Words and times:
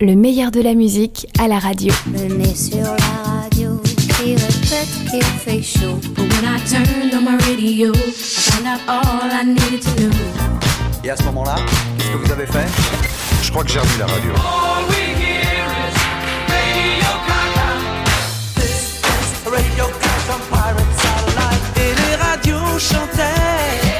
le 0.00 0.14
meilleur 0.14 0.50
de 0.50 0.60
la 0.60 0.74
musique 0.74 1.26
à 1.38 1.48
la 1.48 1.58
radio. 1.58 1.92
Le 2.12 2.34
nez 2.34 2.54
sur 2.54 2.82
la 2.82 3.40
radio 3.40 3.80
qui 3.82 4.34
répète 4.34 4.88
qu'il 5.10 5.22
fait 5.22 5.62
chaud. 5.62 5.98
But 6.14 6.32
when 6.32 6.44
I 6.44 6.60
turned 6.66 7.14
on 7.14 7.24
my 7.24 7.36
radio, 7.44 7.92
I 7.92 8.12
found 8.12 8.66
out 8.66 8.80
all 8.86 9.30
I 9.30 9.44
needed 9.44 9.82
to 9.82 10.02
know. 10.02 10.10
Et 11.04 11.10
à 11.10 11.16
ce 11.16 11.24
moment-là, 11.24 11.56
qu'est-ce 11.96 12.10
que 12.10 12.16
vous 12.16 12.32
avez 12.32 12.46
fait? 12.46 12.66
Je 13.42 13.50
crois 13.50 13.64
que 13.64 13.70
j'ai 13.70 13.78
remis 13.80 13.98
la 13.98 14.06
radio. 14.06 14.30
Et 21.76 21.94
les 21.94 22.14
radios 22.16 22.78
chantaient. 22.78 23.97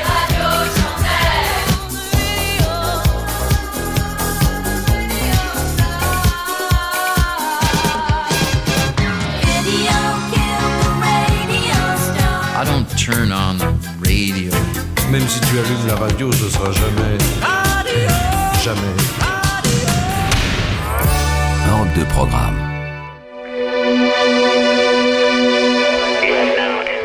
Turn 13.10 13.32
on 13.32 13.56
the 13.56 13.64
radio. 14.02 14.52
Même 15.10 15.26
si 15.26 15.40
tu 15.40 15.58
allumes 15.58 15.86
la 15.86 15.96
radio, 15.96 16.30
ce 16.30 16.50
sera 16.50 16.70
jamais. 16.72 17.16
Jamais. 18.62 18.96
Hors 21.70 21.86
de 21.96 22.04
programme. 22.04 22.68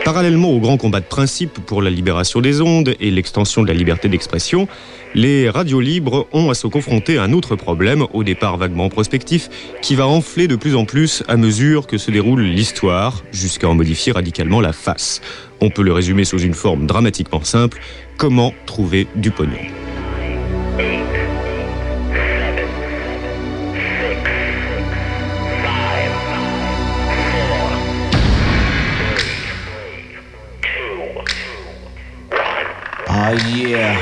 Parallèlement 0.05 0.49
au 0.49 0.59
grand 0.59 0.75
combat 0.75 0.99
de 0.99 1.05
principe 1.05 1.59
pour 1.65 1.81
la 1.81 1.89
libération 1.89 2.41
des 2.41 2.59
ondes 2.59 2.93
et 2.99 3.09
l'extension 3.09 3.61
de 3.61 3.69
la 3.69 3.73
liberté 3.73 4.09
d'expression, 4.09 4.67
les 5.15 5.49
radios 5.49 5.79
libres 5.79 6.27
ont 6.33 6.49
à 6.49 6.55
se 6.55 6.67
confronter 6.67 7.17
à 7.17 7.23
un 7.23 7.31
autre 7.31 7.55
problème, 7.55 8.05
au 8.11 8.25
départ 8.25 8.57
vaguement 8.57 8.89
prospectif, 8.89 9.49
qui 9.81 9.95
va 9.95 10.05
enfler 10.05 10.49
de 10.49 10.57
plus 10.57 10.75
en 10.75 10.83
plus 10.83 11.23
à 11.29 11.37
mesure 11.37 11.87
que 11.87 11.97
se 11.97 12.11
déroule 12.11 12.41
l'histoire, 12.41 13.23
jusqu'à 13.31 13.69
en 13.69 13.75
modifier 13.75 14.11
radicalement 14.11 14.59
la 14.59 14.73
face. 14.73 15.21
On 15.61 15.69
peut 15.69 15.83
le 15.83 15.93
résumer 15.93 16.25
sous 16.25 16.39
une 16.39 16.53
forme 16.53 16.85
dramatiquement 16.85 17.45
simple, 17.45 17.79
comment 18.17 18.53
trouver 18.65 19.07
du 19.15 19.31
pognon? 19.31 19.53
Oh 33.25 33.35
yeah. 33.55 33.95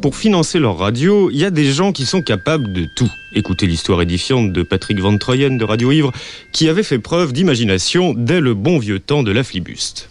Pour 0.00 0.16
financer 0.16 0.58
leur 0.58 0.78
radio, 0.78 1.30
il 1.30 1.36
y 1.36 1.44
a 1.44 1.50
des 1.50 1.66
gens 1.66 1.92
qui 1.92 2.06
sont 2.06 2.22
capables 2.22 2.72
de 2.72 2.86
tout. 2.96 3.10
Écoutez 3.34 3.66
l'histoire 3.66 4.00
édifiante 4.00 4.52
de 4.52 4.62
Patrick 4.62 5.00
Van 5.00 5.18
Troyen 5.18 5.50
de 5.50 5.64
Radio 5.64 5.92
Ivre, 5.92 6.12
qui 6.52 6.70
avait 6.70 6.82
fait 6.82 6.98
preuve 6.98 7.34
d'imagination 7.34 8.14
dès 8.16 8.40
le 8.40 8.54
bon 8.54 8.78
vieux 8.78 9.00
temps 9.00 9.22
de 9.22 9.32
la 9.32 9.44
flibuste. 9.44 10.08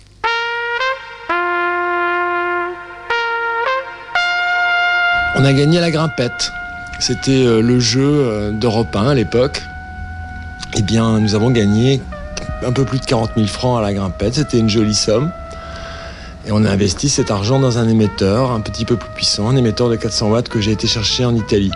On 5.35 5.43
a 5.43 5.51
gagné 5.51 5.79
à 5.79 5.81
la 5.81 5.89
grimpette. 5.89 6.51
C'était 6.99 7.31
euh, 7.31 7.61
le 7.61 7.79
jeu 7.79 8.03
euh, 8.03 8.51
d'Europe 8.51 8.95
1 8.95 9.07
à 9.07 9.15
l'époque. 9.15 9.63
Eh 10.77 10.83
bien, 10.83 11.19
nous 11.19 11.33
avons 11.33 11.49
gagné 11.49 12.01
un 12.63 12.71
peu 12.71 12.85
plus 12.85 12.99
de 12.99 13.05
40 13.05 13.31
000 13.35 13.47
francs 13.47 13.79
à 13.79 13.81
la 13.81 13.93
grimpette. 13.93 14.35
C'était 14.35 14.59
une 14.59 14.69
jolie 14.69 14.95
somme. 14.95 15.31
Et 16.47 16.51
on 16.51 16.63
a 16.63 16.69
investi 16.69 17.09
cet 17.09 17.31
argent 17.31 17.59
dans 17.59 17.79
un 17.79 17.89
émetteur 17.89 18.51
un 18.51 18.59
petit 18.61 18.85
peu 18.85 18.97
plus 18.97 19.09
puissant, 19.15 19.49
un 19.49 19.55
émetteur 19.55 19.89
de 19.89 19.95
400 19.95 20.29
watts 20.29 20.49
que 20.49 20.61
j'ai 20.61 20.71
été 20.71 20.87
chercher 20.87 21.25
en 21.25 21.35
Italie. 21.35 21.71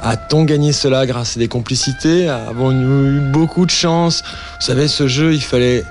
A-t-on 0.00 0.44
gagné 0.44 0.72
cela 0.72 1.04
grâce 1.06 1.36
à 1.36 1.40
des 1.40 1.48
complicités? 1.48 2.28
Avons-nous 2.28 3.16
eu 3.16 3.20
beaucoup 3.20 3.66
de 3.66 3.70
chance? 3.70 4.22
Vous 4.60 4.66
savez, 4.66 4.88
ce 4.88 5.08
jeu, 5.08 5.34
il 5.34 5.42
fallait... 5.42 5.84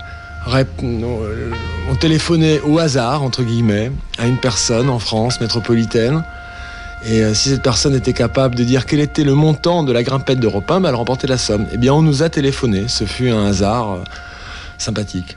euh, 1.23 1.51
On 1.91 1.95
téléphonait 1.95 2.61
au 2.61 2.79
hasard, 2.79 3.21
entre 3.21 3.43
guillemets, 3.43 3.91
à 4.17 4.25
une 4.25 4.37
personne 4.37 4.89
en 4.89 4.97
France 4.97 5.41
métropolitaine. 5.41 6.23
Et 7.05 7.23
euh, 7.23 7.33
si 7.33 7.49
cette 7.49 7.61
personne 7.61 7.95
était 7.95 8.13
capable 8.13 8.55
de 8.55 8.63
dire 8.63 8.85
quel 8.85 8.99
était 8.99 9.23
le 9.23 9.35
montant 9.35 9.83
de 9.83 9.91
la 9.91 10.03
grimpette 10.03 10.39
d'Europe 10.39 10.69
1, 10.69 10.81
bah, 10.81 10.89
elle 10.89 10.95
remportait 10.95 11.27
la 11.27 11.37
somme. 11.37 11.65
Eh 11.71 11.77
bien, 11.77 11.93
on 11.93 12.01
nous 12.01 12.23
a 12.23 12.29
téléphoné. 12.29 12.87
Ce 12.87 13.03
fut 13.05 13.29
un 13.29 13.45
hasard 13.45 13.93
euh, 13.93 14.03
sympathique. 14.77 15.35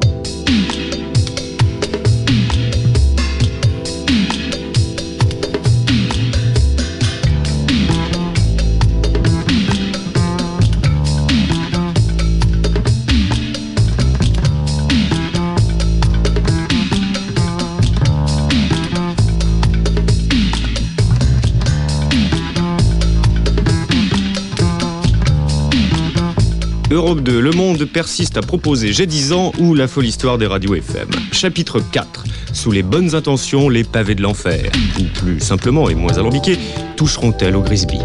Europe 27.00 27.22
2, 27.22 27.40
Le 27.40 27.52
Monde 27.52 27.86
persiste 27.86 28.36
à 28.36 28.42
proposer 28.42 28.92
J'ai 28.92 29.06
10 29.06 29.32
ans 29.32 29.52
ou 29.58 29.74
La 29.74 29.88
folle 29.88 30.04
histoire 30.04 30.36
des 30.36 30.46
radios 30.46 30.74
FM. 30.74 31.08
Chapitre 31.32 31.80
4. 31.80 32.24
Sous 32.52 32.72
les 32.72 32.82
bonnes 32.82 33.14
intentions, 33.14 33.70
les 33.70 33.84
pavés 33.84 34.14
de 34.14 34.20
l'enfer. 34.20 34.70
Ou 34.98 35.04
plus 35.04 35.40
simplement 35.40 35.88
et 35.88 35.94
moins 35.94 36.18
alambiqués, 36.18 36.58
toucheront-elles 36.96 37.56
au 37.56 37.62
Grisby? 37.62 38.00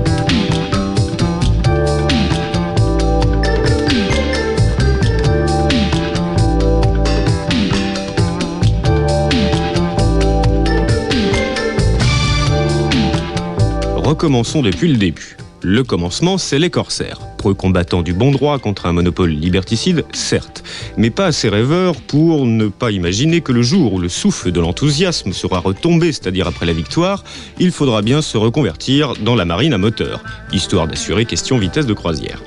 Recommençons 13.97 14.61
depuis 14.61 14.87
le 14.87 14.95
début. 14.95 15.35
Le 15.61 15.83
commencement, 15.83 16.37
c'est 16.37 16.59
les 16.59 16.69
corsaires. 16.69 17.19
Preux 17.37 17.53
combattants 17.53 18.01
du 18.01 18.13
bon 18.13 18.31
droit 18.31 18.59
contre 18.59 18.85
un 18.85 18.93
monopole 18.93 19.31
liberticide, 19.31 20.05
certes, 20.13 20.63
mais 20.97 21.09
pas 21.09 21.25
assez 21.25 21.49
rêveurs 21.49 21.95
pour 22.01 22.45
ne 22.45 22.67
pas 22.67 22.91
imaginer 22.91 23.41
que 23.41 23.51
le 23.51 23.61
jour 23.61 23.93
où 23.93 23.99
le 23.99 24.09
souffle 24.09 24.51
de 24.51 24.59
l'enthousiasme 24.59 25.33
sera 25.33 25.59
retombé, 25.59 26.11
c'est-à-dire 26.11 26.47
après 26.47 26.65
la 26.65 26.73
victoire, 26.73 27.23
il 27.59 27.71
faudra 27.71 28.01
bien 28.01 28.21
se 28.21 28.37
reconvertir 28.37 29.13
dans 29.21 29.35
la 29.35 29.45
marine 29.45 29.73
à 29.73 29.77
moteur, 29.77 30.23
histoire 30.51 30.87
d'assurer 30.87 31.25
question 31.25 31.57
vitesse 31.57 31.85
de 31.85 31.93
croisière. 31.93 32.41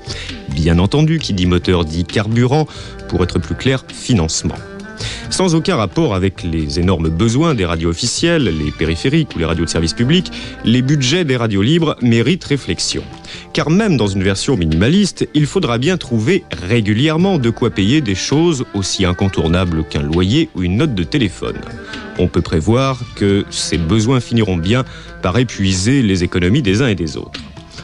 Bien 0.50 0.78
entendu, 0.78 1.18
qui 1.18 1.32
dit 1.32 1.46
moteur 1.46 1.84
dit 1.84 2.04
carburant, 2.04 2.66
pour 3.08 3.22
être 3.22 3.38
plus 3.38 3.54
clair, 3.54 3.84
financement. 3.88 4.56
Sans 5.30 5.54
aucun 5.54 5.76
rapport 5.76 6.14
avec 6.14 6.42
les 6.42 6.80
énormes 6.80 7.08
besoins 7.08 7.54
des 7.54 7.64
radios 7.64 7.90
officielles, 7.90 8.44
les 8.44 8.70
périphériques 8.70 9.34
ou 9.36 9.38
les 9.38 9.44
radios 9.44 9.64
de 9.64 9.70
service 9.70 9.92
public, 9.92 10.30
les 10.64 10.82
budgets 10.82 11.24
des 11.24 11.36
radios 11.36 11.62
libres 11.62 11.96
méritent 12.02 12.44
réflexion. 12.44 13.02
Car 13.52 13.70
même 13.70 13.96
dans 13.96 14.06
une 14.06 14.22
version 14.22 14.56
minimaliste, 14.56 15.28
il 15.34 15.46
faudra 15.46 15.78
bien 15.78 15.96
trouver 15.96 16.44
régulièrement 16.68 17.38
de 17.38 17.50
quoi 17.50 17.70
payer 17.70 18.00
des 18.00 18.14
choses 18.14 18.64
aussi 18.74 19.04
incontournables 19.04 19.84
qu'un 19.84 20.02
loyer 20.02 20.48
ou 20.54 20.62
une 20.62 20.76
note 20.76 20.94
de 20.94 21.04
téléphone. 21.04 21.58
On 22.18 22.26
peut 22.26 22.42
prévoir 22.42 23.00
que 23.14 23.44
ces 23.50 23.78
besoins 23.78 24.20
finiront 24.20 24.56
bien 24.56 24.84
par 25.22 25.38
épuiser 25.38 26.02
les 26.02 26.24
économies 26.24 26.62
des 26.62 26.82
uns 26.82 26.88
et 26.88 26.94
des 26.94 27.16
autres. 27.16 27.40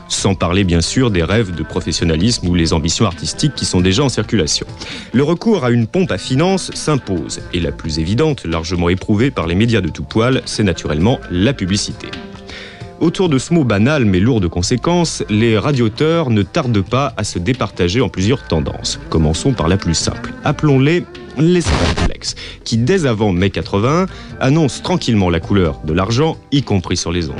Sans 0.09 0.35
parler 0.35 0.65
bien 0.65 0.81
sûr 0.81 1.11
des 1.11 1.23
rêves 1.23 1.55
de 1.55 1.63
professionnalisme 1.63 2.49
ou 2.49 2.55
les 2.55 2.73
ambitions 2.73 3.07
artistiques 3.07 3.55
qui 3.55 3.65
sont 3.65 3.81
déjà 3.81 4.03
en 4.03 4.09
circulation. 4.09 4.67
Le 5.13 5.23
recours 5.23 5.65
à 5.65 5.71
une 5.71 5.87
pompe 5.87 6.11
à 6.11 6.19
finances 6.19 6.71
s'impose, 6.75 7.41
et 7.53 7.61
la 7.61 7.73
plus 7.73 7.99
évidente, 7.99 8.45
largement 8.45 8.89
éprouvée 8.89 9.31
par 9.31 9.47
les 9.47 9.55
médias 9.55 9.81
de 9.81 9.89
tout 9.89 10.05
poil, 10.05 10.43
c'est 10.45 10.63
naturellement 10.63 11.21
la 11.31 11.53
publicité. 11.53 12.09
Autour 13.01 13.29
de 13.29 13.39
ce 13.39 13.53
mot 13.53 13.65
banal 13.65 14.05
mais 14.05 14.21
lourd 14.21 14.41
de 14.41 14.47
conséquences, 14.47 15.25
les 15.29 15.59
radioteurs 15.59 16.31
ne 16.31 16.43
tardent 16.43 16.85
pas 16.85 17.13
à 17.17 17.25
se 17.25 17.39
départager 17.39 18.01
en 18.01 18.09
plusieurs 18.09 18.47
tendances. 18.47 19.01
Commençons 19.11 19.53
par 19.53 19.69
la 19.69 19.77
plus 19.77 19.95
simple. 19.95 20.33
Appelons-les 20.45 21.05
les 21.39 21.61
simplex, 21.61 22.35
qui 22.65 22.79
dès 22.79 23.07
avant 23.07 23.33
mai 23.33 23.51
81 23.51 24.07
annoncent 24.41 24.83
tranquillement 24.83 25.31
la 25.31 25.41
couleur 25.41 25.81
de 25.85 25.93
l'argent, 25.93 26.37
y 26.53 26.63
compris 26.63 26.97
sur 26.97 27.13
les 27.13 27.29
ondes. 27.29 27.37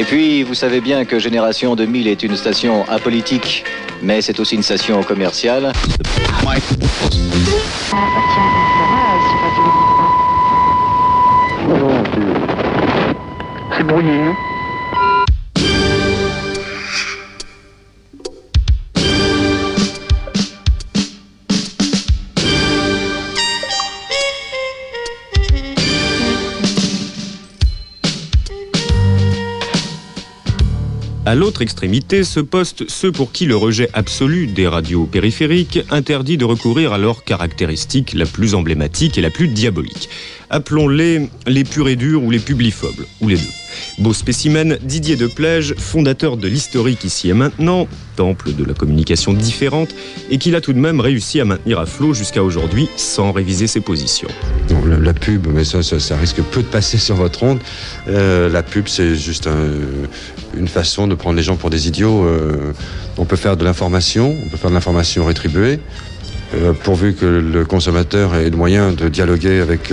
Et 0.00 0.04
puis, 0.04 0.42
vous 0.44 0.54
savez 0.54 0.80
bien 0.80 1.04
que 1.04 1.18
Génération 1.18 1.76
2000 1.76 2.08
est 2.08 2.22
une 2.22 2.34
station 2.34 2.88
apolitique, 2.88 3.66
mais 4.00 4.22
c'est 4.22 4.40
aussi 4.40 4.54
une 4.54 4.62
station 4.62 5.02
commerciale. 5.02 5.72
C'est 13.76 13.84
brouillé, 13.84 14.20
À 31.30 31.36
l'autre 31.36 31.62
extrémité 31.62 32.24
se 32.24 32.40
postent 32.40 32.90
ceux 32.90 33.12
pour 33.12 33.30
qui 33.30 33.46
le 33.46 33.54
rejet 33.54 33.88
absolu 33.92 34.48
des 34.48 34.66
radios 34.66 35.06
périphériques 35.06 35.78
interdit 35.88 36.36
de 36.36 36.44
recourir 36.44 36.92
à 36.92 36.98
leur 36.98 37.22
caractéristique 37.22 38.14
la 38.14 38.26
plus 38.26 38.56
emblématique 38.56 39.16
et 39.16 39.20
la 39.20 39.30
plus 39.30 39.46
diabolique. 39.46 40.08
Appelons-les 40.50 41.28
les 41.46 41.62
purs 41.62 41.86
et 41.86 41.94
durs 41.94 42.24
ou 42.24 42.32
les 42.32 42.40
publiphobes, 42.40 43.06
ou 43.20 43.28
les 43.28 43.36
deux. 43.36 43.59
Beau 43.98 44.12
spécimen, 44.12 44.78
Didier 44.82 45.16
Deplège, 45.16 45.74
fondateur 45.78 46.36
de 46.36 46.48
l'historique 46.48 47.04
ici 47.04 47.28
et 47.28 47.34
maintenant, 47.34 47.88
temple 48.16 48.52
de 48.52 48.64
la 48.64 48.74
communication 48.74 49.32
différente, 49.32 49.94
et 50.30 50.38
qu'il 50.38 50.54
a 50.54 50.60
tout 50.60 50.72
de 50.72 50.78
même 50.78 51.00
réussi 51.00 51.40
à 51.40 51.44
maintenir 51.44 51.78
à 51.78 51.86
flot 51.86 52.12
jusqu'à 52.12 52.42
aujourd'hui 52.42 52.88
sans 52.96 53.32
réviser 53.32 53.66
ses 53.66 53.80
positions. 53.80 54.28
La, 55.00 55.14
pub, 55.14 55.46
mais 55.46 55.64
ça, 55.64 56.16
risque 56.16 56.42
peu 56.42 56.62
de 56.62 56.66
passer 56.66 56.98
sur 57.06 57.16
votre 57.16 57.42
onde. 57.42 57.60
Euh, 58.08 58.48
la 58.48 58.62
pub, 58.62 58.88
c'est 58.88 59.14
juste 59.14 59.46
un, 59.46 59.70
une 60.56 60.68
façon 60.68 61.06
de 61.06 61.14
prendre 61.14 61.36
les 61.36 61.42
gens 61.42 61.56
pour 61.56 61.70
des 61.70 61.88
idiots. 61.88 62.24
Euh, 62.24 62.72
on 63.16 63.24
peut 63.24 63.36
faire 63.36 63.56
de 63.56 63.64
l'information, 63.64 64.36
on 64.44 64.48
peut 64.48 64.56
faire 64.56 64.70
de 64.70 64.74
l'information 64.74 65.24
rétribuée, 65.24 65.80
euh, 66.54 66.72
pourvu 66.72 67.14
que 67.14 67.26
le 67.26 67.64
consommateur 67.64 68.34
ait 68.34 68.50
le 68.50 68.56
moyen 68.56 68.92
de 68.92 69.08
dialoguer 69.08 69.60
avec 69.60 69.90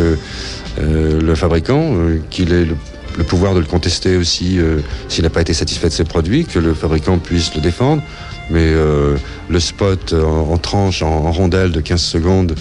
le 0.80 1.36
fabricant, 1.36 1.96
qu'il 2.30 2.54
ait 2.54 2.66
le, 2.66 2.76
le 3.18 3.24
pouvoir 3.24 3.54
de 3.54 3.60
le 3.60 3.66
contester 3.66 4.16
aussi 4.16 4.60
euh, 4.60 4.80
s'il 5.10 5.24
n'a 5.24 5.30
pas 5.30 5.42
été 5.42 5.54
satisfait 5.54 5.88
de 5.90 5.94
ses 5.94 6.04
produits, 6.04 6.46
que 6.46 6.60
le 6.60 6.74
fabricant 6.74 7.18
puisse 7.18 7.54
le 7.56 7.62
défendre. 7.62 8.02
Mais 8.50 8.62
euh, 8.62 9.18
le 9.50 9.60
spot 9.60 10.14
en, 10.14 10.58
tranche, 10.58 11.02
en, 11.02 11.32
rondelle 11.32 11.72
de 11.72 11.82
15 11.82 12.02
secondes, 12.02 12.56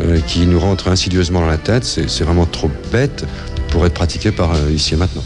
euh, 0.00 0.20
qui 0.26 0.46
nous 0.46 0.60
rentre 0.60 0.88
insidieusement 0.88 1.40
dans 1.40 1.46
la 1.46 1.58
tête, 1.58 1.84
c'est 1.84 2.24
vraiment 2.24 2.46
trop 2.46 2.70
bête 2.92 3.24
pour 3.70 3.84
être 3.86 3.94
pratiqué 3.94 4.30
par 4.30 4.52
ici 4.70 4.94
et 4.94 4.96
maintenant. 4.96 5.24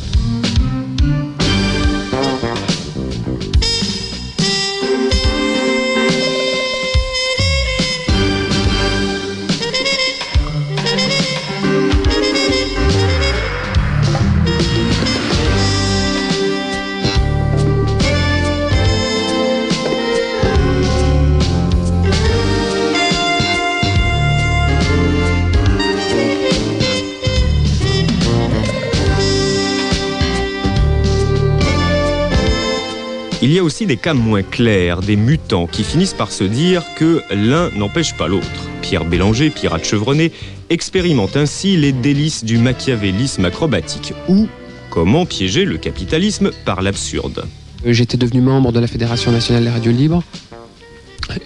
Y 33.59 33.61
a 33.61 33.65
aussi 33.65 33.87
des 33.87 33.97
cas 33.97 34.15
moins 34.15 34.43
clairs, 34.43 35.01
des 35.01 35.17
mutants 35.17 35.67
qui 35.67 35.83
finissent 35.83 36.15
par 36.15 36.31
se 36.31 36.45
dire 36.45 36.85
que 36.97 37.23
l'un 37.33 37.71
n'empêche 37.71 38.15
pas 38.15 38.29
l'autre. 38.29 38.47
Pierre 38.83 39.05
Bélanger, 39.05 39.51
pirate 39.51 39.85
chevronné, 39.85 40.31
expérimente 40.71 41.37
ainsi 41.37 41.77
les 41.77 41.91
délices 41.91 42.45
du 42.45 42.59
machiavélisme 42.59 43.45
acrobatique 43.45 44.13
ou 44.29 44.47
comment 44.91 45.27
piéger 45.27 45.65
le 45.65 45.77
capitalisme 45.77 46.53
par 46.65 46.83
l'absurde. 46.83 47.47
Euh, 47.85 47.93
J'étais 47.93 48.17
devenu 48.17 48.41
membre 48.43 48.71
de 48.71 48.79
la 48.79 48.87
Fédération 48.87 49.33
nationale 49.33 49.65
des 49.65 49.71
radios 49.71 49.93
libres 49.93 50.23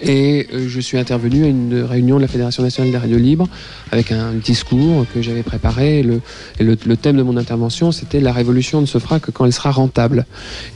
et 0.01 0.47
euh, 0.53 0.67
je 0.67 0.79
suis 0.79 0.97
intervenu 0.97 1.43
à 1.45 1.47
une 1.47 1.81
réunion 1.83 2.17
de 2.17 2.21
la 2.21 2.27
Fédération 2.27 2.63
nationale 2.63 2.91
des 2.91 2.97
radios 2.97 3.17
libres 3.17 3.47
avec 3.91 4.11
un 4.11 4.31
discours 4.33 5.05
que 5.13 5.21
j'avais 5.21 5.43
préparé. 5.43 6.03
Le- 6.03 6.21
le 6.59 6.97
thème 6.97 7.17
de 7.17 7.23
mon 7.23 7.37
intervention, 7.37 7.91
c'était 7.91 8.19
la 8.19 8.31
révolution 8.33 8.81
ne 8.81 8.85
se 8.85 8.97
fera 8.99 9.19
que 9.19 9.31
quand 9.31 9.45
elle 9.45 9.53
sera 9.53 9.71
rentable. 9.71 10.25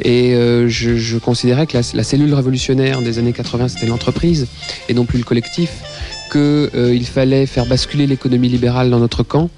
Et 0.04 0.34
euh, 0.36 0.68
je, 0.68 0.96
je 0.96 1.18
considérais 1.18 1.68
que 1.68 1.78
la, 1.78 1.84
la 1.94 2.04
cellule 2.04 2.34
révolutionnaire 2.34 3.02
des 3.02 3.20
années 3.20 3.34
80, 3.34 3.70
c'était 3.70 3.86
l'entreprise 3.88 4.48
et 4.90 4.94
non 4.94 5.06
plus 5.06 5.18
le 5.20 5.24
collectif 5.24 5.70
qu'il 6.30 7.06
fallait 7.06 7.46
faire 7.46 7.66
basculer 7.66 8.08
l'économie 8.08 8.50
libérale 8.50 8.90
dans 8.90 9.00
notre 9.00 9.24
camp, 9.24 9.50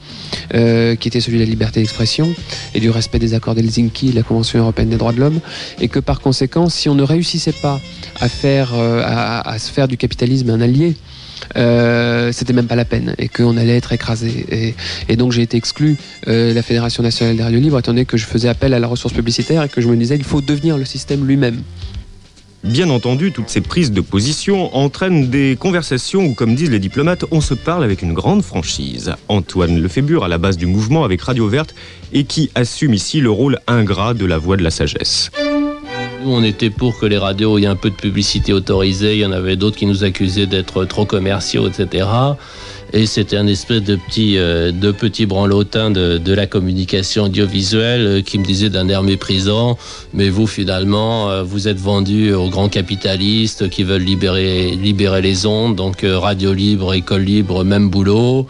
euh, 0.54 0.96
qui 0.96 1.08
était 1.08 1.20
celui 1.20 1.38
de 1.38 1.44
la 1.44 1.50
liberté 1.50 1.80
d'expression 1.80 2.34
et 2.74 2.80
du 2.80 2.90
respect 2.90 3.20
des 3.20 3.34
accords 3.34 3.56
d'Helsinki, 3.56 4.12
de 4.12 4.16
la 4.16 4.24
Convention 4.24 4.60
européenne 4.60 4.90
des 4.90 4.98
droits 4.98 5.14
de 5.14 5.20
l'homme, 5.20 5.40
et 5.80 5.88
que 5.88 6.00
par 6.00 6.22
conséquent, 6.22 6.70
si 6.70 6.90
on 6.90 6.96
ne 6.96 7.04
réussissait 7.04 7.52
pas 7.54 7.80
à 8.20 8.30
faire, 8.30 8.72
euh, 8.74 9.04
à, 9.06 9.58
se 9.60 9.72
faire 9.72 9.88
du 9.88 9.98
capitalisme 9.98 10.50
un 10.50 10.62
allié, 10.62 10.96
euh, 11.58 12.32
c'était 12.32 12.54
même 12.54 12.68
pas 12.68 12.76
la 12.76 12.86
peine 12.86 13.16
et 13.18 13.28
qu'on 13.28 13.58
allait 13.58 13.78
être 13.78 13.94
écrasé. 13.94 14.76
Et, 15.08 15.16
donc 15.16 15.32
j'ai 15.32 15.42
été 15.42 15.58
exclu 15.58 15.98
euh, 16.28 16.50
de 16.52 16.56
la 16.56 16.62
Fédération 16.62 17.04
nationale 17.04 17.36
des 17.36 17.44
radios 17.44 17.60
libres, 17.60 17.80
étant 17.80 17.92
donné 17.92 18.06
que 18.06 18.18
je 18.18 18.26
faisais 18.26 18.50
appel 18.50 18.74
à 18.74 18.80
la 18.80 18.88
ressource 18.88 19.14
publicitaire 19.14 19.64
et 19.64 19.70
que 19.70 19.82
je 19.82 19.88
me 19.88 19.96
disais 19.96 20.16
il 20.16 20.24
faut 20.24 20.42
devenir 20.42 20.78
le 20.78 20.86
système 20.86 21.26
lui-même. 21.26 21.62
Bien 22.64 22.90
entendu, 22.90 23.32
toutes 23.32 23.50
ces 23.50 23.62
prises 23.62 23.92
de 23.92 24.02
position 24.02 24.76
entraînent 24.76 25.30
des 25.30 25.56
conversations 25.58 26.26
où, 26.26 26.34
comme 26.34 26.56
disent 26.56 26.70
les 26.70 26.80
diplomates, 26.80 27.24
on 27.32 27.40
se 27.40 27.54
parle 27.54 27.86
avec 27.86 28.02
une 28.02 28.14
grande 28.14 28.44
franchise. 28.44 29.14
Antoine 29.30 29.82
Lefébure, 29.82 30.26
à 30.26 30.28
la 30.28 30.38
base 30.38 30.58
du 30.58 30.66
mouvement 30.66 31.06
avec 31.06 31.22
Radio 31.22 31.48
Verte, 31.48 31.74
et 32.12 32.26
qui 32.26 32.52
assume 32.56 32.94
ici 32.94 33.22
le 33.22 33.32
rôle 33.32 33.60
ingrat 33.68 34.14
de 34.14 34.26
la 34.26 34.38
voix 34.38 34.58
de 34.58 34.64
la 34.64 34.72
sagesse. 34.72 35.32
Nous, 36.22 36.34
on 36.34 36.44
était 36.44 36.70
pour 36.70 37.00
que 37.00 37.06
les 37.06 37.18
radios 37.18 37.58
aient 37.60 37.66
un 37.66 37.78
peu 37.78 37.90
de 37.90 37.96
publicité 37.96 38.52
autorisée. 38.52 39.14
Il 39.14 39.20
y 39.20 39.26
en 39.26 39.32
avait 39.32 39.56
d'autres 39.56 39.78
qui 39.78 39.86
nous 39.86 40.04
accusaient 40.04 40.48
d'être 40.48 40.84
trop 40.84 41.06
commerciaux, 41.06 41.70
etc. 41.70 42.08
Et 42.92 43.06
c'était 43.06 43.38
un 43.38 43.46
espèce 43.46 43.84
de 43.84 43.96
petit, 43.96 44.38
euh, 44.38 44.72
de 44.72 45.26
branlotin 45.26 45.92
de, 45.92 46.34
la 46.34 46.48
communication 46.48 47.26
audiovisuelle 47.26 48.02
euh, 48.02 48.22
qui 48.22 48.40
me 48.40 48.46
disait 48.46 48.70
d'un 48.70 48.90
air 48.90 49.04
méprisant, 49.04 49.78
mais 50.14 50.30
vous 50.30 50.48
finalement, 50.48 51.30
euh, 51.30 51.44
vous 51.44 51.68
êtes 51.68 51.80
vendu 51.80 52.34
aux 52.34 52.50
grands 52.50 52.70
capitalistes 52.70 53.70
qui 53.70 53.84
veulent 53.84 54.02
libérer, 54.02 54.72
libérer 54.72 55.22
les 55.22 55.46
ondes, 55.46 55.76
donc 55.76 56.04
radio 56.04 56.54
libre, 56.54 56.94
école 56.94 57.22
libre, 57.22 57.64
même 57.64 57.90
boulot, 57.90 58.48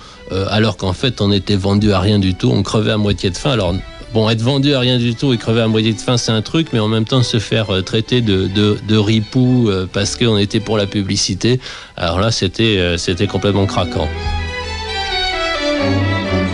alors 0.49 0.77
qu'en 0.77 0.93
fait 0.93 1.21
on 1.21 1.31
était 1.31 1.55
vendu 1.55 1.91
à 1.91 1.99
rien 1.99 2.19
du 2.19 2.35
tout, 2.35 2.49
on 2.49 2.61
crevait 2.61 2.91
à 2.91 2.97
moitié 2.97 3.29
de 3.31 3.37
faim. 3.37 3.51
Alors 3.51 3.73
Bon, 4.13 4.27
être 4.27 4.41
vendu 4.41 4.73
à 4.73 4.79
rien 4.79 4.97
du 4.97 5.13
tout 5.13 5.33
et 5.33 5.37
crever 5.37 5.61
à 5.61 5.67
moitié 5.67 5.93
de 5.93 5.99
faim, 6.01 6.17
c'est 6.17 6.31
un 6.31 6.41
truc, 6.41 6.69
mais 6.73 6.79
en 6.79 6.87
même 6.87 7.05
temps 7.05 7.21
se 7.21 7.37
faire 7.37 7.69
euh, 7.71 7.81
traiter 7.83 8.21
de, 8.21 8.47
de, 8.47 8.97
ripou 8.97 9.69
euh, 9.69 9.85
parce 9.91 10.15
qu'on 10.17 10.37
était 10.39 10.59
pour 10.59 10.77
la 10.77 10.87
publicité, 10.87 11.59
alors 11.95 12.19
là, 12.19 12.31
c'était 12.31 12.77
euh, 12.79 12.97
c'était 12.97 13.27
complètement 13.27 13.67
craquant. 13.67 14.09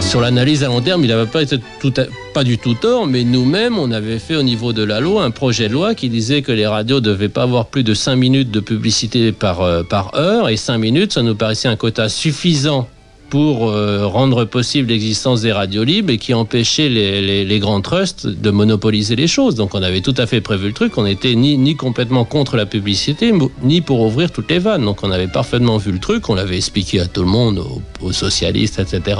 Sur 0.01 0.19
l'analyse 0.19 0.65
à 0.65 0.67
long 0.67 0.81
terme, 0.81 1.03
il 1.05 1.07
n'avait 1.07 1.25
pas 1.25 1.41
été 1.43 1.57
tout 1.79 1.93
à- 1.97 2.03
pas 2.33 2.43
du 2.43 2.57
tout 2.57 2.73
tort, 2.73 3.07
mais 3.07 3.23
nous-mêmes, 3.23 3.79
on 3.79 3.89
avait 3.91 4.19
fait 4.19 4.35
au 4.35 4.43
niveau 4.43 4.73
de 4.73 4.83
la 4.83 4.99
loi 4.99 5.23
un 5.23 5.31
projet 5.31 5.69
de 5.69 5.73
loi 5.73 5.95
qui 5.95 6.09
disait 6.09 6.41
que 6.41 6.51
les 6.51 6.67
radios 6.67 6.99
devaient 6.99 7.29
pas 7.29 7.43
avoir 7.43 7.67
plus 7.67 7.83
de 7.83 7.93
5 7.93 8.17
minutes 8.17 8.51
de 8.51 8.59
publicité 8.59 9.31
par, 9.31 9.61
par 9.85 10.13
heure, 10.15 10.49
et 10.49 10.57
5 10.57 10.77
minutes, 10.77 11.13
ça 11.13 11.21
nous 11.23 11.35
paraissait 11.35 11.69
un 11.69 11.77
quota 11.77 12.09
suffisant 12.09 12.87
pour 13.29 13.69
euh, 13.69 14.05
rendre 14.05 14.45
possible 14.45 14.89
l'existence 14.89 15.41
des 15.41 15.51
radios 15.51 15.83
libres 15.83 16.11
et 16.11 16.17
qui 16.17 16.33
empêchait 16.33 16.89
les, 16.89 17.43
les- 17.45 17.59
grands 17.59 17.81
trusts 17.81 18.27
de 18.27 18.49
monopoliser 18.51 19.15
les 19.15 19.27
choses. 19.27 19.55
Donc 19.55 19.73
on 19.75 19.81
avait 19.81 20.01
tout 20.01 20.13
à 20.17 20.25
fait 20.27 20.41
prévu 20.41 20.67
le 20.67 20.73
truc, 20.73 20.97
on 20.97 21.03
n'était 21.03 21.35
ni, 21.35 21.57
ni 21.57 21.75
complètement 21.75 22.23
contre 22.25 22.55
la 22.57 22.65
publicité, 22.65 23.33
ni 23.63 23.81
pour 23.81 24.01
ouvrir 24.01 24.31
toutes 24.31 24.49
les 24.51 24.59
vannes. 24.59 24.85
Donc 24.85 25.03
on 25.03 25.11
avait 25.11 25.27
parfaitement 25.27 25.77
vu 25.77 25.91
le 25.91 25.99
truc, 25.99 26.29
on 26.29 26.35
l'avait 26.35 26.57
expliqué 26.57 26.99
à 26.99 27.07
tout 27.07 27.21
le 27.21 27.27
monde, 27.27 27.59
aux, 27.59 27.81
aux 28.07 28.11
socialistes, 28.11 28.79
etc. 28.79 29.19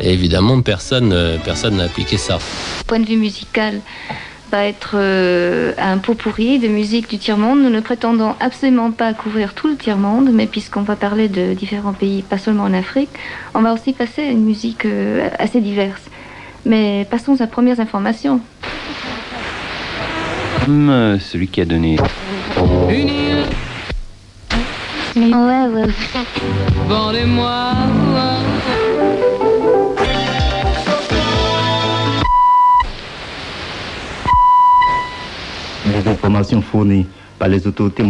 Et 0.00 0.12
évidemment, 0.12 0.60
personne 0.62 1.12
euh, 1.12 1.36
personne 1.44 1.76
n'a 1.76 1.84
appliqué 1.84 2.16
ça. 2.18 2.38
point 2.86 3.00
de 3.00 3.06
vue 3.06 3.16
musical 3.16 3.80
va 4.50 4.64
être 4.66 4.92
euh, 4.94 5.72
un 5.78 5.98
pot 5.98 6.14
pourri 6.14 6.58
de 6.58 6.68
musique 6.68 7.08
du 7.08 7.18
tiers-monde. 7.18 7.62
Nous 7.62 7.70
ne 7.70 7.80
prétendons 7.80 8.34
absolument 8.40 8.90
pas 8.90 9.14
couvrir 9.14 9.54
tout 9.54 9.68
le 9.68 9.76
tiers-monde, 9.76 10.30
mais 10.32 10.46
puisqu'on 10.46 10.82
va 10.82 10.96
parler 10.96 11.28
de 11.28 11.54
différents 11.54 11.92
pays, 11.92 12.22
pas 12.22 12.38
seulement 12.38 12.64
en 12.64 12.74
Afrique, 12.74 13.10
on 13.54 13.60
va 13.60 13.72
aussi 13.72 13.92
passer 13.92 14.22
à 14.22 14.30
une 14.30 14.44
musique 14.44 14.84
euh, 14.84 15.28
assez 15.38 15.60
diverse. 15.60 16.02
Mais 16.64 17.06
passons 17.10 17.40
aux 17.40 17.46
premières 17.46 17.80
informations. 17.80 18.40
Comme 20.64 20.90
euh, 20.90 21.18
celui 21.18 21.48
qui 21.48 21.60
a 21.60 21.64
donné. 21.64 21.96
Ouais, 25.16 25.66
ouais. 25.74 25.86
Vendez-moi. 26.88 27.72
Les 36.00 36.08
informations 36.08 36.62
fournies 36.62 37.06
par 37.38 37.48
les 37.48 37.66
autorités 37.66 38.02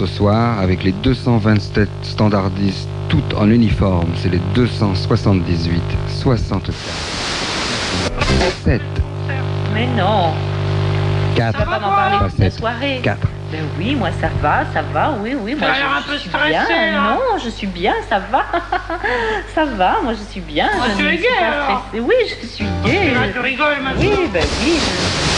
ce 0.00 0.06
soir 0.06 0.58
avec 0.58 0.82
les 0.82 0.92
227 0.92 1.86
standardistes 2.02 2.88
toutes 3.10 3.34
en 3.34 3.50
uniforme. 3.50 4.08
C'est 4.16 4.30
les 4.30 4.40
278 4.54 5.82
64 6.08 6.74
7 8.64 8.80
Mais 9.74 9.86
non 9.98 10.32
4 11.36 11.52
Tu 11.52 11.58
vas 11.58 11.64
pas 11.66 11.78
m'en 11.80 11.88
parler 11.90 12.16
toute 12.30 12.38
la 12.38 12.50
soirée 12.50 13.00
4 13.02 13.18
Ben 13.52 13.60
oui, 13.78 13.94
moi 13.94 14.08
ça 14.18 14.28
va, 14.40 14.64
ça 14.72 14.80
va, 14.94 15.14
oui, 15.22 15.36
oui, 15.38 15.54
moi 15.54 15.68
un 15.68 16.00
je, 16.00 16.06
peu 16.12 16.16
suis 16.18 16.30
stressée, 16.30 16.50
bien. 16.50 16.92
là. 16.92 17.10
Non, 17.16 17.38
je 17.44 17.50
suis 17.50 17.66
bien, 17.66 17.92
ça 18.08 18.20
va. 18.32 18.44
ça 19.54 19.64
va, 19.66 19.98
moi 20.02 20.14
je 20.14 20.32
suis 20.32 20.40
bien. 20.40 20.68
Ah, 20.72 20.86
je 20.96 20.96
tu 21.02 21.06
es 21.08 21.16
suis 21.16 21.22
gay, 21.22 21.28
alors. 21.44 21.84
Oui, 21.94 22.14
je 22.40 22.46
suis 22.46 22.64
gay. 22.86 23.12
Là, 23.12 23.20
tu 23.34 23.38
rigoles 23.40 23.82
maintenant. 23.84 24.00
Oui, 24.00 24.30
ben 24.32 24.44
oui. 24.64 24.78
je- 24.78 25.29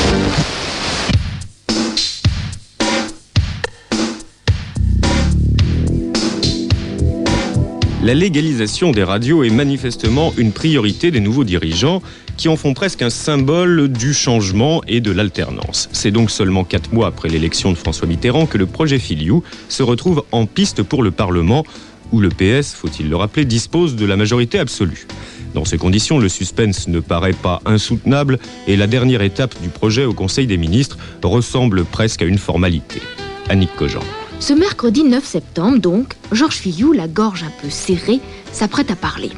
La 8.02 8.14
légalisation 8.14 8.90
des 8.90 9.04
radios 9.04 9.44
est 9.44 9.50
manifestement 9.50 10.34
une 10.36 10.50
priorité 10.50 11.12
des 11.12 11.20
nouveaux 11.20 11.44
dirigeants 11.44 12.02
qui 12.36 12.48
en 12.48 12.56
font 12.56 12.74
presque 12.74 13.00
un 13.00 13.10
symbole 13.10 13.86
du 13.86 14.12
changement 14.12 14.82
et 14.88 15.00
de 15.00 15.12
l'alternance. 15.12 15.88
C'est 15.92 16.10
donc 16.10 16.32
seulement 16.32 16.64
quatre 16.64 16.92
mois 16.92 17.06
après 17.06 17.28
l'élection 17.28 17.70
de 17.70 17.76
François 17.76 18.08
Mitterrand 18.08 18.46
que 18.46 18.58
le 18.58 18.66
projet 18.66 18.98
Filiou 18.98 19.44
se 19.68 19.84
retrouve 19.84 20.24
en 20.32 20.46
piste 20.46 20.82
pour 20.82 21.04
le 21.04 21.12
Parlement, 21.12 21.64
où 22.10 22.18
le 22.18 22.28
PS, 22.30 22.74
faut-il 22.74 23.08
le 23.08 23.14
rappeler, 23.14 23.44
dispose 23.44 23.94
de 23.94 24.04
la 24.04 24.16
majorité 24.16 24.58
absolue. 24.58 25.06
Dans 25.54 25.64
ces 25.64 25.78
conditions, 25.78 26.18
le 26.18 26.28
suspense 26.28 26.88
ne 26.88 26.98
paraît 26.98 27.34
pas 27.34 27.62
insoutenable 27.66 28.40
et 28.66 28.76
la 28.76 28.88
dernière 28.88 29.22
étape 29.22 29.54
du 29.62 29.68
projet 29.68 30.06
au 30.06 30.12
Conseil 30.12 30.48
des 30.48 30.56
ministres 30.56 30.98
ressemble 31.22 31.84
presque 31.84 32.22
à 32.22 32.24
une 32.24 32.38
formalité. 32.38 33.00
Annick 33.48 33.72
Cogent. 33.76 34.21
Ce 34.42 34.52
mercredi 34.52 35.04
9 35.04 35.24
septembre, 35.24 35.78
donc, 35.78 36.14
Georges 36.32 36.56
Filiou, 36.56 36.92
la 36.92 37.06
gorge 37.06 37.44
un 37.44 37.62
peu 37.62 37.70
serrée, 37.70 38.18
s'apprête 38.50 38.90
à 38.90 38.96
parler. 38.96 39.30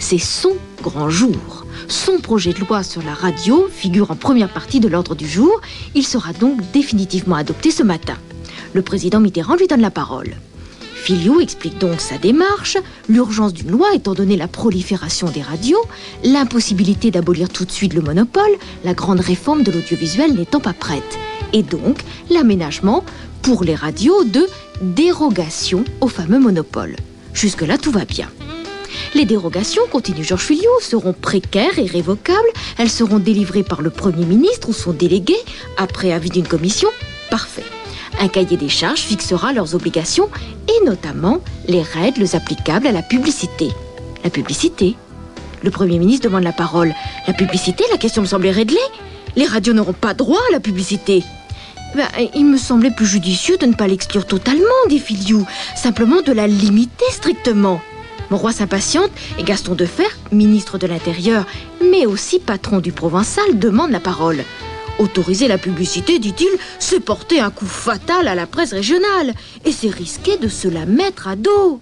C'est 0.00 0.18
son 0.18 0.56
grand 0.82 1.08
jour. 1.08 1.64
Son 1.86 2.18
projet 2.18 2.52
de 2.52 2.58
loi 2.58 2.82
sur 2.82 3.00
la 3.04 3.14
radio 3.14 3.68
figure 3.70 4.10
en 4.10 4.16
première 4.16 4.52
partie 4.52 4.80
de 4.80 4.88
l'ordre 4.88 5.14
du 5.14 5.28
jour. 5.28 5.60
Il 5.94 6.04
sera 6.04 6.32
donc 6.32 6.58
définitivement 6.72 7.36
adopté 7.36 7.70
ce 7.70 7.84
matin. 7.84 8.16
Le 8.72 8.82
président 8.82 9.20
Mitterrand 9.20 9.54
lui 9.54 9.68
donne 9.68 9.82
la 9.82 9.92
parole. 9.92 10.34
Filiou 10.96 11.40
explique 11.40 11.78
donc 11.78 12.00
sa 12.00 12.18
démarche, 12.18 12.76
l'urgence 13.08 13.54
d'une 13.54 13.70
loi 13.70 13.94
étant 13.94 14.14
donné 14.14 14.36
la 14.36 14.48
prolifération 14.48 15.28
des 15.30 15.42
radios, 15.42 15.82
l'impossibilité 16.24 17.12
d'abolir 17.12 17.50
tout 17.50 17.64
de 17.64 17.70
suite 17.70 17.94
le 17.94 18.02
monopole, 18.02 18.50
la 18.82 18.94
grande 18.94 19.20
réforme 19.20 19.62
de 19.62 19.70
l'audiovisuel 19.70 20.34
n'étant 20.34 20.60
pas 20.60 20.72
prête, 20.72 21.18
et 21.52 21.62
donc 21.62 22.00
l'aménagement 22.30 23.04
pour 23.42 23.64
les 23.64 23.74
radios 23.74 24.24
de 24.24 24.46
dérogation 24.80 25.84
au 26.00 26.08
fameux 26.08 26.38
monopole. 26.38 26.96
Jusque-là, 27.32 27.78
tout 27.78 27.90
va 27.90 28.04
bien. 28.04 28.28
Les 29.14 29.24
dérogations, 29.24 29.82
continue 29.90 30.24
Georges 30.24 30.44
Filiot, 30.44 30.80
seront 30.80 31.12
précaires 31.12 31.78
et 31.78 31.86
révocables. 31.86 32.38
Elles 32.78 32.90
seront 32.90 33.18
délivrées 33.18 33.62
par 33.62 33.82
le 33.82 33.90
Premier 33.90 34.24
ministre 34.24 34.68
ou 34.68 34.72
son 34.72 34.92
délégué, 34.92 35.36
après 35.76 36.12
avis 36.12 36.30
d'une 36.30 36.46
commission. 36.46 36.88
Parfait. 37.30 37.64
Un 38.20 38.28
cahier 38.28 38.56
des 38.56 38.68
charges 38.68 39.00
fixera 39.00 39.52
leurs 39.52 39.74
obligations 39.74 40.28
et 40.68 40.84
notamment 40.84 41.40
les 41.66 41.82
règles 41.82 42.26
applicables 42.34 42.86
à 42.86 42.92
la 42.92 43.02
publicité. 43.02 43.68
La 44.22 44.30
publicité 44.30 44.96
Le 45.62 45.70
Premier 45.70 45.98
ministre 45.98 46.28
demande 46.28 46.44
la 46.44 46.52
parole. 46.52 46.94
La 47.26 47.32
publicité, 47.32 47.84
la 47.90 47.98
question 47.98 48.22
me 48.22 48.26
semblait 48.26 48.50
réglée. 48.50 48.78
Les 49.36 49.46
radios 49.46 49.72
n'auront 49.72 49.92
pas 49.92 50.14
droit 50.14 50.40
à 50.50 50.52
la 50.52 50.60
publicité. 50.60 51.22
Ben, 51.94 52.06
il 52.34 52.46
me 52.46 52.56
semblait 52.56 52.92
plus 52.92 53.06
judicieux 53.06 53.56
de 53.56 53.66
ne 53.66 53.74
pas 53.74 53.88
l'exclure 53.88 54.24
totalement, 54.24 54.64
dit 54.88 55.00
Filiou, 55.00 55.44
simplement 55.74 56.22
de 56.22 56.32
la 56.32 56.46
limiter 56.46 57.04
strictement. 57.10 57.80
Mon 58.30 58.36
roi 58.36 58.52
s'impatiente 58.52 59.10
et 59.38 59.42
Gaston 59.42 59.74
Defer, 59.74 60.06
ministre 60.30 60.78
de 60.78 60.86
l'Intérieur, 60.86 61.46
mais 61.90 62.06
aussi 62.06 62.38
patron 62.38 62.78
du 62.78 62.92
Provençal, 62.92 63.58
demande 63.58 63.90
la 63.90 63.98
parole. 63.98 64.44
Autoriser 65.00 65.48
la 65.48 65.58
publicité, 65.58 66.20
dit-il, 66.20 66.48
c'est 66.78 67.00
porter 67.00 67.40
un 67.40 67.50
coup 67.50 67.66
fatal 67.66 68.28
à 68.28 68.36
la 68.36 68.46
presse 68.46 68.72
régionale 68.72 69.34
et 69.64 69.72
c'est 69.72 69.90
risquer 69.90 70.36
de 70.36 70.46
se 70.46 70.68
la 70.68 70.86
mettre 70.86 71.26
à 71.26 71.34
dos. 71.34 71.80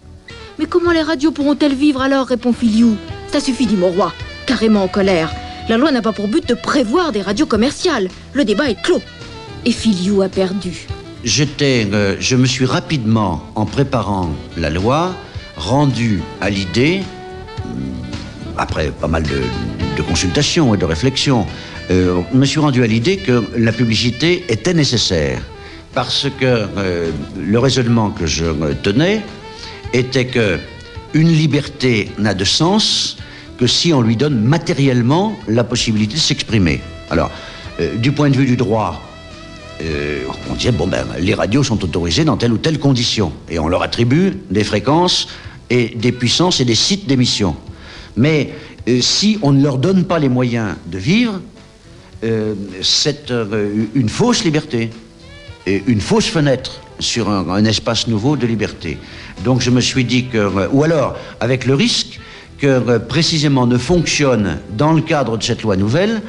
Mais 0.59 0.67
comment 0.67 0.93
les 0.93 1.03
radios 1.03 1.33
pourront-elles 1.33 1.75
vivre 1.75 2.01
alors 2.01 2.27
répond 2.27 2.55
Filiou. 2.55 2.97
Ça 3.31 3.41
suffit, 3.41 3.67
dit 3.67 3.77
mon 3.77 3.91
roi, 3.91 4.15
carrément 4.47 4.85
en 4.85 4.89
colère. 4.89 5.31
La 5.69 5.77
loi 5.77 5.91
n'a 5.91 6.01
pas 6.01 6.13
pour 6.13 6.29
but 6.29 6.49
de 6.49 6.55
prévoir 6.55 7.13
des 7.13 7.21
radios 7.21 7.45
commerciales. 7.45 8.09
Le 8.33 8.47
débat 8.47 8.71
est 8.71 8.83
clos. 8.83 9.03
Et 9.65 9.73
Filiou 9.73 10.23
a 10.23 10.29
perdu. 10.29 10.87
Euh, 11.61 12.17
je 12.21 12.37
me 12.37 12.47
suis 12.47 12.65
rapidement, 12.65 13.43
en 13.55 13.67
préparant 13.67 14.31
la 14.57 14.71
loi, 14.71 15.15
rendu 15.57 16.21
à 16.41 16.51
l'idée, 16.51 17.01
hum, 17.65 17.81
après 18.57 18.91
pas 18.91 19.09
mal 19.09 19.23
de, 19.25 19.43
consultations 20.09 20.75
et 20.75 20.79
de 20.79 20.85
réflexions, 20.85 21.45
euh, 21.91 22.23
me 22.33 22.47
suis 22.47 22.61
rendu 22.61 22.85
à 22.85 22.87
l'idée 22.87 23.17
que 23.17 23.43
la 23.57 23.73
publicité 23.73 24.45
était 24.49 24.73
nécessaire. 24.73 25.43
Parce 25.93 26.29
que 26.39 26.45
euh, 26.45 27.11
le 27.37 27.59
raisonnement 27.59 28.11
que 28.11 28.25
je 28.25 28.45
euh, 28.45 28.75
tenais 28.81 29.23
était 29.93 30.27
que 30.27 30.59
une 31.15 31.33
liberté 31.33 32.11
n'a 32.19 32.35
de 32.35 32.45
sens 32.45 33.17
que 33.59 33.67
si 33.67 33.93
on 33.93 34.01
lui 34.01 34.17
donne 34.17 34.41
matériellement 34.41 35.37
la 35.49 35.65
possibilité 35.65 36.15
de 36.15 36.21
s'exprimer. 36.21 36.81
Alors, 37.11 37.31
euh, 37.81 37.97
du 37.97 38.13
point 38.13 38.31
de 38.31 38.37
vue 38.37 38.47
du 38.47 38.57
droit, 38.57 39.03
euh, 39.81 40.25
on 40.51 40.55
disait, 40.55 40.73
bon 40.73 40.87
ben, 40.87 41.07
les 41.19 41.35
radios 41.35 41.63
sont 41.63 41.83
autorisées 41.85 42.25
dans 42.25 42.37
telle 42.37 42.53
ou 42.53 42.59
telle 42.59 42.79
condition. 42.79 43.33
Et 43.49 43.59
on 43.59 43.69
leur 43.69 43.83
attribue 43.83 44.33
des 44.51 44.65
fréquences 44.65 45.29
et 45.71 45.89
des 45.95 46.13
puissances 46.13 46.61
et 46.61 46.65
des 46.65 46.75
sites 46.75 47.07
d'émission. 47.07 47.57
Mais 48.17 48.53
euh, 48.89 49.01
si 49.01 49.39
on 49.43 49.53
ne 49.53 49.63
leur 49.63 49.79
donne 49.79 50.05
pas 50.05 50.19
les 50.19 50.29
moyens 50.29 50.75
de 50.87 50.99
vivre, 50.99 51.41
euh, 52.25 52.55
c'est 52.83 53.33
une 53.95 54.09
fausse 54.09 54.43
liberté 54.43 54.91
et 55.67 55.83
une 55.87 56.01
fausse 56.01 56.27
fenêtre 56.27 56.81
sur 56.99 57.31
un, 57.31 57.65
espace 57.65 58.09
nouveau 58.09 58.37
de 58.37 58.47
liberté. 58.47 58.99
Donc 59.45 59.61
je 59.61 59.71
me 59.71 59.81
suis 59.81 60.05
dit 60.05 60.27
que, 60.27 60.69
ou 60.73 60.83
alors 60.83 61.17
avec 61.39 61.65
le 61.65 61.75
risque 61.75 62.19
que 62.59 62.99
précisément 62.99 63.69
ne 63.69 63.79
fonctionne 63.79 64.59
dans 64.77 64.93
le 64.93 65.03
cadre 65.03 65.39
de 65.39 65.43
cette 65.45 65.63
loi 65.63 65.77
nouvelle 65.77 66.23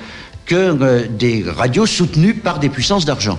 que 0.49 0.55
euh, 0.55 1.05
des 1.07 1.45
radios 1.47 1.85
soutenues 1.85 2.33
par 2.33 2.59
des 2.59 2.69
puissances 2.69 3.05
d'argent. 3.05 3.37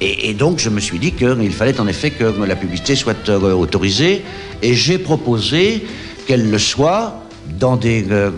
Et, 0.00 0.34
donc 0.34 0.58
je 0.58 0.68
me 0.68 0.80
suis 0.80 0.98
dit 0.98 1.12
qu'il 1.12 1.52
fallait 1.52 1.80
en 1.80 1.86
effet 1.86 2.10
que 2.10 2.24
la 2.24 2.56
publicité 2.56 2.96
soit 2.96 3.28
euh, 3.28 3.52
autorisée 3.52 4.22
et 4.62 4.74
j'ai 4.74 4.98
proposé 4.98 5.84
qu'elle 6.26 6.50
le 6.50 6.58
soit 6.58 7.22
dans 7.58 7.76
des, 7.76 8.04
euh, 8.10 8.30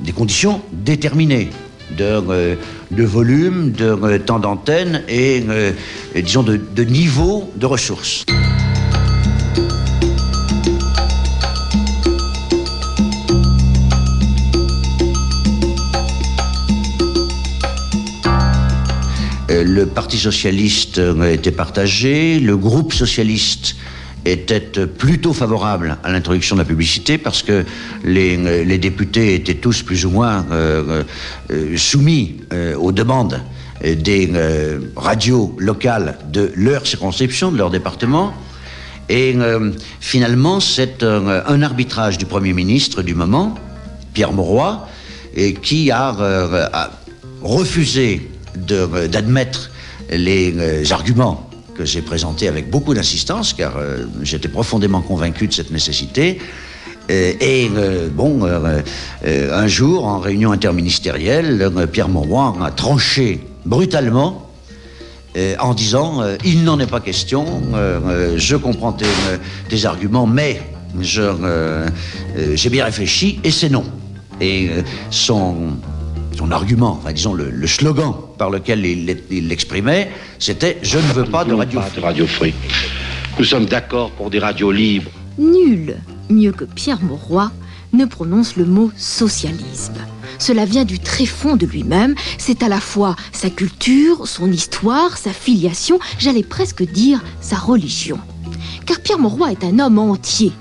des 0.00 0.12
conditions 0.12 0.60
déterminées 0.72 1.50
de, 1.96 2.56
de 2.90 3.04
volume, 3.04 3.72
de 3.72 4.16
temps 4.16 4.38
d'antenne 4.38 5.02
et, 5.08 5.44
et 6.14 6.22
disons 6.22 6.42
de, 6.42 6.56
de 6.56 6.84
niveau 6.84 7.50
de 7.54 7.66
ressources. 7.66 8.24
Le 19.72 19.86
Parti 19.86 20.18
socialiste 20.18 21.00
était 21.24 21.50
partagé, 21.50 22.38
le 22.40 22.58
groupe 22.58 22.92
socialiste 22.92 23.74
était 24.26 24.60
plutôt 24.60 25.32
favorable 25.32 25.96
à 26.04 26.12
l'introduction 26.12 26.56
de 26.56 26.60
la 26.60 26.66
publicité 26.66 27.16
parce 27.16 27.42
que 27.42 27.64
les, 28.04 28.76
députés 28.76 29.34
étaient 29.34 29.54
tous 29.54 29.82
plus 29.82 30.04
ou 30.04 30.10
moins 30.10 30.44
euh, 30.50 31.04
euh, 31.50 31.76
soumis 31.78 32.42
euh, 32.52 32.76
aux 32.76 32.92
demandes 32.92 33.40
des 33.82 34.30
radios 34.94 35.56
locales 35.58 36.18
de 36.30 36.52
leur 36.54 36.86
circonscription, 36.86 37.50
de 37.50 37.56
leur 37.56 37.70
département. 37.70 38.34
Et 39.08 39.34
finalement, 39.98 40.60
c'est 40.60 41.02
un 41.02 41.62
arbitrage 41.62 42.16
du 42.16 42.24
Premier 42.24 42.52
ministre 42.52 43.02
du 43.02 43.16
moment, 43.16 43.56
Pierre 44.14 44.32
Mauroy, 44.32 44.86
qui 45.62 45.90
a, 45.90 46.14
refusé 47.42 48.30
d'admettre 48.56 49.70
les 50.10 50.52
euh, 50.56 50.84
arguments 50.90 51.48
que 51.74 51.84
j'ai 51.84 52.02
présentés 52.02 52.48
avec 52.48 52.70
beaucoup 52.70 52.94
d'insistance, 52.94 53.52
car 53.52 53.76
euh, 53.76 54.04
j'étais 54.22 54.48
profondément 54.48 55.00
convaincu 55.00 55.48
de 55.48 55.52
cette 55.52 55.70
nécessité. 55.70 56.38
Euh, 57.10 57.32
et 57.40 57.70
euh, 57.74 58.08
bon, 58.10 58.44
euh, 58.44 58.80
euh, 59.24 59.58
un 59.58 59.66
jour, 59.66 60.06
en 60.06 60.20
réunion 60.20 60.52
interministérielle, 60.52 61.60
euh, 61.62 61.86
Pierre 61.86 62.08
Mauroy 62.08 62.56
a 62.62 62.70
tranché 62.70 63.40
brutalement 63.64 64.48
euh, 65.36 65.54
en 65.58 65.74
disant 65.74 66.22
euh, 66.22 66.36
il 66.44 66.64
n'en 66.64 66.78
est 66.78 66.86
pas 66.86 67.00
question, 67.00 67.46
euh, 67.74 68.00
euh, 68.04 68.34
je 68.38 68.56
comprends 68.56 68.92
tes, 68.92 69.04
euh, 69.04 69.38
tes 69.68 69.84
arguments, 69.86 70.26
mais 70.26 70.60
euh, 71.16 71.34
euh, 71.42 71.88
j'ai 72.54 72.70
bien 72.70 72.84
réfléchi 72.84 73.40
et 73.42 73.50
c'est 73.50 73.70
non. 73.70 73.84
Et 74.40 74.68
euh, 74.68 74.82
son 75.10 75.76
son 76.36 76.50
argument, 76.50 76.98
enfin, 77.00 77.12
disons 77.12 77.34
le, 77.34 77.50
le 77.50 77.66
slogan 77.66 78.14
par 78.38 78.50
lequel 78.50 78.84
il 78.84 79.48
l'exprimait, 79.48 80.10
c'était 80.38 80.78
Je 80.82 80.98
ne 80.98 81.12
veux 81.12 81.24
pas 81.24 81.44
de 81.44 81.54
radio 81.54 81.80
de 81.94 82.00
radio 82.00 82.26
free. 82.26 82.54
Nous 83.38 83.44
sommes 83.44 83.66
d'accord 83.66 84.10
pour 84.12 84.30
des 84.30 84.38
radios 84.38 84.72
libres. 84.72 85.10
Nul, 85.38 85.96
mieux 86.28 86.52
que 86.52 86.64
Pierre 86.64 87.02
Mauroy, 87.02 87.50
ne 87.92 88.04
prononce 88.04 88.56
le 88.56 88.64
mot 88.64 88.90
socialisme. 88.96 89.94
Cela 90.38 90.64
vient 90.64 90.84
du 90.84 90.98
tréfonds 90.98 91.56
de 91.56 91.66
lui-même, 91.66 92.14
c'est 92.38 92.62
à 92.62 92.68
la 92.68 92.80
fois 92.80 93.16
sa 93.32 93.50
culture, 93.50 94.26
son 94.26 94.50
histoire, 94.50 95.16
sa 95.16 95.30
filiation, 95.30 95.98
j'allais 96.18 96.42
presque 96.42 96.82
dire 96.82 97.22
sa 97.40 97.56
religion. 97.56 98.18
Car 98.86 99.00
Pierre 99.00 99.18
Mauroy 99.18 99.52
est 99.52 99.64
un 99.64 99.78
homme 99.78 99.98
entier, 99.98 100.52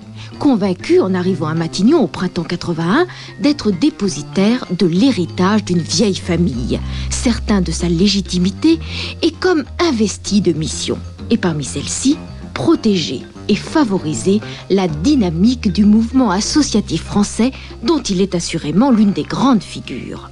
convaincu 0.41 1.00
en 1.00 1.13
arrivant 1.13 1.45
à 1.45 1.53
Matignon 1.53 2.01
au 2.01 2.07
printemps 2.07 2.43
81 2.43 3.05
d'être 3.41 3.69
dépositaire 3.69 4.65
de 4.71 4.88
l'héritage 4.88 5.63
d'une 5.63 5.83
vieille 5.83 6.15
famille, 6.15 6.79
certain 7.12 7.62
de 7.62 7.71
sa 7.71 7.88
légitimité 7.88 8.79
et 9.21 9.29
comme 9.33 9.65
investi 9.77 10.41
de 10.41 10.51
mission. 10.51 10.98
Et 11.29 11.38
parmi 11.38 11.63
celles-ci, 11.63 12.17
protéger 12.55 13.21
et 13.50 13.55
favoriser 13.55 14.41
la 14.71 14.88
dynamique 14.88 15.71
du 15.71 15.86
mouvement 15.86 16.31
associatif 16.31 17.03
français 17.03 17.51
dont 17.83 18.01
il 18.01 18.19
est 18.19 18.33
assurément 18.33 18.89
l'une 18.89 19.12
des 19.13 19.21
grandes 19.21 19.62
figures. 19.62 20.31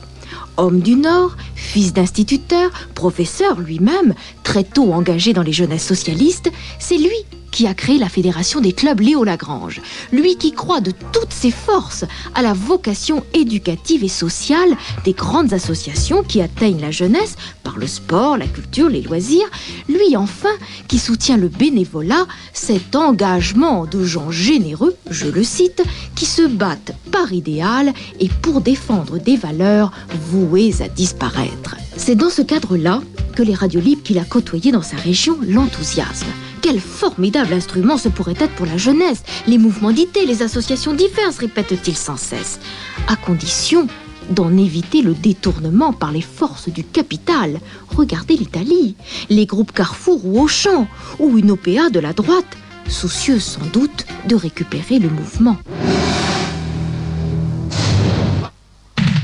Homme 0.58 0.80
du 0.80 0.96
Nord, 0.96 1.38
fils 1.54 1.94
d'instituteur, 1.94 2.72
professeur 2.96 3.60
lui-même, 3.60 4.16
très 4.42 4.64
tôt 4.64 4.92
engagé 4.92 5.34
dans 5.34 5.44
les 5.44 5.54
jeunesses 5.54 5.86
socialistes, 5.86 6.52
c'est 6.80 6.98
lui 6.98 7.26
qui 7.60 7.68
a 7.68 7.74
créé 7.74 7.98
la 7.98 8.08
Fédération 8.08 8.62
des 8.62 8.72
clubs 8.72 9.02
Léo 9.02 9.26
Lagrange. 9.26 9.82
Lui 10.14 10.38
qui 10.38 10.54
croit 10.54 10.80
de 10.80 10.94
toutes 11.12 11.34
ses 11.34 11.52
forces 11.52 12.06
à 12.34 12.42
la 12.42 12.54
vocation 12.54 13.22
éducative 13.34 14.02
et 14.02 14.08
sociale 14.08 14.78
des 15.04 15.12
grandes 15.12 15.52
associations 15.52 16.24
qui 16.24 16.40
atteignent 16.40 16.80
la 16.80 16.92
jeunesse 16.92 17.36
par 17.62 17.78
le 17.78 17.86
sport, 17.86 18.38
la 18.38 18.48
culture, 18.48 18.88
les 18.88 19.02
loisirs. 19.02 19.50
Lui 19.90 20.16
enfin 20.16 20.56
qui 20.88 21.00
soutient 21.00 21.36
le 21.36 21.50
bénévolat, 21.50 22.28
cet 22.54 22.96
engagement 22.96 23.86
de 23.86 24.06
gens 24.06 24.32
généreux, 24.32 24.96
je 25.10 25.28
le 25.28 25.44
cite, 25.44 25.84
qui 26.16 26.26
se 26.26 26.44
battent 26.44 26.94
par 27.12 27.34
idéal 27.34 27.94
et 28.22 28.30
pour 28.42 28.62
défendre 28.62 29.18
des 29.18 29.36
valeurs 29.36 29.92
vouées 30.32 30.76
à 30.80 30.88
disparaître. 30.88 31.76
C'est 31.98 32.16
dans 32.16 32.30
ce 32.30 32.42
cadre-là 32.42 33.02
que 33.36 33.44
les 33.44 33.54
radios 33.54 33.82
libres 33.82 34.04
qu'il 34.04 34.18
a 34.18 34.24
côtoyées 34.24 34.72
dans 34.72 34.82
sa 34.82 34.96
région 34.96 35.38
l'enthousiasment. 35.46 36.49
Quel 36.62 36.80
formidable 36.80 37.54
instrument 37.54 37.98
ce 37.98 38.10
pourrait 38.10 38.36
être 38.40 38.54
pour 38.56 38.66
la 38.66 38.78
jeunesse. 38.78 39.24
Les 39.48 39.58
mouvements 39.58 39.92
d'idées, 39.92 40.26
les 40.26 40.42
associations 40.42 40.94
diverses, 40.94 41.38
répète-t-il 41.38 41.96
sans 41.96 42.18
cesse. 42.18 42.60
À 43.08 43.16
condition 43.16 43.88
d'en 44.30 44.56
éviter 44.58 45.02
le 45.02 45.14
détournement 45.14 45.94
par 45.94 46.12
les 46.12 46.22
forces 46.22 46.70
du 46.70 46.84
capital. 46.84 47.60
Regardez 47.96 48.36
l'Italie, 48.36 48.96
les 49.30 49.46
groupes 49.46 49.72
Carrefour 49.72 50.26
ou 50.26 50.42
Auchan, 50.42 50.88
ou 51.20 51.38
une 51.38 51.52
OPA 51.52 51.90
de 51.92 52.00
la 52.00 52.14
droite, 52.14 52.58
soucieuse 52.88 53.44
sans 53.44 53.66
doute 53.74 54.06
de 54.28 54.36
récupérer 54.36 55.00
le 55.00 55.10
mouvement. 55.10 55.58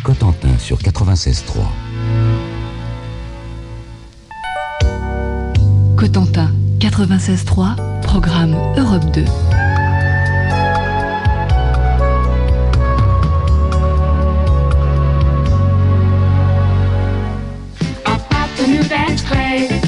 Cotentin 0.04 0.58
sur 0.60 0.78
96.3. 0.78 1.42
Cotentin 5.98 6.55
96.3, 6.96 8.02
programme 8.04 8.54
Europe 8.78 9.12
2. 9.12 9.22
About 18.06 18.50
the 18.56 18.68
new 18.68 18.84
dance 18.84 19.22
craze. 19.24 19.86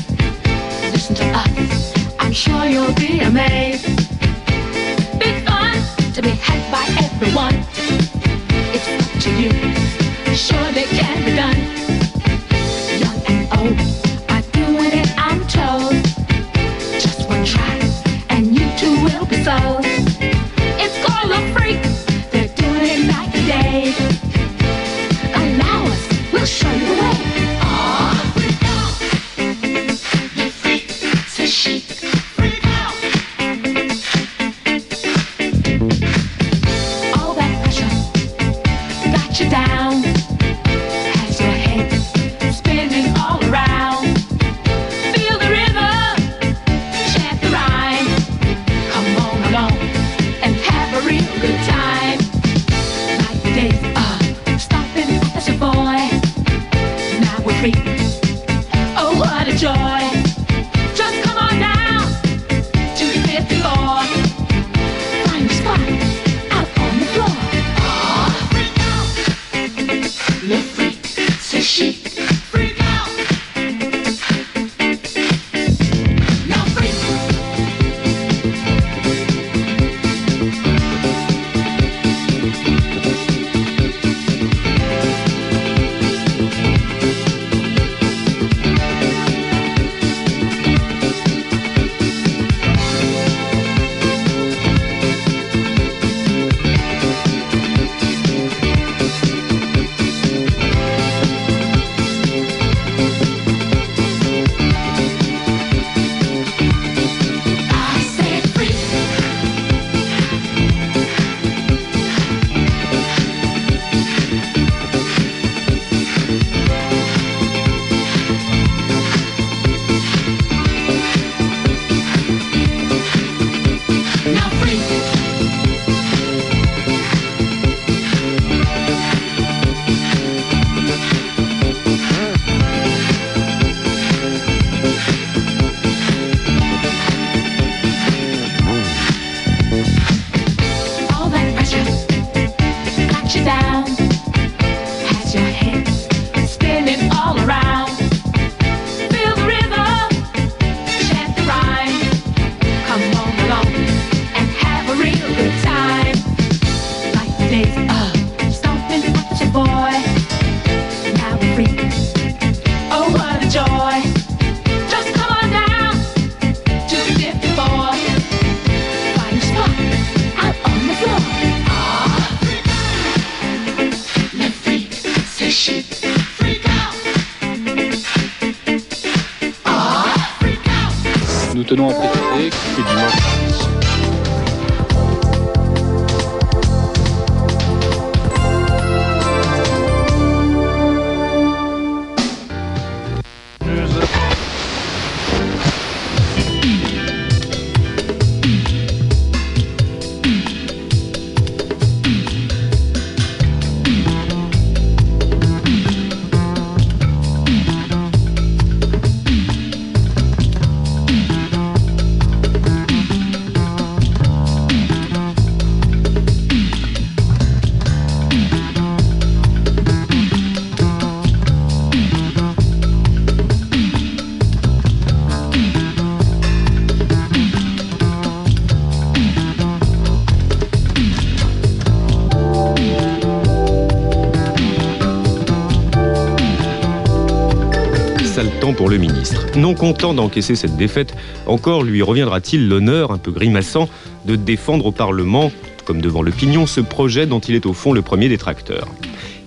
Non 239.57 239.73
content 239.73 240.13
d'encaisser 240.13 240.55
cette 240.55 240.77
défaite, 240.77 241.15
encore 241.47 241.81
lui 241.81 242.03
reviendra-t-il 242.03 242.69
l'honneur, 242.69 243.11
un 243.11 243.17
peu 243.17 243.31
grimaçant, 243.31 243.89
de 244.25 244.35
défendre 244.35 244.85
au 244.85 244.91
Parlement, 244.91 245.51
comme 245.83 245.99
devant 245.99 246.21
l'opinion, 246.21 246.67
ce 246.67 246.79
projet 246.79 247.25
dont 247.25 247.39
il 247.39 247.55
est 247.55 247.65
au 247.65 247.73
fond 247.73 247.91
le 247.91 248.03
premier 248.03 248.29
détracteur. 248.29 248.87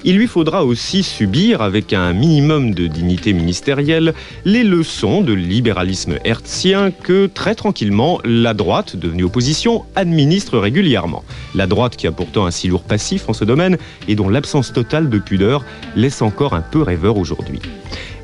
Il 0.02 0.16
lui 0.16 0.26
faudra 0.26 0.64
aussi 0.64 1.04
subir, 1.04 1.62
avec 1.62 1.92
un 1.92 2.12
minimum 2.12 2.74
de 2.74 2.88
dignité 2.88 3.32
ministérielle, 3.32 4.12
les 4.44 4.64
leçons 4.64 5.20
de 5.20 5.32
libéralisme 5.32 6.16
hertzien 6.24 6.90
que, 6.90 7.26
très 7.26 7.54
tranquillement, 7.54 8.18
la 8.24 8.52
droite, 8.52 8.96
devenue 8.96 9.22
opposition, 9.22 9.84
administre 9.94 10.58
régulièrement. 10.58 11.22
La 11.54 11.68
droite 11.68 11.96
qui 11.96 12.08
a 12.08 12.12
pourtant 12.12 12.46
un 12.46 12.50
si 12.50 12.66
lourd 12.66 12.82
passif 12.82 13.28
en 13.28 13.32
ce 13.32 13.44
domaine 13.44 13.78
et 14.08 14.16
dont 14.16 14.28
l'absence 14.28 14.72
totale 14.72 15.08
de 15.08 15.18
pudeur 15.18 15.64
laisse 15.94 16.20
encore 16.20 16.54
un 16.54 16.62
peu 16.62 16.82
rêveur 16.82 17.16
aujourd'hui. 17.16 17.60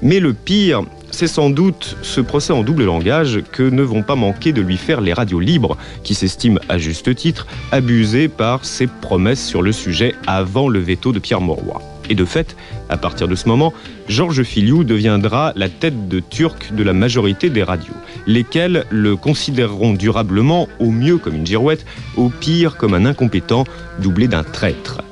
Mais 0.03 0.21
le 0.21 0.35
pire, 0.35 0.83
c'est 1.11 1.27
sans 1.27 1.51
doute 1.51 1.97
ce 2.03 2.21
procès 2.21 2.53
en 2.53 2.63
double 2.63 2.85
langage 2.85 3.41
que 3.53 3.63
ne 3.63 3.83
vont 3.83 4.03
pas 4.03 4.17
manquer 4.17 4.53
de 4.53 4.61
lui 4.61 4.77
faire 4.77 5.01
les 5.01 5.13
radios 5.13 5.41
libres, 5.41 5.77
qui 6.03 6.15
s'estiment 6.15 6.61
à 6.69 6.79
juste 6.79 7.15
titre 7.15 7.47
abusées 7.73 8.29
par 8.29 8.65
ses 8.65 8.87
promesses 8.87 9.45
sur 9.45 9.63
le 9.63 9.73
sujet 9.73 10.15
avant 10.27 10.69
le 10.69 10.79
veto 10.79 11.13
de 11.13 11.19
Pierre 11.19 11.41
Mauroy. 11.41 11.81
Et 12.09 12.15
de 12.15 12.25
fait, 12.25 12.57
à 12.89 12.97
partir 12.97 13.27
de 13.27 13.35
ce 13.35 13.49
moment, 13.49 13.73
Georges 14.09 14.45
Filiou 14.45 14.85
deviendra 14.85 15.53
la 15.57 15.69
tête 15.69 16.09
de 16.09 16.21
turc 16.21 16.73
de 16.73 16.83
la 16.85 16.93
majorité 16.93 17.51
des 17.51 17.63
radios, 17.63 17.95
lesquelles 18.27 18.85
le 18.91 19.17
considéreront 19.17 19.95
durablement 19.95 20.69
au 20.79 20.91
mieux 20.91 21.19
comme 21.19 21.35
une 21.35 21.47
girouette, 21.47 21.85
au 22.17 22.29
pire 22.29 22.77
comme 22.77 22.95
un 22.95 23.07
incompétent 23.07 23.65
doublé 24.01 24.29
d'un 24.29 24.45
traître 24.45 25.03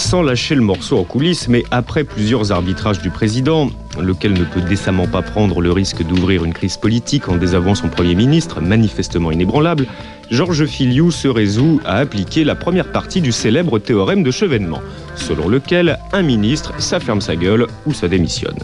sans 0.00 0.22
lâcher 0.22 0.54
le 0.54 0.62
morceau 0.62 0.98
en 0.98 1.04
coulisses, 1.04 1.46
mais 1.48 1.62
après 1.70 2.04
plusieurs 2.04 2.52
arbitrages 2.52 3.00
du 3.00 3.10
président, 3.10 3.70
lequel 3.98 4.34
ne 4.34 4.44
peut 4.44 4.60
décemment 4.60 5.06
pas 5.06 5.22
prendre 5.22 5.60
le 5.60 5.72
risque 5.72 6.02
d'ouvrir 6.02 6.44
une 6.44 6.52
crise 6.52 6.76
politique 6.76 7.28
en 7.28 7.36
désavouant 7.36 7.74
son 7.74 7.88
Premier 7.88 8.14
ministre, 8.14 8.60
manifestement 8.60 9.32
inébranlable, 9.32 9.86
Georges 10.30 10.66
Filiou 10.66 11.10
se 11.10 11.26
résout 11.26 11.80
à 11.84 11.96
appliquer 11.96 12.44
la 12.44 12.54
première 12.54 12.92
partie 12.92 13.20
du 13.20 13.32
célèbre 13.32 13.78
théorème 13.78 14.22
de 14.22 14.30
Chevènement, 14.30 14.80
selon 15.16 15.48
lequel 15.48 15.98
un 16.12 16.22
ministre, 16.22 16.72
ça 16.78 16.98
sa 17.20 17.36
gueule 17.36 17.66
ou 17.86 17.92
ça 17.92 18.06
démissionne. 18.06 18.58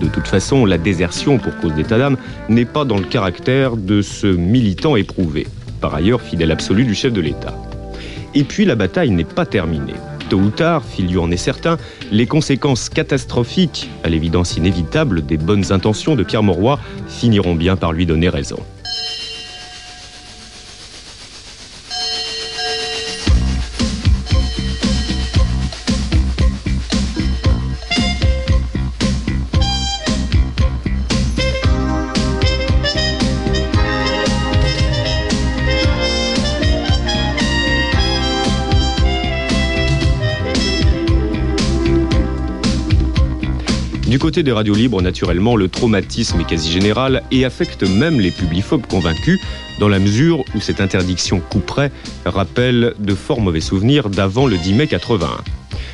De 0.00 0.08
toute 0.08 0.26
façon, 0.26 0.66
la 0.66 0.76
désertion 0.76 1.38
pour 1.38 1.56
cause 1.56 1.74
d'état 1.74 1.98
d'âme 1.98 2.18
n'est 2.48 2.64
pas 2.64 2.84
dans 2.84 2.98
le 2.98 3.04
caractère 3.04 3.76
de 3.76 4.02
ce 4.02 4.26
militant 4.26 4.96
éprouvé, 4.96 5.46
par 5.80 5.94
ailleurs 5.94 6.20
fidèle 6.20 6.52
absolu 6.52 6.84
du 6.84 6.94
chef 6.94 7.12
de 7.12 7.20
l'État. 7.20 7.54
Et 8.34 8.44
puis 8.44 8.64
la 8.64 8.74
bataille 8.74 9.10
n'est 9.10 9.24
pas 9.24 9.46
terminée. 9.46 9.94
Tôt 10.28 10.38
ou 10.38 10.50
tard, 10.50 10.82
Filiou 10.84 11.20
en 11.20 11.30
est 11.30 11.36
certain, 11.36 11.76
les 12.10 12.26
conséquences 12.26 12.88
catastrophiques, 12.88 13.90
à 14.02 14.08
l'évidence 14.08 14.56
inévitable, 14.56 15.24
des 15.24 15.36
bonnes 15.36 15.70
intentions 15.70 16.16
de 16.16 16.22
Pierre 16.22 16.42
Mauroy 16.42 16.78
finiront 17.08 17.54
bien 17.54 17.76
par 17.76 17.92
lui 17.92 18.06
donner 18.06 18.28
raison. 18.28 18.58
Côté 44.24 44.42
des 44.42 44.52
radios 44.52 44.74
libres, 44.74 45.02
naturellement, 45.02 45.54
le 45.54 45.68
traumatisme 45.68 46.40
est 46.40 46.46
quasi 46.46 46.72
général 46.72 47.22
et 47.30 47.44
affecte 47.44 47.82
même 47.82 48.20
les 48.20 48.30
publiphobes 48.30 48.86
convaincus, 48.86 49.38
dans 49.78 49.88
la 49.88 49.98
mesure 49.98 50.44
où 50.54 50.62
cette 50.62 50.80
interdiction 50.80 51.40
couperait 51.40 51.92
rappelle 52.24 52.94
de 52.98 53.14
fort 53.14 53.42
mauvais 53.42 53.60
souvenirs 53.60 54.08
d'avant 54.08 54.46
le 54.46 54.56
10 54.56 54.72
mai 54.72 54.86
81. 54.86 55.28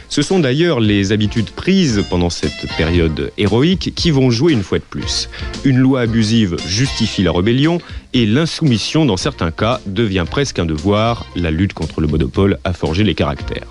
Ce 0.09 0.23
sont 0.23 0.39
d'ailleurs 0.39 0.79
les 0.79 1.11
habitudes 1.11 1.51
prises 1.51 2.05
pendant 2.09 2.31
cette 2.31 2.69
période 2.77 3.33
héroïque 3.37 3.93
qui 3.97 4.13
vont 4.13 4.31
jouer 4.31 4.53
une 4.53 4.63
fois 4.63 4.79
de 4.79 4.85
plus. 4.85 5.29
Une 5.65 5.79
loi 5.79 6.03
abusive 6.03 6.57
justifie 6.69 7.25
la 7.25 7.33
rébellion 7.33 7.79
et 8.13 8.27
l'insoumission, 8.27 9.07
dans 9.07 9.17
certains 9.17 9.51
cas, 9.51 9.81
devient 9.87 10.25
presque 10.31 10.61
un 10.61 10.67
devoir. 10.67 11.27
La 11.35 11.51
lutte 11.51 11.73
contre 11.75 12.01
le 12.01 12.07
monopole 12.07 12.59
a 12.63 12.73
forgé 12.73 13.03
les 13.03 13.17
caractères. 13.17 13.67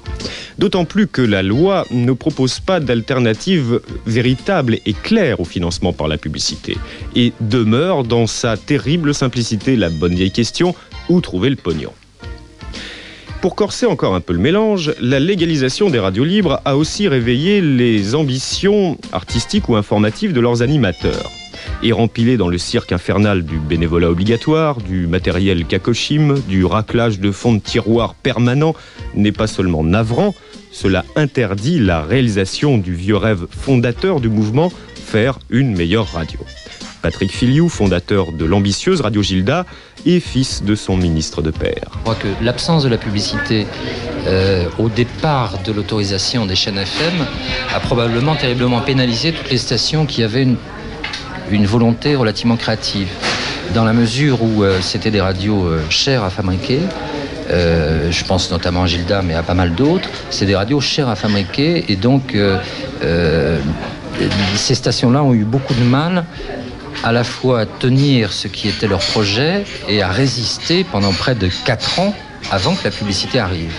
D'autant 0.60 0.84
plus 0.84 1.08
que 1.08 1.22
la 1.22 1.42
loi 1.42 1.86
ne 1.90 2.12
propose 2.12 2.60
pas 2.60 2.82
d'alternative 2.82 3.80
véritable 4.06 4.80
et 4.86 4.92
claire 4.92 5.40
au 5.40 5.46
financement 5.46 5.94
par 5.94 6.10
la 6.10 6.18
publicité 6.18 6.78
et 7.16 7.32
demeure 7.40 8.04
dans 8.04 8.28
sa 8.28 8.58
terrible 8.58 9.14
simplicité 9.14 9.78
la 9.78 9.90
bonne 9.90 10.16
vieille 10.16 10.34
question 10.34 10.76
où 11.08 11.22
trouver 11.22 11.50
le 11.50 11.56
pognon? 11.56 11.94
Pour 13.42 13.56
corser 13.56 13.86
encore 13.86 14.16
un 14.16 14.20
peu 14.20 14.34
le 14.34 14.40
mélange, 14.40 14.94
la 15.00 15.22
légalisation 15.22 15.90
des 15.90 16.00
radios 16.00 16.26
libres 16.26 16.60
a 16.66 16.76
aussi 16.76 17.08
réveillé 17.08 17.62
les 17.62 18.14
ambitions 18.14 18.98
artistiques 19.14 19.70
ou 19.70 19.78
informatives 19.78 20.34
de 20.34 20.42
leurs 20.42 20.62
animateurs. 20.62 21.32
Et 21.82 21.92
rempilés 21.92 22.38
dans 22.38 22.50
le 22.50 22.58
cirque 22.58 22.92
infernal 22.92 23.44
du 23.44 23.58
bénévolat 23.58 24.10
obligatoire, 24.10 24.82
du 24.82 25.08
matériel 25.08 25.66
cacochime, 25.66 26.40
du 26.48 26.66
raclage 26.66 27.20
de 27.20 27.32
fonds 27.32 27.54
de 27.54 27.60
tiroir 27.60 28.16
permanent 28.16 28.76
n'est 29.16 29.32
pas 29.32 29.48
seulement 29.48 29.84
navrant, 29.84 30.36
cela 30.72 31.06
interdit 31.16 31.80
la 31.80 32.02
réalisation 32.02 32.78
du 32.78 32.94
vieux 32.94 33.18
rêve 33.18 33.48
fondateur 33.50 34.20
du 34.20 34.30
mouvement 34.30 34.72
faire 34.96 35.40
une 35.50 35.76
meilleure 35.76 36.08
radio. 36.12 36.40
Patrick 37.02 37.32
Filiou, 37.32 37.70
fondateur 37.70 38.34
de 38.34 38.46
l'ambitieuse 38.46 39.02
Radio 39.02 39.24
Gilda 39.24 39.66
et 40.06 40.20
fils 40.20 40.64
de 40.64 40.76
son 40.76 40.98
ministre 40.98 41.42
de 41.42 41.52
père. 41.52 41.92
Je 41.94 42.00
crois 42.00 42.16
que 42.16 42.28
l'absence 42.42 42.84
de 42.84 42.90
la 42.90 42.98
publicité 42.98 43.68
euh, 44.28 44.68
au 44.80 44.90
départ 44.90 45.60
de 45.64 45.72
l'autorisation 45.72 46.46
des 46.46 46.56
chaînes 46.56 46.78
FM 46.78 47.26
a 47.74 47.80
probablement 47.80 48.36
terriblement 48.36 48.82
pénalisé 48.82 49.32
toutes 49.32 49.50
les 49.50 49.58
stations 49.58 50.06
qui 50.06 50.24
avaient 50.24 50.44
une, 50.44 50.58
une 51.52 51.66
volonté 51.66 52.16
relativement 52.16 52.58
créative. 52.58 53.08
Dans 53.74 53.84
la 53.84 53.94
mesure 53.94 54.42
où 54.42 54.64
euh, 54.64 54.80
c'était 54.82 55.12
des 55.12 55.22
radios 55.22 55.66
euh, 55.66 55.82
chères 55.90 56.24
à 56.24 56.30
fabriquer, 56.30 56.80
euh, 57.52 58.12
je 58.12 58.24
pense 58.26 58.52
notamment 58.52 58.84
à 58.84 58.88
Gilda, 58.88 59.22
mais 59.22 59.36
à 59.36 59.44
pas 59.44 59.54
mal 59.54 59.76
d'autres, 59.76 60.10
c'est 60.30 60.46
des 60.46 60.56
radios 60.56 60.82
chères 60.82 61.10
à 61.10 61.16
fabriquer 61.16 61.92
et 61.92 61.96
donc 61.96 62.36
ces 64.56 64.76
stations-là 64.76 65.24
ont 65.24 65.34
eu 65.34 65.46
beaucoup 65.46 65.74
de 65.74 65.84
mal 65.84 66.26
à 67.04 67.12
la 67.12 67.24
fois 67.24 67.62
à 67.62 67.66
tenir 67.66 68.34
ce 68.34 68.48
qui 68.48 68.68
était 68.68 68.88
leur 68.88 69.00
projet 69.00 69.64
et 69.88 70.02
à 70.02 70.10
résister 70.10 70.84
pendant 70.84 71.14
près 71.14 71.36
de 71.36 71.50
4 71.66 72.00
ans 72.00 72.14
avant 72.52 72.76
que 72.76 72.84
la 72.84 72.92
publicité 72.92 73.40
arrive. 73.40 73.74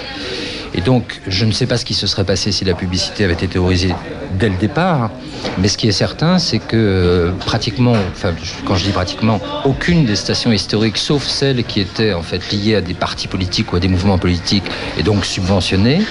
Et 0.75 0.81
donc, 0.81 1.21
je 1.27 1.45
ne 1.45 1.53
sais 1.53 1.67
pas 1.67 1.77
ce 1.77 1.85
qui 1.85 1.95
se 1.95 2.07
serait 2.07 2.25
passé 2.25 2.53
si 2.53 2.65
la 2.65 2.75
publicité 2.75 3.25
avait 3.25 3.33
été 3.35 3.59
autorisée 3.59 3.95
dès 4.39 4.49
le 4.49 4.57
départ, 4.57 5.11
mais 5.59 5.69
ce 5.69 5.77
qui 5.77 5.89
est 5.89 5.93
certain, 5.93 6.39
c'est 6.39 6.59
que 6.59 6.77
euh, 6.77 7.33
pratiquement, 7.47 7.95
enfin, 8.13 8.33
quand 8.65 8.77
je 8.77 8.85
dis 8.85 8.91
pratiquement, 8.91 9.41
aucune 9.65 10.05
des 10.05 10.17
stations 10.17 10.53
historiques, 10.53 10.99
sauf 10.99 11.27
celles 11.27 11.65
qui 11.65 11.81
étaient 11.81 12.13
en 12.13 12.23
fait 12.23 12.53
liées 12.53 12.77
à 12.77 12.81
des 12.81 12.95
partis 12.95 13.29
politiques 13.29 13.73
ou 13.73 13.77
à 13.77 13.81
des 13.81 13.89
mouvements 13.89 14.19
politiques 14.19 14.65
et 14.99 15.03
donc 15.03 15.25
subventionnées, 15.25 16.03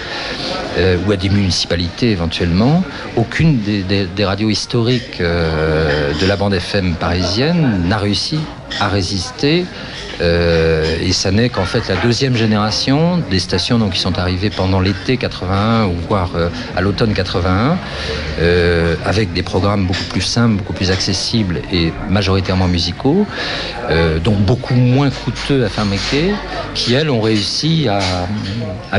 euh, 0.77 0.97
ou 1.07 1.11
à 1.11 1.15
des 1.15 1.29
municipalités 1.29 2.11
éventuellement, 2.11 2.83
aucune 3.15 3.59
des, 3.59 4.25
radios 4.25 4.49
historiques 4.49 5.21
euh, 5.21 6.13
de 6.19 6.25
la 6.25 6.35
bande 6.35 6.53
FM 6.53 6.95
parisienne 6.95 7.85
n'a 7.87 7.97
réussi 7.97 8.39
à 8.79 8.87
résister 8.87 9.65
et 10.21 11.13
ça 11.13 11.31
n'est 11.31 11.47
qu'en 11.47 11.63
fait 11.63 11.87
la 11.87 11.95
deuxième 11.95 12.35
génération 12.35 13.23
des 13.31 13.39
stations 13.39 13.79
donc, 13.79 13.93
qui 13.93 13.99
sont 13.99 14.19
arrivées 14.19 14.49
pendant 14.49 14.81
l'été 14.81 15.15
81 15.15 15.85
ou 15.85 15.93
voire 16.09 16.31
à 16.75 16.81
l'automne 16.81 17.13
81, 17.13 17.77
euh, 18.41 18.95
avec 19.19 19.33
des 19.33 19.43
programmes 19.43 19.85
beaucoup 19.85 20.05
plus 20.09 20.21
simples, 20.21 20.55
beaucoup 20.55 20.73
plus 20.73 20.91
accessibles 20.91 21.61
et 21.73 21.91
majoritairement 22.09 22.67
musicaux, 22.67 23.27
euh, 23.89 24.17
donc 24.19 24.37
beaucoup 24.37 24.75
moins 24.75 25.09
coûteux 25.09 25.65
à 25.65 25.69
fabriquer, 25.69 26.33
qui 26.73 26.93
elles 26.93 27.09
ont 27.09 27.19
réussi 27.19 27.87
à, 27.89 27.99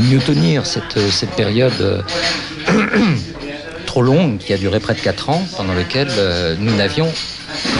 mieux 0.01 0.19
tenir 0.19 0.67
cette, 0.67 1.31
période. 1.37 1.73
euh, 1.81 2.03
trop 3.87 4.03
longue, 4.03 4.39
qui 4.39 4.53
a 4.53 4.59
duré 4.59 4.79
près 4.79 4.95
de 4.95 5.01
4 5.01 5.31
ans, 5.31 5.43
pendant 5.57 5.75
lequel 5.75 6.09
euh, 6.11 6.55
nous 6.61 6.77
n'avions 6.77 7.09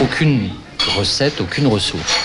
aucune 0.01 0.49
recette, 0.97 1.39
aucune 1.39 1.67
ressource. 1.67 2.19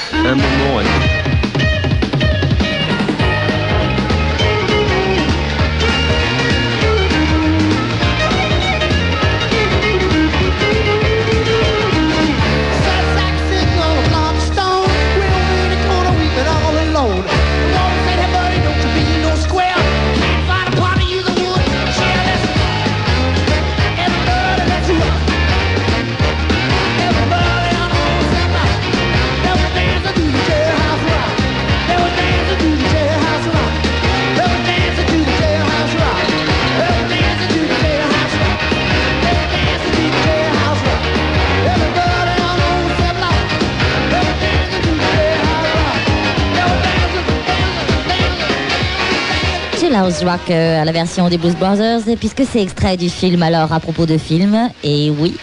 Jailhouse 50.17 50.25
Rock 50.25 50.51
euh, 50.51 50.81
à 50.81 50.85
la 50.85 50.93
version 50.93 51.29
des 51.29 51.39
Blues 51.39 51.57
Brothers, 51.57 52.09
et 52.09 52.17
puisque 52.17 52.43
c'est 52.51 52.63
extrait 52.63 52.97
du 52.97 53.09
film, 53.09 53.43
alors 53.43 53.73
à 53.73 53.81
propos 53.81 54.07
de 54.07 54.17
film, 54.19 54.71
et 54.83 55.11
oui. 55.11 55.37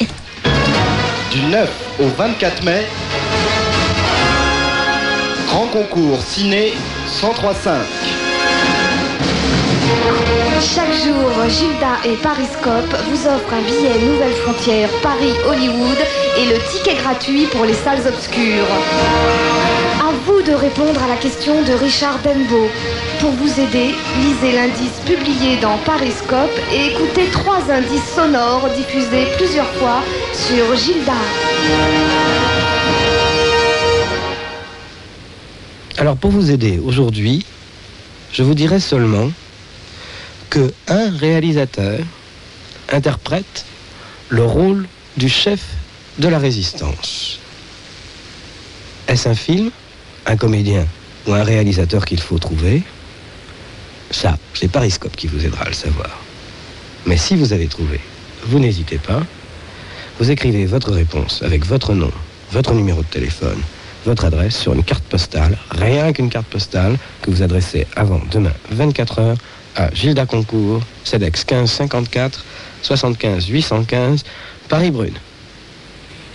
Du 1.31 1.41
9 1.43 1.69
au 1.99 2.07
24 2.07 2.63
mai, 2.63 2.83
grand 5.47 5.67
concours 5.67 6.19
ciné 6.21 6.73
1035. 7.21 7.73
Chaque 10.75 10.93
jour, 10.93 11.49
Gilda 11.49 11.97
et 12.05 12.15
Pariscope 12.17 12.95
vous 13.09 13.27
offrent 13.27 13.53
un 13.53 13.61
billet 13.61 13.99
Nouvelle 14.05 14.33
Frontière 14.43 14.89
Paris-Hollywood 15.01 15.97
et 16.37 16.45
le 16.45 16.59
ticket 16.71 16.95
gratuit 16.95 17.47
pour 17.47 17.65
les 17.65 17.73
salles 17.73 18.07
obscures. 18.07 18.67
De 20.45 20.53
répondre 20.53 21.01
à 21.01 21.07
la 21.07 21.15
question 21.15 21.63
de 21.63 21.71
Richard 21.71 22.19
Dembo. 22.21 22.67
Pour 23.21 23.31
vous 23.31 23.59
aider, 23.61 23.95
lisez 24.21 24.51
l'indice 24.51 24.99
publié 25.05 25.55
dans 25.61 25.77
Pariscope 25.85 26.51
et 26.73 26.87
écoutez 26.87 27.27
trois 27.31 27.61
indices 27.71 28.13
sonores 28.13 28.67
diffusés 28.75 29.25
plusieurs 29.37 29.71
fois 29.75 30.03
sur 30.33 30.75
Gilda. 30.75 31.13
Alors 35.97 36.17
pour 36.17 36.31
vous 36.31 36.51
aider 36.51 36.77
aujourd'hui, 36.83 37.45
je 38.33 38.43
vous 38.43 38.53
dirai 38.53 38.81
seulement 38.81 39.31
que 40.49 40.73
un 40.89 41.09
réalisateur 41.17 41.99
interprète 42.91 43.63
le 44.27 44.43
rôle 44.43 44.87
du 45.15 45.29
chef 45.29 45.61
de 46.17 46.27
la 46.27 46.37
résistance. 46.37 47.39
Est-ce 49.07 49.29
un 49.29 49.35
film, 49.35 49.71
un 50.25 50.37
comédien 50.37 50.85
ou 51.27 51.33
un 51.33 51.43
réalisateur 51.43 52.05
qu'il 52.05 52.19
faut 52.19 52.39
trouver 52.39 52.83
Ça, 54.11 54.37
c'est 54.53 54.69
Pariscope 54.69 55.15
qui 55.15 55.27
vous 55.27 55.45
aidera 55.45 55.65
à 55.65 55.69
le 55.69 55.73
savoir. 55.73 56.21
Mais 57.05 57.17
si 57.17 57.35
vous 57.35 57.53
avez 57.53 57.67
trouvé, 57.67 57.99
vous 58.45 58.59
n'hésitez 58.59 58.97
pas. 58.97 59.21
Vous 60.19 60.29
écrivez 60.29 60.65
votre 60.65 60.91
réponse 60.91 61.41
avec 61.41 61.65
votre 61.65 61.93
nom, 61.93 62.11
votre 62.51 62.73
numéro 62.73 63.01
de 63.01 63.07
téléphone, 63.07 63.59
votre 64.05 64.25
adresse 64.25 64.57
sur 64.57 64.73
une 64.73 64.83
carte 64.83 65.03
postale, 65.05 65.57
rien 65.71 66.13
qu'une 66.13 66.29
carte 66.29 66.47
postale, 66.47 66.97
que 67.21 67.31
vous 67.31 67.41
adressez 67.41 67.87
avant 67.95 68.21
demain 68.31 68.53
24 68.69 69.19
heures 69.19 69.37
à 69.75 69.91
Gilda 69.93 70.25
Concours, 70.25 70.81
CEDEX 71.03 71.45
1554 71.49 72.45
75 72.83 73.47
815, 73.47 74.23
Paris-Brune. 74.69 75.17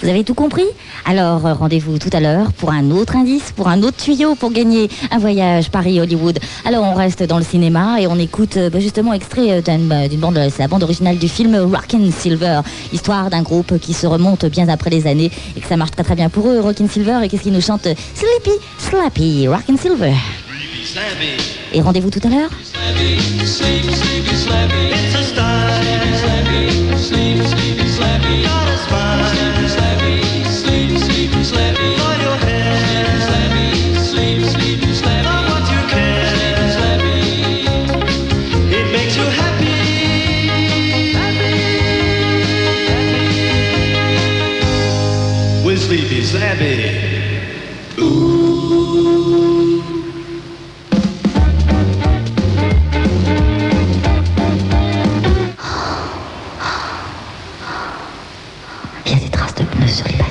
Vous 0.01 0.09
avez 0.09 0.23
tout 0.23 0.35
compris 0.35 0.67
Alors 1.05 1.45
euh, 1.45 1.55
rendez-vous 1.55 1.99
tout 1.99 2.11
à 2.13 2.21
l'heure 2.21 2.53
pour 2.53 2.71
un 2.71 2.91
autre 2.91 3.17
indice, 3.17 3.53
pour 3.53 3.69
un 3.69 3.83
autre 3.83 3.97
tuyau 3.97 4.35
pour 4.37 4.53
gagner 4.53 4.89
un 5.11 5.19
voyage 5.19 5.71
Paris-Hollywood. 5.71 6.39
Alors 6.65 6.85
on 6.85 6.95
reste 6.95 7.23
dans 7.23 7.39
le 7.39 7.45
cinéma 7.45 8.01
et 8.01 8.07
on 8.07 8.17
écoute 8.17 8.57
euh, 8.57 8.71
bah, 8.71 8.79
justement 8.81 9.13
extrait 9.13 9.51
euh, 9.51 9.61
d'une 9.61 9.91
euh, 9.91 10.09
bande, 10.19 10.39
c'est 10.51 10.61
la 10.61 10.69
bande 10.69 10.83
originale 10.83 11.19
du 11.19 11.29
film 11.29 11.57
Rockin' 11.57 12.13
Silver, 12.13 12.61
histoire 12.93 13.31
d'un 13.31 13.43
groupe 13.43 13.79
qui 13.79 13.93
se 13.93 14.07
remonte 14.07 14.47
bien 14.47 14.69
après 14.69 14.91
les 14.91 15.07
années 15.07 15.31
et 15.57 15.61
que 15.61 15.67
ça 15.67 15.77
marche 15.77 15.91
très 15.93 16.05
très 16.05 16.15
bien 16.15 16.29
pour 16.29 16.49
eux, 16.49 16.61
Rockin' 16.61 16.89
Silver, 16.89 17.21
et 17.25 17.29
qu'est-ce 17.29 17.43
qu'ils 17.43 17.53
nous 17.53 17.61
chantent 17.61 17.89
Sleepy, 18.15 18.57
Slappy, 18.79 19.49
Rockin' 19.49 19.79
Silver. 19.79 20.15
Et 21.73 21.81
rendez-vous 21.81 22.11
tout 22.11 22.21
à 22.25 22.29
l'heure 22.29 22.51
soldado. 59.91 60.28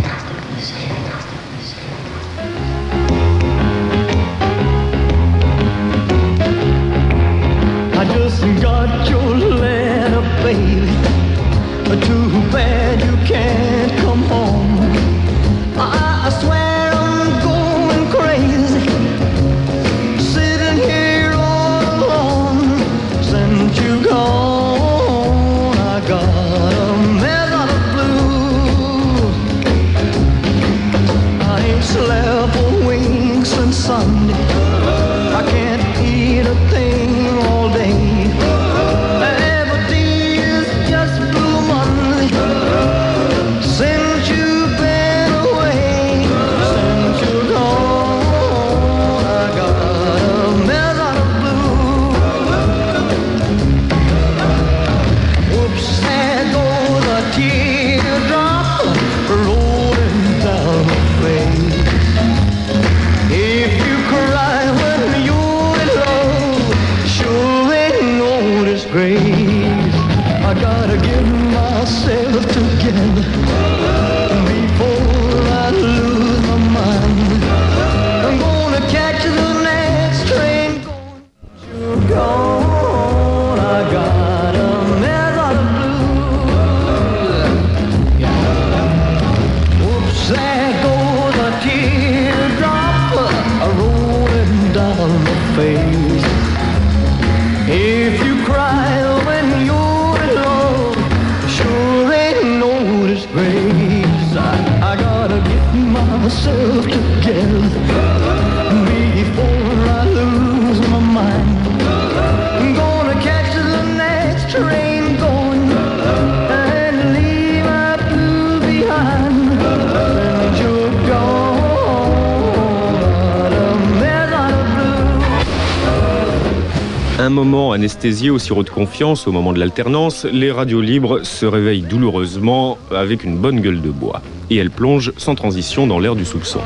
Un 127.27 127.29
moment 127.29 127.73
anesthésié 127.73 128.29
au 128.29 128.39
sirop 128.39 128.63
de 128.63 128.69
confiance 128.69 129.27
au 129.27 129.33
moment 129.33 129.51
de 129.51 129.59
l'alternance, 129.59 130.23
les 130.23 130.49
radios 130.49 130.79
libres 130.79 131.25
se 131.25 131.45
réveillent 131.45 131.81
douloureusement 131.81 132.77
avec 132.89 133.25
une 133.25 133.35
bonne 133.35 133.59
gueule 133.59 133.81
de 133.81 133.89
bois. 133.89 134.21
Et 134.49 134.55
elles 134.55 134.71
plongent 134.71 135.11
sans 135.17 135.35
transition 135.35 135.87
dans 135.87 135.99
l'ère 135.99 136.15
du 136.15 136.23
soupçon. 136.23 136.61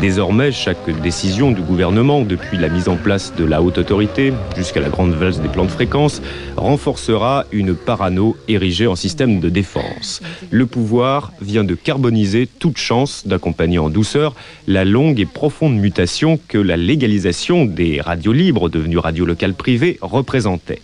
Désormais, 0.00 0.52
chaque 0.52 0.88
décision 1.02 1.50
du 1.50 1.60
gouvernement, 1.60 2.22
depuis 2.22 2.56
la 2.56 2.68
mise 2.68 2.88
en 2.88 2.94
place 2.94 3.34
de 3.34 3.44
la 3.44 3.60
haute 3.60 3.78
autorité 3.78 4.32
jusqu'à 4.56 4.80
la 4.80 4.90
grande 4.90 5.12
valse 5.12 5.40
des 5.40 5.48
plans 5.48 5.64
de 5.64 5.70
fréquence, 5.70 6.22
renforcera 6.56 7.46
une 7.50 7.74
parano 7.74 8.36
érigée 8.46 8.86
en 8.86 8.94
système 8.94 9.40
de 9.40 9.48
défense. 9.48 10.22
Le 10.50 10.66
pouvoir 10.66 11.32
vient 11.40 11.64
de 11.64 11.74
carboniser 11.74 12.46
toute 12.46 12.78
chance 12.78 13.26
d'accompagner 13.26 13.80
en 13.80 13.90
douceur 13.90 14.36
la 14.68 14.84
longue 14.84 15.18
et 15.18 15.26
profonde 15.26 15.76
mutation 15.76 16.38
que 16.46 16.58
la 16.58 16.76
légalisation 16.76 17.64
des 17.64 18.00
radios 18.00 18.32
libres, 18.32 18.68
devenues 18.68 18.98
radios 18.98 19.26
locales 19.26 19.54
privées, 19.54 19.98
représentait. 20.00 20.82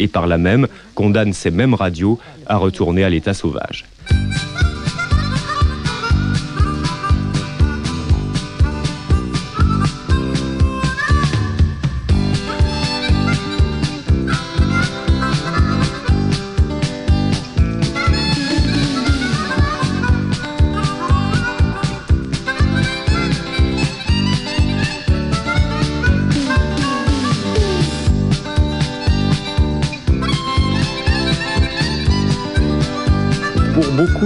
Et 0.00 0.08
par 0.08 0.26
là 0.26 0.38
même, 0.38 0.66
condamne 0.96 1.32
ces 1.32 1.52
mêmes 1.52 1.74
radios 1.74 2.18
à 2.46 2.56
retourner 2.56 3.04
à 3.04 3.10
l'état 3.10 3.32
sauvage. 3.32 3.84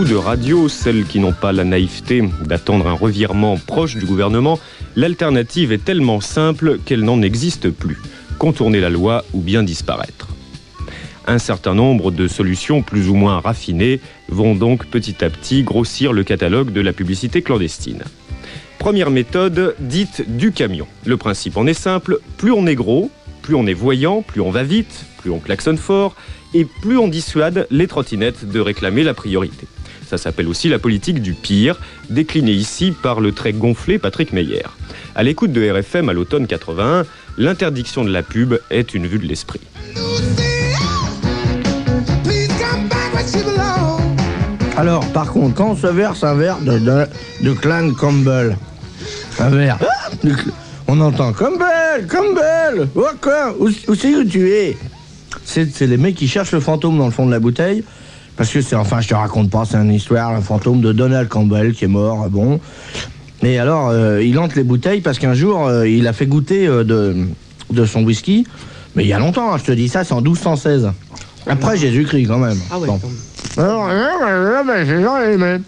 De 0.04 0.14
radios, 0.14 0.68
celles 0.68 1.04
qui 1.04 1.18
n'ont 1.18 1.32
pas 1.32 1.52
la 1.52 1.64
naïveté 1.64 2.22
d'attendre 2.44 2.86
un 2.86 2.94
revirement 2.94 3.58
proche 3.58 3.96
du 3.96 4.06
gouvernement, 4.06 4.58
l'alternative 4.96 5.72
est 5.72 5.84
tellement 5.84 6.20
simple 6.20 6.78
qu'elle 6.84 7.04
n'en 7.04 7.22
existe 7.22 7.70
plus. 7.70 7.98
Contourner 8.38 8.80
la 8.80 8.88
loi 8.88 9.24
ou 9.32 9.40
bien 9.40 9.62
disparaître. 9.62 10.28
Un 11.26 11.38
certain 11.38 11.74
nombre 11.74 12.10
de 12.10 12.28
solutions 12.28 12.82
plus 12.82 13.08
ou 13.08 13.14
moins 13.14 13.40
raffinées 13.40 14.00
vont 14.28 14.54
donc 14.54 14.86
petit 14.86 15.22
à 15.24 15.28
petit 15.28 15.62
grossir 15.62 16.12
le 16.12 16.24
catalogue 16.24 16.72
de 16.72 16.80
la 16.80 16.92
publicité 16.92 17.42
clandestine. 17.42 18.02
Première 18.78 19.10
méthode, 19.10 19.74
dite 19.80 20.24
du 20.26 20.52
camion. 20.52 20.86
Le 21.04 21.16
principe 21.16 21.56
en 21.56 21.66
est 21.66 21.74
simple, 21.74 22.20
plus 22.38 22.52
on 22.52 22.66
est 22.66 22.74
gros, 22.74 23.10
plus 23.42 23.54
on 23.54 23.66
est 23.66 23.74
voyant, 23.74 24.22
plus 24.22 24.40
on 24.40 24.50
va 24.50 24.62
vite, 24.62 25.04
plus 25.18 25.30
on 25.30 25.40
klaxonne 25.40 25.78
fort, 25.78 26.14
et 26.54 26.64
plus 26.64 26.96
on 26.96 27.08
dissuade 27.08 27.66
les 27.70 27.86
trottinettes 27.86 28.48
de 28.48 28.60
réclamer 28.60 29.02
la 29.02 29.14
priorité. 29.14 29.66
Ça 30.10 30.18
s'appelle 30.18 30.48
aussi 30.48 30.68
la 30.68 30.80
politique 30.80 31.22
du 31.22 31.34
pire, 31.34 31.78
déclinée 32.08 32.50
ici 32.50 32.92
par 33.00 33.20
le 33.20 33.30
très 33.30 33.52
gonflé 33.52 33.96
Patrick 33.96 34.32
Meyer. 34.32 34.64
À 35.14 35.22
l'écoute 35.22 35.52
de 35.52 35.70
RFM 35.70 36.08
à 36.08 36.12
l'automne 36.12 36.48
81, 36.48 37.04
l'interdiction 37.38 38.04
de 38.04 38.10
la 38.10 38.24
pub 38.24 38.58
est 38.70 38.92
une 38.92 39.06
vue 39.06 39.20
de 39.20 39.26
l'esprit. 39.28 39.60
Alors, 44.76 45.06
par 45.12 45.30
contre, 45.32 45.54
quand 45.54 45.70
on 45.70 45.76
se 45.76 45.86
verse 45.86 46.24
un 46.24 46.34
verre 46.34 46.58
de, 46.58 47.52
Clan 47.52 47.92
Campbell, 47.92 48.56
un 49.38 49.50
verre, 49.50 49.78
on 50.88 51.00
entend 51.00 51.32
Campbell, 51.32 52.08
Campbell, 52.08 52.88
quoi, 53.20 53.54
où, 53.60 53.68
où 53.68 53.94
c'est 53.94 54.10
que 54.10 54.24
tu 54.24 54.50
es? 54.50 54.76
C'est 55.44 55.80
les 55.82 55.96
mecs 55.96 56.16
qui 56.16 56.26
cherchent 56.26 56.50
le 56.50 56.58
fantôme 56.58 56.98
dans 56.98 57.06
le 57.06 57.12
fond 57.12 57.26
de 57.26 57.30
la 57.30 57.38
bouteille, 57.38 57.84
parce 58.40 58.53
que 58.55 58.62
c'est, 58.62 58.74
enfin, 58.74 59.03
je 59.03 59.09
te 59.09 59.12
raconte 59.14 59.50
pas, 59.50 59.66
c'est 59.66 59.76
une 59.76 59.92
histoire, 59.92 60.31
un 60.31 60.40
fantôme 60.40 60.81
de 60.81 60.92
Donald 60.94 61.29
Campbell 61.29 61.74
qui 61.74 61.85
est 61.85 61.88
mort, 61.88 62.26
bon. 62.31 62.59
Et 63.42 63.59
alors, 63.59 63.90
euh, 63.90 64.22
il 64.24 64.38
hante 64.38 64.55
les 64.55 64.62
bouteilles 64.62 65.03
parce 65.03 65.18
qu'un 65.18 65.35
jour, 65.35 65.66
euh, 65.66 65.87
il 65.87 66.07
a 66.09 66.14
fait 66.14 66.24
goûter 66.24 66.66
euh, 66.66 66.83
de, 66.83 67.26
de 67.70 67.85
son 67.85 68.03
whisky, 68.03 68.46
mais 68.94 69.05
il 69.05 69.09
y 69.09 69.12
a 69.12 69.18
longtemps, 69.18 69.53
hein, 69.53 69.59
je 69.59 69.64
te 69.64 69.72
dis 69.72 69.90
ça, 69.90 70.05
c'est 70.05 70.14
en 70.14 70.22
1216. 70.22 70.90
Après 71.46 71.76
Jésus-Christ, 71.76 72.29
quand 72.29 72.38
même. 72.38 72.57
Ah 72.70 72.79
ouais, 72.79 72.87
Bon. 72.87 72.98
Alors, 73.59 73.90
euh, 73.90 74.62
ben, 74.66 74.87
j'ai 74.87 75.03
jamais 75.03 75.35
aimé. 75.35 75.62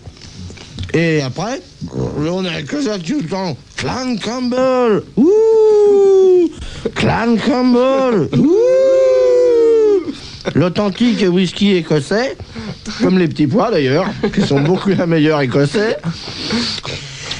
Et 0.95 1.21
après, 1.21 1.61
on 1.95 2.43
a 2.47 2.63
que 2.63 2.81
ça 2.81 2.99
tout 2.99 3.21
le 3.21 3.29
temps. 3.29 3.55
Clan 3.77 4.17
Campbell 4.25 5.03
Ouh 5.19 6.51
Clan 6.95 7.37
Campbell 7.37 8.29
Ouh 8.39 9.32
L'authentique 10.55 11.25
whisky 11.29 11.77
écossais, 11.77 12.37
comme 13.01 13.19
les 13.19 13.29
petits 13.29 13.47
pois 13.47 13.71
d'ailleurs, 13.71 14.07
qui 14.35 14.43
sont 14.43 14.61
beaucoup 14.61 14.91
la 14.91 15.07
meilleure 15.07 15.41
écossais, 15.41 15.99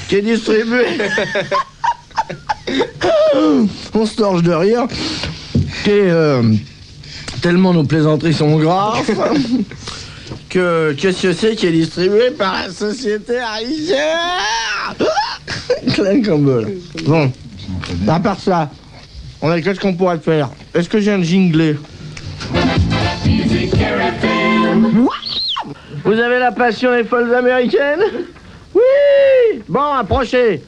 qui 0.07 0.15
est 0.15 0.21
distribué. 0.21 0.85
on 3.93 4.05
se 4.05 4.15
torche 4.15 4.43
de 4.43 4.53
rire. 4.53 4.87
Qui 5.83 5.89
est, 5.89 6.09
euh, 6.09 6.43
tellement 7.41 7.73
nos 7.73 7.83
plaisanteries 7.83 8.33
sont 8.33 8.57
graves 8.57 9.05
que 10.49 10.93
qu'est-ce 10.97 11.23
que 11.23 11.33
c'est 11.33 11.55
qui 11.55 11.65
est 11.67 11.71
distribué 11.71 12.31
par 12.31 12.53
la 12.53 12.71
société 12.71 13.37
haïtienne 13.37 13.97
Clan 15.93 16.21
Campbell. 16.23 16.77
Bon, 17.05 17.31
à 18.07 18.19
part 18.19 18.39
ça, 18.39 18.69
on 19.41 19.49
a 19.49 19.59
qu'est-ce 19.59 19.79
qu'on 19.79 19.93
pourrait 19.93 20.19
faire 20.19 20.49
Est-ce 20.73 20.87
que 20.87 20.99
j'ai 20.99 21.11
un 21.11 21.21
jinglé? 21.21 21.75
Vous 26.03 26.19
avez 26.19 26.39
la 26.39 26.51
passion 26.51 26.93
des 26.93 27.03
folles 27.03 27.33
américaines 27.33 28.03
Oui 28.75 28.81
Bon, 29.69 29.93
approchez 29.93 30.61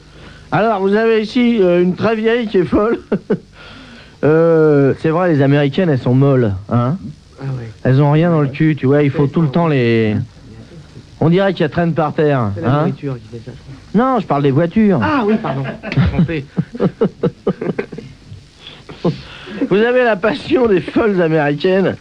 Alors, 0.50 0.80
vous 0.80 0.94
avez 0.94 1.20
ici 1.20 1.58
euh, 1.60 1.82
une 1.82 1.94
très 1.94 2.16
vieille 2.16 2.46
qui 2.46 2.58
est 2.58 2.64
folle. 2.64 2.98
Euh, 4.24 4.94
c'est 5.00 5.10
vrai, 5.10 5.32
les 5.32 5.42
américaines, 5.42 5.90
elles 5.90 6.00
sont 6.00 6.14
molles, 6.14 6.54
hein 6.72 6.96
Elles 7.84 8.00
ont 8.02 8.10
rien 8.10 8.30
dans 8.30 8.40
le 8.40 8.48
cul, 8.48 8.74
tu 8.74 8.86
vois, 8.86 9.02
il 9.02 9.10
faut 9.10 9.26
tout 9.26 9.42
le 9.42 9.48
temps 9.48 9.68
les... 9.68 10.16
On 11.20 11.28
dirait 11.28 11.52
qu'elles 11.52 11.70
traînent 11.70 11.92
par 11.92 12.14
terre. 12.14 12.50
C'est 12.56 12.62
la 12.62 12.80
hein 12.80 12.90
qui 12.90 13.06
fait 13.06 13.42
ça. 13.44 13.52
non, 13.94 14.18
je 14.18 14.26
parle 14.26 14.42
des 14.42 14.50
voitures. 14.50 14.98
Ah 15.02 15.22
oui, 15.24 15.34
pardon. 15.40 15.64
Vous 19.70 19.76
avez 19.76 20.02
la 20.02 20.16
passion 20.16 20.66
des 20.66 20.80
folles 20.80 21.20
américaines 21.20 21.96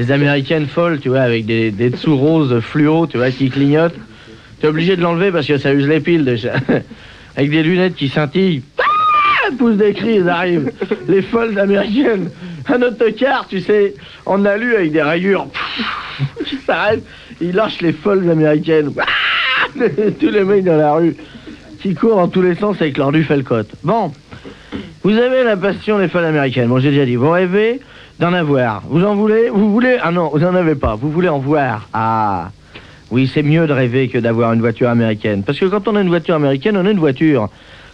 Les 0.00 0.10
américaines 0.12 0.66
folles, 0.66 0.98
tu 0.98 1.10
vois, 1.10 1.20
avec 1.20 1.44
des, 1.44 1.70
des 1.70 1.90
dessous 1.90 2.16
roses 2.16 2.58
fluo, 2.60 3.06
tu 3.06 3.18
vois, 3.18 3.30
qui 3.30 3.50
clignotent. 3.50 3.98
T'es 4.58 4.66
obligé 4.66 4.96
de 4.96 5.02
l'enlever 5.02 5.30
parce 5.30 5.46
que 5.46 5.58
ça 5.58 5.74
use 5.74 5.86
les 5.86 6.00
piles 6.00 6.24
déjà. 6.24 6.54
avec 7.36 7.50
des 7.50 7.62
lunettes 7.62 7.96
qui 7.96 8.08
scintillent. 8.08 8.62
Ah 8.78 9.50
des 9.50 9.92
cris, 9.92 10.16
elles 10.16 10.28
arrivent. 10.30 10.72
Les 11.06 11.20
folles 11.20 11.58
américaines. 11.58 12.30
Un 12.66 12.80
autocar, 12.80 13.46
tu 13.46 13.60
sais, 13.60 13.92
en 14.24 14.46
alu 14.46 14.74
avec 14.74 14.90
des 14.92 15.02
rayures. 15.02 15.48
Qui 16.46 16.56
s'arrête, 16.64 17.04
il 17.42 17.52
lâche 17.52 17.82
les 17.82 17.92
folles 17.92 18.30
américaines. 18.30 18.94
Ah 18.98 19.66
Tous 20.18 20.30
les 20.30 20.44
mecs 20.44 20.64
dans 20.64 20.78
la 20.78 20.94
rue 20.94 21.14
qui 21.82 21.94
courent 21.94 22.16
dans 22.16 22.28
tous 22.28 22.40
les 22.40 22.54
sens 22.54 22.80
avec 22.80 22.96
leur 22.96 23.12
du. 23.12 23.26
Bon, 23.82 24.12
vous 25.02 25.18
avez 25.18 25.44
la 25.44 25.58
passion 25.58 25.98
des 25.98 26.08
folles 26.08 26.24
américaines. 26.24 26.68
Bon, 26.68 26.78
j'ai 26.78 26.88
déjà 26.90 27.04
dit, 27.04 27.16
vous 27.16 27.30
rêvez 27.30 27.80
d'en 28.20 28.32
avoir. 28.34 28.82
Vous 28.86 29.02
en 29.04 29.14
voulez? 29.16 29.48
Vous 29.48 29.72
voulez? 29.72 29.96
Ah 30.00 30.12
non, 30.12 30.30
vous 30.32 30.44
en 30.44 30.54
avez 30.54 30.74
pas. 30.74 30.94
Vous 30.94 31.10
voulez 31.10 31.28
en 31.28 31.38
voir 31.38 31.88
Ah 31.92 32.50
oui, 33.10 33.28
c'est 33.32 33.42
mieux 33.42 33.66
de 33.66 33.72
rêver 33.72 34.08
que 34.08 34.18
d'avoir 34.18 34.52
une 34.52 34.60
voiture 34.60 34.88
américaine. 34.88 35.42
Parce 35.42 35.58
que 35.58 35.64
quand 35.64 35.88
on 35.88 35.96
a 35.96 36.00
une 36.02 36.08
voiture 36.08 36.36
américaine, 36.36 36.76
on 36.76 36.86
a 36.86 36.90
une 36.90 37.00
voiture. 37.00 37.48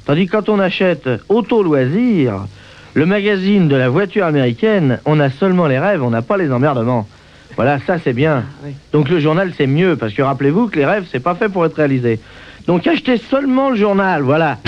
Tandis 0.04 0.26
que 0.26 0.32
quand 0.32 0.50
on 0.50 0.58
achète 0.58 1.08
Auto 1.30 1.62
Loisirs, 1.62 2.44
le 2.92 3.06
magazine 3.06 3.68
de 3.68 3.76
la 3.76 3.88
voiture 3.88 4.26
américaine, 4.26 4.98
on 5.06 5.18
a 5.20 5.30
seulement 5.30 5.68
les 5.68 5.78
rêves, 5.78 6.02
on 6.02 6.10
n'a 6.10 6.22
pas 6.22 6.36
les 6.36 6.52
emmerdements. 6.52 7.08
Voilà, 7.54 7.78
ça 7.86 7.98
c'est 7.98 8.12
bien. 8.12 8.44
Donc 8.92 9.08
le 9.08 9.20
journal 9.20 9.52
c'est 9.56 9.66
mieux, 9.66 9.96
parce 9.96 10.12
que 10.12 10.20
rappelez-vous 10.20 10.68
que 10.68 10.76
les 10.76 10.84
rêves 10.84 11.06
c'est 11.10 11.20
pas 11.20 11.34
fait 11.34 11.48
pour 11.48 11.64
être 11.64 11.76
réalisé. 11.76 12.20
Donc 12.66 12.86
achetez 12.86 13.16
seulement 13.16 13.70
le 13.70 13.76
journal, 13.76 14.22
voilà. 14.22 14.58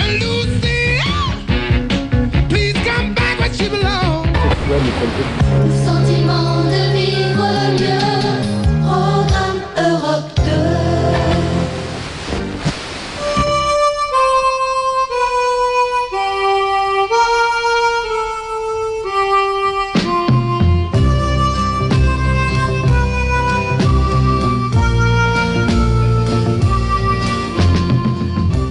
Please 4.69 5.38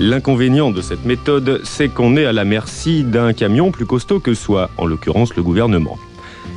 L'inconvénient 0.09 0.71
de 0.71 0.81
cette 0.81 1.05
méthode, 1.05 1.61
c'est 1.65 1.91
qu'on 1.91 2.17
est 2.17 2.25
à 2.25 2.33
la 2.33 2.47
merci 2.47 3.05
d'un 3.05 3.35
camion 3.35 3.71
plus 3.71 3.85
costaud 3.85 4.21
que 4.21 4.33
soi, 4.33 4.71
en 4.79 4.87
l'occurrence 4.87 5.37
le 5.37 5.43
gouvernement. 5.43 5.99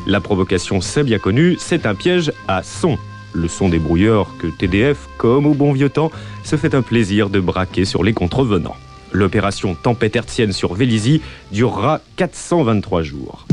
La 0.07 0.21
provocation, 0.21 0.79
c'est 0.79 1.03
bien 1.03 1.19
connu, 1.19 1.57
c'est 1.59 1.85
un 1.85 1.93
piège 1.93 2.31
à 2.47 2.63
son. 2.63 2.97
Le 3.33 3.49
son 3.49 3.67
des 3.67 3.77
brouilleurs 3.77 4.29
que 4.39 4.47
TDF, 4.47 5.09
comme 5.17 5.45
au 5.47 5.53
bon 5.53 5.73
vieux 5.73 5.89
temps, 5.89 6.13
se 6.45 6.55
fait 6.55 6.73
un 6.73 6.81
plaisir 6.81 7.29
de 7.29 7.41
braquer 7.41 7.83
sur 7.83 8.05
les 8.05 8.13
contrevenants. 8.13 8.77
L'opération 9.11 9.75
Tempête 9.75 10.15
hertzienne 10.15 10.53
sur 10.53 10.73
Vélizy 10.73 11.19
durera 11.51 11.99
423 12.15 13.03
jours. 13.03 13.45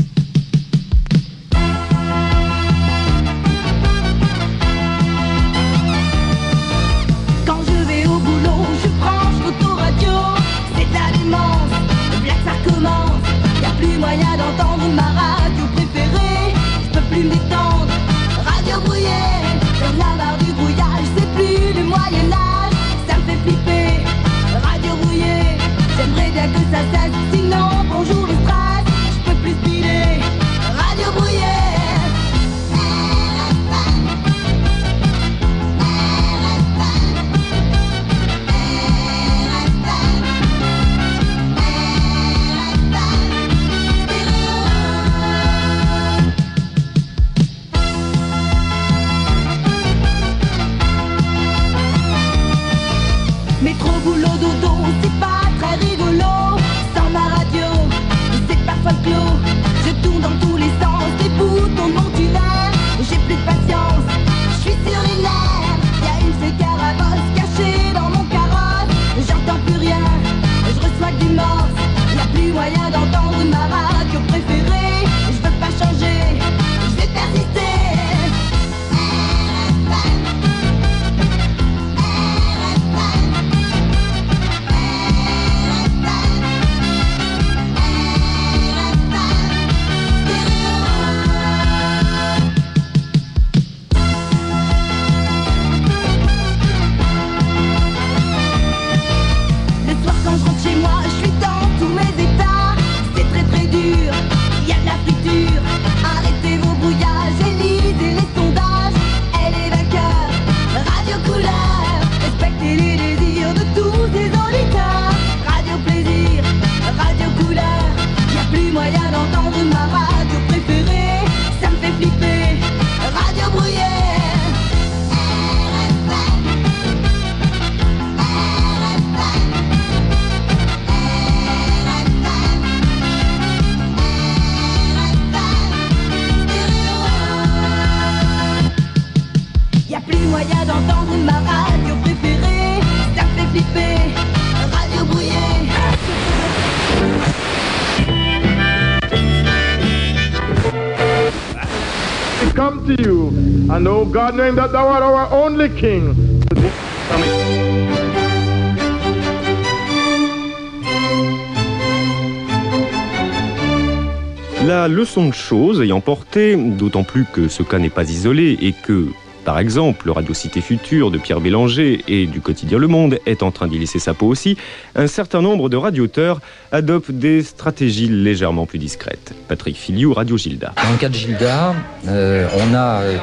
La 164.67 164.87
leçon 164.87 165.27
de 165.29 165.33
choses 165.33 165.81
ayant 165.81 165.99
porté, 165.99 166.55
d'autant 166.55 167.03
plus 167.03 167.25
que 167.25 167.47
ce 167.47 167.63
cas 167.63 167.79
n'est 167.79 167.89
pas 167.89 168.09
isolé 168.09 168.55
et 168.61 168.73
que, 168.73 169.07
par 169.45 169.59
exemple, 169.59 170.05
le 170.05 170.11
Radio 170.11 170.33
Cité 170.33 170.61
Future 170.61 171.11
de 171.11 171.17
Pierre 171.17 171.39
Bélanger 171.39 172.03
et 172.07 172.27
du 172.27 172.41
quotidien 172.41 172.77
Le 172.77 172.87
Monde 172.87 173.19
est 173.25 173.41
en 173.43 173.51
train 173.51 173.67
d'y 173.67 173.79
laisser 173.79 173.99
sa 173.99 174.13
peau 174.13 174.27
aussi, 174.27 174.57
un 174.95 175.07
certain 175.07 175.41
nombre 175.41 175.69
de 175.69 175.77
radioteurs 175.77 176.41
adoptent 176.71 177.11
des 177.11 177.41
stratégies 177.43 178.07
légèrement 178.07 178.65
plus 178.65 178.79
discrètes. 178.79 179.33
Patrick 179.47 179.77
Filiou, 179.77 180.13
Radio 180.13 180.37
Gilda. 180.37 180.73
Dans 180.83 180.91
le 180.91 180.97
cas 180.97 181.09
de 181.09 181.15
Gilda, 181.15 181.73
euh, 182.07 182.47
on 182.57 182.73
a 182.73 183.01
euh, 183.01 183.17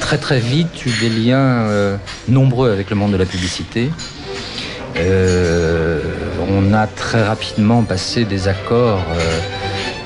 très 0.00 0.18
très 0.18 0.40
vite 0.40 0.84
eu 0.84 0.90
des 1.00 1.08
liens 1.08 1.38
euh, 1.38 1.96
nombreux 2.28 2.70
avec 2.70 2.90
le 2.90 2.96
monde 2.96 3.12
de 3.12 3.16
la 3.16 3.26
publicité. 3.26 3.90
On 6.54 6.74
a 6.74 6.86
très 6.86 7.22
rapidement 7.22 7.82
passé 7.82 8.24
des 8.24 8.46
accords 8.46 9.02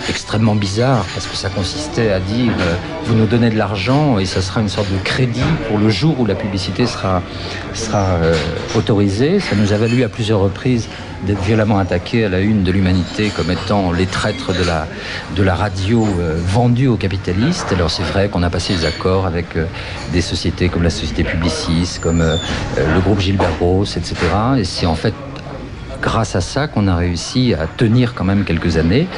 extrêmement 0.08 0.54
bizarres 0.54 1.04
parce 1.14 1.26
que 1.26 1.36
ça 1.36 1.48
consistait 1.48 2.10
à 2.12 2.20
dire 2.20 2.52
euh, 2.60 2.74
vous 3.04 3.14
nous 3.14 3.26
donnez 3.26 3.50
de 3.50 3.56
l'argent 3.56 4.18
et 4.18 4.26
ça 4.26 4.42
sera 4.42 4.60
une 4.60 4.68
sorte 4.68 4.90
de 4.92 4.98
crédit 4.98 5.40
pour 5.68 5.78
le 5.78 5.88
jour 5.88 6.18
où 6.20 6.26
la 6.26 6.34
publicité 6.34 6.86
sera, 6.86 7.22
sera 7.74 8.04
euh, 8.22 8.34
autorisée. 8.76 9.40
Ça 9.40 9.56
nous 9.56 9.72
a 9.72 9.76
valu 9.76 10.02
à 10.02 10.08
plusieurs 10.08 10.40
reprises 10.40 10.88
d'être 11.26 11.42
violemment 11.42 11.78
attaqués 11.78 12.24
à 12.24 12.28
la 12.28 12.40
une 12.40 12.62
de 12.62 12.70
l'humanité 12.70 13.30
comme 13.34 13.50
étant 13.50 13.90
les 13.90 14.06
traîtres 14.06 14.52
de 14.52 14.64
la, 14.64 14.86
de 15.34 15.42
la 15.42 15.54
radio 15.54 16.06
euh, 16.20 16.38
vendue 16.46 16.88
aux 16.88 16.96
capitalistes. 16.96 17.72
Alors 17.72 17.90
c'est 17.90 18.04
vrai 18.04 18.28
qu'on 18.28 18.42
a 18.42 18.50
passé 18.50 18.74
des 18.74 18.84
accords 18.84 19.26
avec 19.26 19.46
des 20.12 20.20
sociétés 20.20 20.68
comme 20.68 20.82
la 20.82 20.90
société 20.90 21.24
Publicis, 21.24 21.98
comme 22.00 22.20
le 22.20 23.00
groupe 23.00 23.20
Gilbert 23.20 23.56
Gross, 23.58 23.96
etc. 23.96 24.16
Et 24.58 24.64
c'est 24.64 24.86
en 24.86 24.94
fait 24.94 25.14
grâce 26.06 26.36
à 26.36 26.40
ça 26.40 26.68
qu'on 26.68 26.86
a 26.86 26.94
réussi 26.94 27.52
à 27.52 27.66
tenir 27.66 28.14
quand 28.14 28.22
même 28.22 28.44
quelques 28.44 28.76
années, 28.76 29.08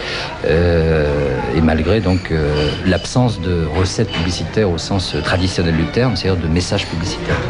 euh, 0.47 1.39
et 1.55 1.61
malgré 1.61 2.01
donc 2.01 2.31
euh, 2.31 2.71
l'absence 2.87 3.43
de 3.43 3.67
recettes 3.79 4.11
publicitaires 4.11 4.71
au 4.71 4.79
sens 4.79 5.15
traditionnel 5.23 5.77
du 5.77 5.85
terme, 5.85 6.17
c'est-à-dire 6.17 6.43
de 6.43 6.49
messages 6.49 6.87
publicitaires. 6.87 7.43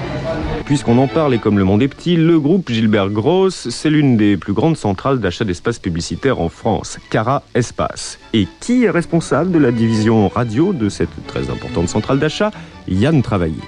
Puisqu'on 0.65 0.99
en 0.99 1.07
parle 1.07 1.35
et 1.35 1.39
comme 1.39 1.57
le 1.57 1.65
monde 1.65 1.83
est 1.83 1.89
petit, 1.89 2.17
le 2.17 2.41
groupe 2.41 2.69
Gilbert 2.69 3.11
Gross, 3.11 3.69
c'est 3.71 3.91
l'une 3.91 4.17
des 4.17 4.37
plus 4.37 4.53
grandes 4.53 4.77
centrales 4.77 5.21
d'achat 5.21 5.45
d'espace 5.45 5.79
publicitaire 5.79 6.41
en 6.41 6.49
France, 6.49 6.99
Cara 7.09 7.45
Espace. 7.55 8.19
Et 8.35 8.49
qui 8.61 8.85
est 8.85 8.91
responsable 8.91 9.53
de 9.53 9.59
la 9.59 9.71
division 9.71 10.29
radio 10.29 10.73
de 10.73 10.89
cette 10.89 11.27
très 11.29 11.49
importante 11.49 11.89
centrale 11.89 12.19
d'achat? 12.19 12.51
Yann 12.89 13.23
Travaillé. 13.23 13.63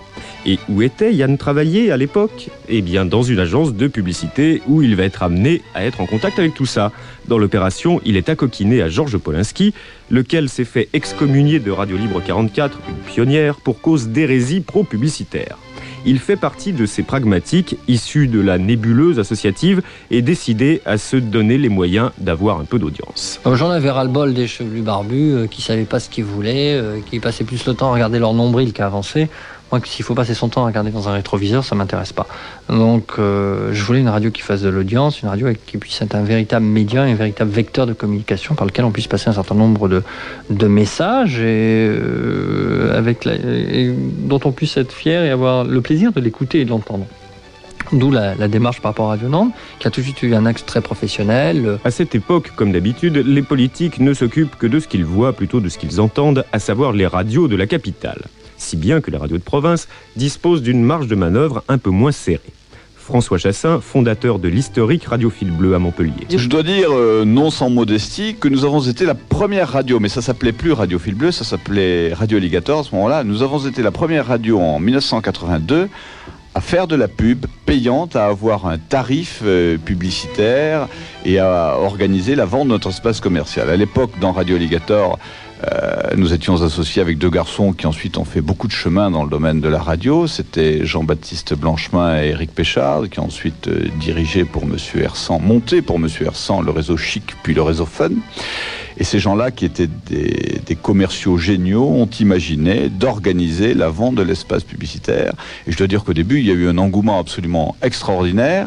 Et 0.47 0.59
où 0.69 0.81
était 0.81 1.13
Yann 1.13 1.37
Travaillé 1.37 1.93
à 1.93 1.97
l'époque 1.97 2.49
Eh 2.69 2.81
bien, 2.81 3.05
dans 3.05 3.23
une 3.23 3.39
agence 3.39 3.75
de 3.75 3.89
publicité 3.89 4.63
où 4.67 4.81
il 4.81 4.97
va 4.97 5.05
être 5.05 5.23
amené 5.23 5.63
à 5.75 5.85
être 5.85 6.01
en 6.01 6.07
contact 6.07 6.39
avec 6.39 6.55
tout 6.55 6.67
ça. 6.67 6.93
Dans 7.29 7.37
l'opération, 7.37 8.01
il 8.07 8.17
est 8.17 8.29
accoquiné 8.29 8.81
à 8.81 8.89
Georges 8.89 9.19
Polinski, 9.19 9.75
lequel 10.11 10.49
s'est 10.49 10.65
fait 10.65 10.89
excommunier 10.95 11.59
de 11.59 11.71
Radio 11.71 11.97
Libre 11.97 12.23
44, 12.25 12.79
une 12.89 13.13
pionnière, 13.13 13.57
pour 13.57 13.81
cause 13.81 14.09
d'hérésie 14.09 14.61
pro-publicitaire. 14.61 15.59
Il 16.07 16.19
fait 16.19 16.37
partie 16.37 16.73
de 16.73 16.87
ces 16.87 17.03
pragmatiques 17.03 17.77
issus 17.87 18.27
de 18.27 18.41
la 18.41 18.57
nébuleuse 18.57 19.19
associative 19.19 19.83
et 20.11 20.23
décidé 20.23 20.81
à 20.87 20.97
se 20.97 21.17
donner 21.17 21.59
les 21.59 21.69
moyens 21.69 22.11
d'avoir 22.17 22.59
un 22.59 22.65
peu 22.65 22.79
d'audience. 22.79 23.39
Euh, 23.47 23.55
J'en 23.55 23.69
avais 23.69 23.91
ras-le-bol 23.91 24.33
des 24.33 24.47
chevelus 24.47 24.81
barbus 24.81 25.35
euh, 25.35 25.47
qui 25.47 25.61
savaient 25.61 25.85
pas 25.85 26.01
ce 26.01 26.09
qu'ils 26.09 26.25
voulaient, 26.25 26.75
euh, 26.75 27.01
qui 27.05 27.21
passaient 27.21 27.45
plus 27.45 27.67
le 27.67 27.75
temps 27.75 27.91
à 27.91 27.93
regarder 27.93 28.19
leur 28.19 28.33
nombril 28.33 28.73
qu'à 28.73 28.87
avancer. 28.87 29.29
Moi, 29.73 29.81
s'il 29.85 30.05
faut 30.05 30.15
passer 30.15 30.35
son 30.35 30.49
temps 30.49 30.65
à 30.65 30.67
regarder 30.67 30.91
dans 30.91 31.09
un 31.09 31.13
rétroviseur, 31.13 31.65
ça 31.65 31.77
m'intéresse 31.77 32.13
pas. 32.13 32.27
Donc, 32.69 33.13
euh, 33.19 33.71
je 33.73 33.85
voulais 33.85 34.01
une 34.01 34.09
radio 34.09 34.31
qui 34.33 34.43
fasse 34.43 34.63
de 34.63 34.69
l'audience, 34.69 35.23
une 35.23 35.29
radio 35.29 35.47
qui 35.67 35.79
puisse 35.79 36.03
être 36.03 36.17
un 36.17 36.25
véritable 36.25 36.67
média, 36.67 37.03
un 37.03 37.15
véritable 37.15 37.51
vecteur 37.51 37.87
de 37.87 37.93
communication 37.93 38.57
par 38.57 38.67
lequel 38.67 38.85
on 38.85 38.91
puisse 38.91 39.07
passer 39.07 39.29
un 39.31 39.33
certain 39.33 39.55
nombre 39.55 39.89
de, 39.89 40.67
messages 40.67 41.39
et, 41.39 41.87
euh, 41.89 43.13
et 43.73 43.95
dont 44.29 44.41
on 44.45 44.53
puisse 44.53 44.77
être 44.77 44.93
fier 44.93 45.23
et 45.25 45.31
avoir 45.31 45.65
le 45.65 45.81
plaisir 45.81 46.13
de 46.13 46.21
l'écouter 46.21 46.61
et 46.61 46.65
de 46.65 46.71
l'entendre. 46.71 47.07
D'où 47.93 48.11
la, 48.11 48.35
la 48.37 48.47
démarche 48.49 48.81
par 48.81 48.91
rapport 48.91 49.07
à 49.07 49.11
Radio 49.11 49.29
Nantes, 49.29 49.53
qui 49.81 49.87
a 49.89 49.91
tout 49.91 50.01
de 50.01 50.05
suite 50.05 50.23
eu 50.23 50.35
un 50.35 50.47
axe 50.47 50.65
très 50.65 50.81
professionnel. 50.81 51.65
euh, 51.67 51.77
À 51.85 51.91
cette 51.91 52.15
époque, 52.15 52.53
comme 52.55 52.73
d'habitude, 52.73 53.17
les 53.17 53.43
politiques 53.43 53.99
ne 54.01 54.15
s'occupent 54.15 54.57
que 54.57 54.67
de 54.67 54.79
ce 54.79 54.87
qu'ils 54.87 55.05
voient 55.05 55.33
plutôt 55.33 55.61
de 55.61 55.69
ce 55.69 55.79
qu'ils 55.79 56.01
entendent, 56.01 56.45
à 56.53 56.59
savoir 56.59 56.93
les 56.93 57.07
radios 57.07 57.49
de 57.49 57.57
la 57.57 57.67
capitale. 57.67 58.23
Si 58.61 58.77
bien 58.77 59.01
que 59.01 59.11
les 59.11 59.17
radios 59.17 59.39
de 59.39 59.43
province 59.43 59.89
disposent 60.17 60.63
d'une 60.63 60.83
marge 60.83 61.09
de 61.09 61.15
manœuvre 61.15 61.65
un 61.69 61.79
peu 61.79 61.91
moins 61.91 62.13
serrée. 62.13 62.53
François 62.95 63.39
Chassin, 63.39 63.81
fondateur 63.81 64.39
de 64.39 64.49
l'historique 64.49 65.07
Radiophile 65.07 65.51
Bleu 65.51 65.75
à 65.75 65.81
Montpellier. 65.81 66.27
Je 66.31 66.47
dois 66.47 66.63
dire, 66.63 66.91
euh, 66.93 67.25
non 67.25 67.51
sans 67.51 67.71
modestie, 67.71 68.37
que 68.39 68.47
nous 68.49 68.65
avons 68.65 68.83
été 68.83 69.05
la 69.05 69.17
première 69.17 69.69
radio, 69.71 69.99
mais 69.99 70.09
ça 70.09 70.23
s'appelait 70.23 70.53
plus 70.53 70.73
Radio 70.73 70.99
Fil 70.99 71.15
Bleu, 71.15 71.33
ça 71.33 71.43
s'appelait 71.43 72.13
Radio 72.13 72.37
Alligator 72.37 72.81
à 72.81 72.85
ce 72.85 72.95
moment-là. 72.95 73.25
Nous 73.25 73.43
avons 73.43 73.67
été 73.67 73.83
la 73.83 73.91
première 73.91 74.27
radio 74.27 74.61
en 74.61 74.79
1982 74.79 75.89
à 76.55 76.61
faire 76.61 76.87
de 76.87 76.97
la 76.97 77.09
pub 77.09 77.47
payante, 77.65 78.17
à 78.17 78.27
avoir 78.27 78.67
un 78.67 78.77
tarif 78.79 79.41
euh, 79.45 79.79
publicitaire 79.79 80.89
et 81.25 81.39
à 81.39 81.77
organiser 81.79 82.35
la 82.35 82.45
vente 82.45 82.65
de 82.65 82.73
notre 82.73 82.91
espace 82.91 83.21
commercial. 83.21 83.71
À 83.71 83.77
l'époque, 83.77 84.13
dans 84.21 84.33
Radio 84.33 84.57
Alligator, 84.57 85.19
euh, 85.63 86.15
nous 86.17 86.33
étions 86.33 86.63
associés 86.63 87.03
avec 87.03 87.19
deux 87.19 87.31
garçons 87.31 87.73
qui 87.73 87.87
ensuite 87.87 88.17
ont 88.19 88.25
fait 88.25 88.41
beaucoup 88.41 88.67
de 88.67 88.73
chemin 88.73 89.11
dans 89.11 89.25
le 89.25 89.31
domaine 89.31 89.61
de 89.61 89.69
la 89.69 89.81
radio. 89.81 90.27
C'était 90.27 90.87
Jean-Baptiste 90.87 91.55
Blanchemin 91.55 92.23
et 92.23 92.29
Eric 92.29 92.55
Péchard, 92.55 93.09
qui 93.11 93.21
ont 93.21 93.27
ensuite 93.27 93.69
euh, 93.69 93.89
dirigé 94.01 94.45
pour 94.45 94.67
Monsieur 94.67 95.03
Hersan, 95.03 95.41
monté 95.41 95.83
pour 95.83 95.99
Monsieur 95.99 96.27
Hersan 96.27 96.63
le 96.63 96.71
réseau 96.71 96.97
Chic, 96.97 97.35
puis 97.43 97.53
le 97.53 97.63
réseau 97.63 97.85
Fun. 97.85 98.11
Et 98.97 99.05
ces 99.05 99.19
gens-là, 99.19 99.51
qui 99.51 99.65
étaient 99.65 99.89
des, 100.07 100.61
des 100.65 100.77
commerciaux 100.77 101.37
géniaux, 101.39 101.89
ont 101.89 102.11
imaginé 102.19 102.89
d'organiser 102.89 103.75
la 103.75 103.89
vente 103.89 104.15
de 104.15 104.23
l'espace 104.23 104.65
publicitaire. 104.65 105.33
Et 105.67 105.73
je 105.73 105.77
dois 105.77 105.87
dire 105.87 106.05
qu'au 106.05 106.13
début, 106.13 106.39
il 106.41 106.47
y 106.47 106.51
a 106.51 106.55
eu 106.55 106.69
un 106.69 106.79
engouement 106.79 107.19
absolument 107.19 107.77
extraordinaire, 107.83 108.67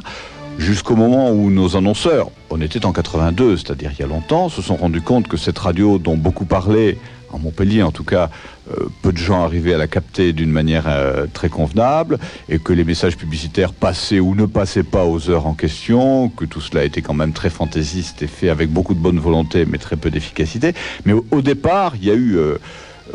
jusqu'au 0.58 0.96
moment 0.96 1.32
où 1.32 1.50
nos 1.50 1.76
annonceurs, 1.76 2.30
on 2.50 2.62
était 2.62 2.86
en 2.86 2.92
82, 2.92 3.58
c'est-à-dire 3.58 3.92
il 3.94 4.00
y 4.00 4.04
a 4.04 4.08
longtemps, 4.08 4.50
se 4.50 4.62
sont 4.62 4.76
rendus 4.76 5.02
compte 5.02 5.28
que 5.28 5.38
cette 5.38 5.58
radio 5.58 5.98
dont 5.98 6.18
beaucoup 6.18 6.46
parlaient, 6.46 6.98
en 7.32 7.40
Montpellier 7.40 7.82
en 7.82 7.92
tout 7.92 8.04
cas, 8.04 8.30
euh, 8.72 8.86
peu 9.02 9.12
de 9.12 9.18
gens 9.18 9.44
arrivaient 9.44 9.74
à 9.74 9.78
la 9.78 9.88
capter 9.88 10.34
d'une 10.34 10.52
manière 10.52 10.86
euh, 10.88 11.26
très 11.34 11.50
convenable 11.50 12.20
et 12.48 12.60
que 12.60 12.74
les 12.74 12.84
messages 12.84 13.18
publicitaires 13.18 13.74
passaient 13.74 14.20
ou 14.20 14.36
ne 14.36 14.46
passaient 14.46 14.84
pas 14.84 15.06
aux 15.06 15.30
heures 15.30 15.48
en 15.48 15.56
question, 15.56 16.30
que 16.30 16.46
tout 16.46 16.62
cela 16.62 16.84
était 16.84 17.02
quand 17.02 17.16
même 17.16 17.34
très 17.34 17.50
fantaisiste 17.50 18.22
et 18.22 18.28
fait 18.28 18.50
avec 18.50 18.70
beaucoup 18.70 18.94
de 18.94 19.00
bonne 19.00 19.20
volonté 19.20 19.66
mais 19.66 19.80
très 19.80 19.96
peu 19.96 20.12
d'efficacité. 20.12 20.74
Mais 21.06 21.14
au, 21.14 21.42
départ, 21.42 21.94
il 21.96 22.06
y 22.06 22.12
a 22.12 22.16
eu... 22.16 22.38
euh, 22.38 22.58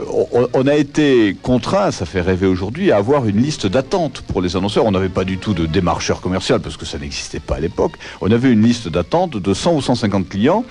on, 0.07 0.49
on 0.53 0.66
a 0.66 0.74
été 0.74 1.36
contraint, 1.43 1.91
ça 1.91 2.07
fait 2.07 2.20
rêver 2.20 2.47
aujourd'hui, 2.47 2.93
à 2.93 2.97
avoir 2.97 3.26
une 3.26 3.41
liste 3.41 3.66
d'attente 3.66 4.22
pour 4.22 4.43
les 4.43 4.57
annonceurs. 4.57 4.84
On 4.86 4.91
n'avait 4.91 5.09
pas 5.09 5.24
du 5.24 5.39
tout 5.39 5.55
de 5.55 5.66
démarcheur 5.66 6.20
commercial 6.20 6.61
parce 6.61 6.76
que 6.76 6.86
ça 6.86 6.99
n'existait 6.99 7.41
pas 7.41 7.57
à 7.57 7.61
l'époque. 7.61 7.93
On 8.20 8.30
avait 8.30 8.51
une 8.51 8.62
liste 8.62 8.89
d'attente 8.89 9.36
de 9.36 9.55
100 9.55 9.74
ou 9.74 9.82
150 9.82 10.28
clients 10.28 10.64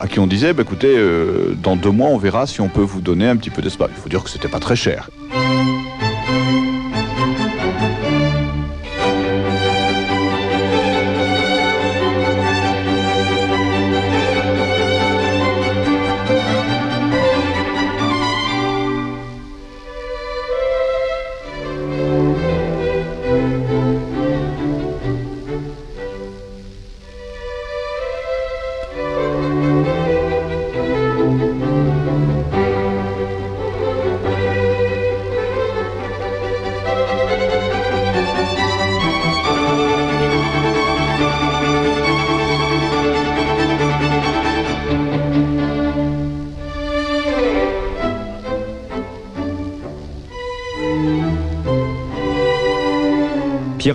à 0.00 0.06
qui 0.08 0.18
on 0.18 0.26
disait, 0.26 0.52
bah, 0.52 0.62
écoutez, 0.62 0.94
euh, 0.96 1.54
dans 1.62 1.76
deux 1.76 1.90
mois, 1.90 2.08
on 2.08 2.18
verra 2.18 2.46
si 2.46 2.60
on 2.60 2.68
peut 2.68 2.82
vous 2.82 3.00
donner 3.00 3.28
un 3.28 3.36
petit 3.36 3.50
peu 3.50 3.62
d'espace. 3.62 3.90
Il 3.96 4.00
faut 4.00 4.08
dire 4.08 4.22
que 4.22 4.30
c'était 4.30 4.48
pas 4.48 4.60
très 4.60 4.76
cher. 4.76 5.10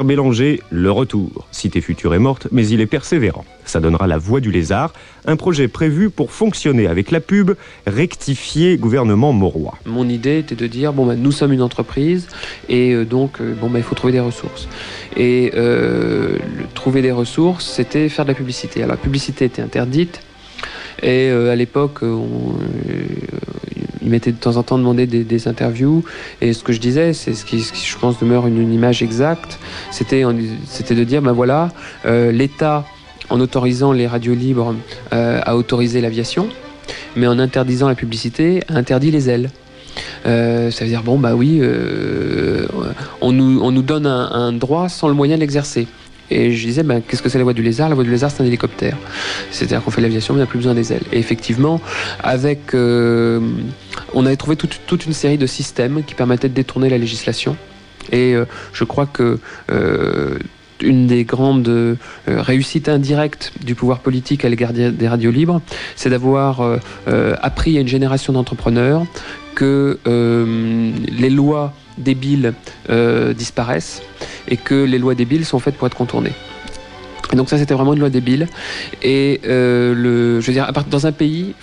Pierre 0.03 0.17
Bélanger, 0.17 0.61
Le 0.69 0.91
Retour. 0.91 1.47
Cité 1.53 1.79
future 1.79 2.13
est 2.13 2.19
morte, 2.19 2.49
mais 2.51 2.67
il 2.67 2.81
est 2.81 2.87
persévérant. 2.87 3.45
Ça 3.63 3.79
donnera 3.79 4.05
La 4.05 4.17
Voix 4.17 4.41
du 4.41 4.51
Lézard, 4.51 4.91
un 5.25 5.37
projet 5.37 5.69
prévu 5.69 6.09
pour 6.09 6.33
fonctionner 6.33 6.87
avec 6.87 7.09
la 7.09 7.21
pub, 7.21 7.51
rectifier 7.87 8.75
gouvernement 8.75 9.31
Mauroy. 9.31 9.71
Mon 9.85 10.09
idée 10.09 10.39
était 10.39 10.55
de 10.55 10.67
dire 10.67 10.91
bon, 10.91 11.05
ben, 11.05 11.15
nous 11.17 11.31
sommes 11.31 11.53
une 11.53 11.61
entreprise 11.61 12.27
et 12.67 12.91
euh, 12.91 13.05
donc 13.05 13.39
euh, 13.39 13.53
bon, 13.61 13.69
ben, 13.69 13.79
il 13.79 13.83
faut 13.83 13.95
trouver 13.95 14.11
des 14.11 14.19
ressources. 14.19 14.67
Et 15.15 15.53
euh, 15.55 16.37
trouver 16.73 17.01
des 17.01 17.11
ressources, 17.13 17.65
c'était 17.65 18.09
faire 18.09 18.25
de 18.25 18.31
la 18.31 18.35
publicité. 18.35 18.83
Alors 18.83 18.95
la 18.97 19.01
publicité 19.01 19.45
était 19.45 19.61
interdite 19.61 20.19
et 21.01 21.29
à 21.29 21.55
l'époque, 21.55 21.99
on- 22.01 22.55
il 24.03 24.09
m'était 24.09 24.31
de 24.31 24.37
temps 24.37 24.57
en 24.57 24.63
temps 24.63 24.77
demandé 24.77 25.07
des, 25.07 25.47
interviews 25.47 26.03
et 26.41 26.53
ce 26.53 26.63
que 26.63 26.73
je 26.73 26.79
disais, 26.79 27.13
c'est 27.13 27.33
ce 27.33 27.45
qui, 27.45 27.59
je 27.59 27.97
pense 27.97 28.19
demeure 28.19 28.47
une, 28.47 28.73
image 28.73 29.01
exacte, 29.01 29.59
c'était 29.91 30.23
de 30.23 31.03
dire 31.03 31.21
ben 31.21 31.31
voilà, 31.31 31.69
euh, 32.05 32.31
l'État 32.31 32.85
en 33.29 33.39
autorisant 33.39 33.91
les 33.91 34.07
radios 34.07 34.35
libres 34.35 34.75
euh, 35.13 35.41
a 35.43 35.55
autorisé 35.55 36.01
l'aviation, 36.01 36.47
mais 37.15 37.27
en 37.27 37.39
interdisant 37.39 37.87
la 37.87 37.95
publicité, 37.95 38.63
a 38.69 38.75
interdit 38.75 39.11
les 39.11 39.29
ailes. 39.29 39.49
Euh, 40.25 40.71
ça 40.71 40.85
veut 40.85 40.89
dire, 40.89 41.03
bon, 41.03 41.19
bah 41.19 41.35
oui, 41.35 41.59
euh, 41.61 42.67
on, 43.21 43.31
nous, 43.31 43.59
on 43.61 43.71
nous 43.71 43.81
donne 43.81 44.07
un, 44.07 44.31
un 44.31 44.53
droit 44.53 44.89
sans 44.89 45.07
le 45.07 45.13
moyen 45.13 45.35
de 45.35 45.41
l'exercer. 45.41 45.87
Et 46.33 46.51
je 46.51 46.65
disais, 46.65 46.81
ben, 46.81 47.01
qu'est-ce 47.07 47.21
que 47.21 47.29
c'est 47.29 47.37
la 47.37 47.43
voie 47.43 47.53
du 47.53 47.61
lézard? 47.61 47.89
La 47.89 47.95
voie 47.95 48.03
du 48.03 48.09
lézard, 48.09 48.31
c'est 48.31 48.41
un 48.41 48.45
hélicoptère. 48.45 48.97
C'est-à-dire 49.51 49.83
qu'on 49.83 49.91
fait 49.91 50.01
l'aviation, 50.01 50.33
mais 50.33 50.39
on 50.39 50.43
n'a 50.43 50.47
plus 50.47 50.57
besoin 50.57 50.73
des 50.73 50.91
ailes. 50.91 51.03
Et 51.11 51.19
effectivement, 51.19 51.79
avec, 52.23 52.73
euh, 52.73 53.39
on 54.15 54.25
avait 54.25 54.35
trouvé 54.35 54.55
toute, 54.55 55.05
une 55.05 55.13
série 55.13 55.37
de 55.37 55.45
systèmes 55.45 56.01
qui 56.03 56.15
permettaient 56.15 56.49
de 56.49 56.55
détourner 56.55 56.89
la 56.89 56.97
législation. 56.97 57.55
Et 58.11 58.33
euh, 58.33 58.45
je 58.73 58.83
crois 58.83 59.05
que 59.05 59.37
euh, 59.71 60.39
une 60.81 61.05
des 61.05 61.23
grandes 61.23 61.97
réussites 62.27 62.89
indirectes 62.89 63.53
du 63.63 63.75
pouvoir 63.75 63.99
politique 63.99 64.43
à 64.43 64.49
l'égard 64.49 64.73
des 64.73 65.07
radios 65.07 65.31
libres, 65.31 65.61
c'est 65.95 66.09
d'avoir 66.09 66.61
appris 67.41 67.77
à 67.77 67.81
une 67.81 67.87
génération 67.87 68.33
d'entrepreneurs 68.33 69.05
que 69.55 69.97
les 70.05 71.29
lois 71.29 71.73
débiles 71.97 72.53
euh, 72.89 73.33
disparaissent 73.33 74.01
et 74.47 74.57
que 74.57 74.75
les 74.75 74.97
lois 74.97 75.15
débiles 75.15 75.45
sont 75.45 75.59
faites 75.59 75.75
pour 75.75 75.87
être 75.87 75.95
contournées. 75.95 76.33
Donc 77.33 77.49
ça, 77.49 77.57
c'était 77.57 77.73
vraiment 77.73 77.93
une 77.93 77.99
loi 77.99 78.09
débile. 78.09 78.47
Et 79.01 79.41
euh, 79.45 79.93
le, 79.95 80.39
je 80.39 80.47
veux 80.47 80.53
dire, 80.53 80.71
dans 80.71 81.07
un 81.07 81.11
pays, 81.11 81.55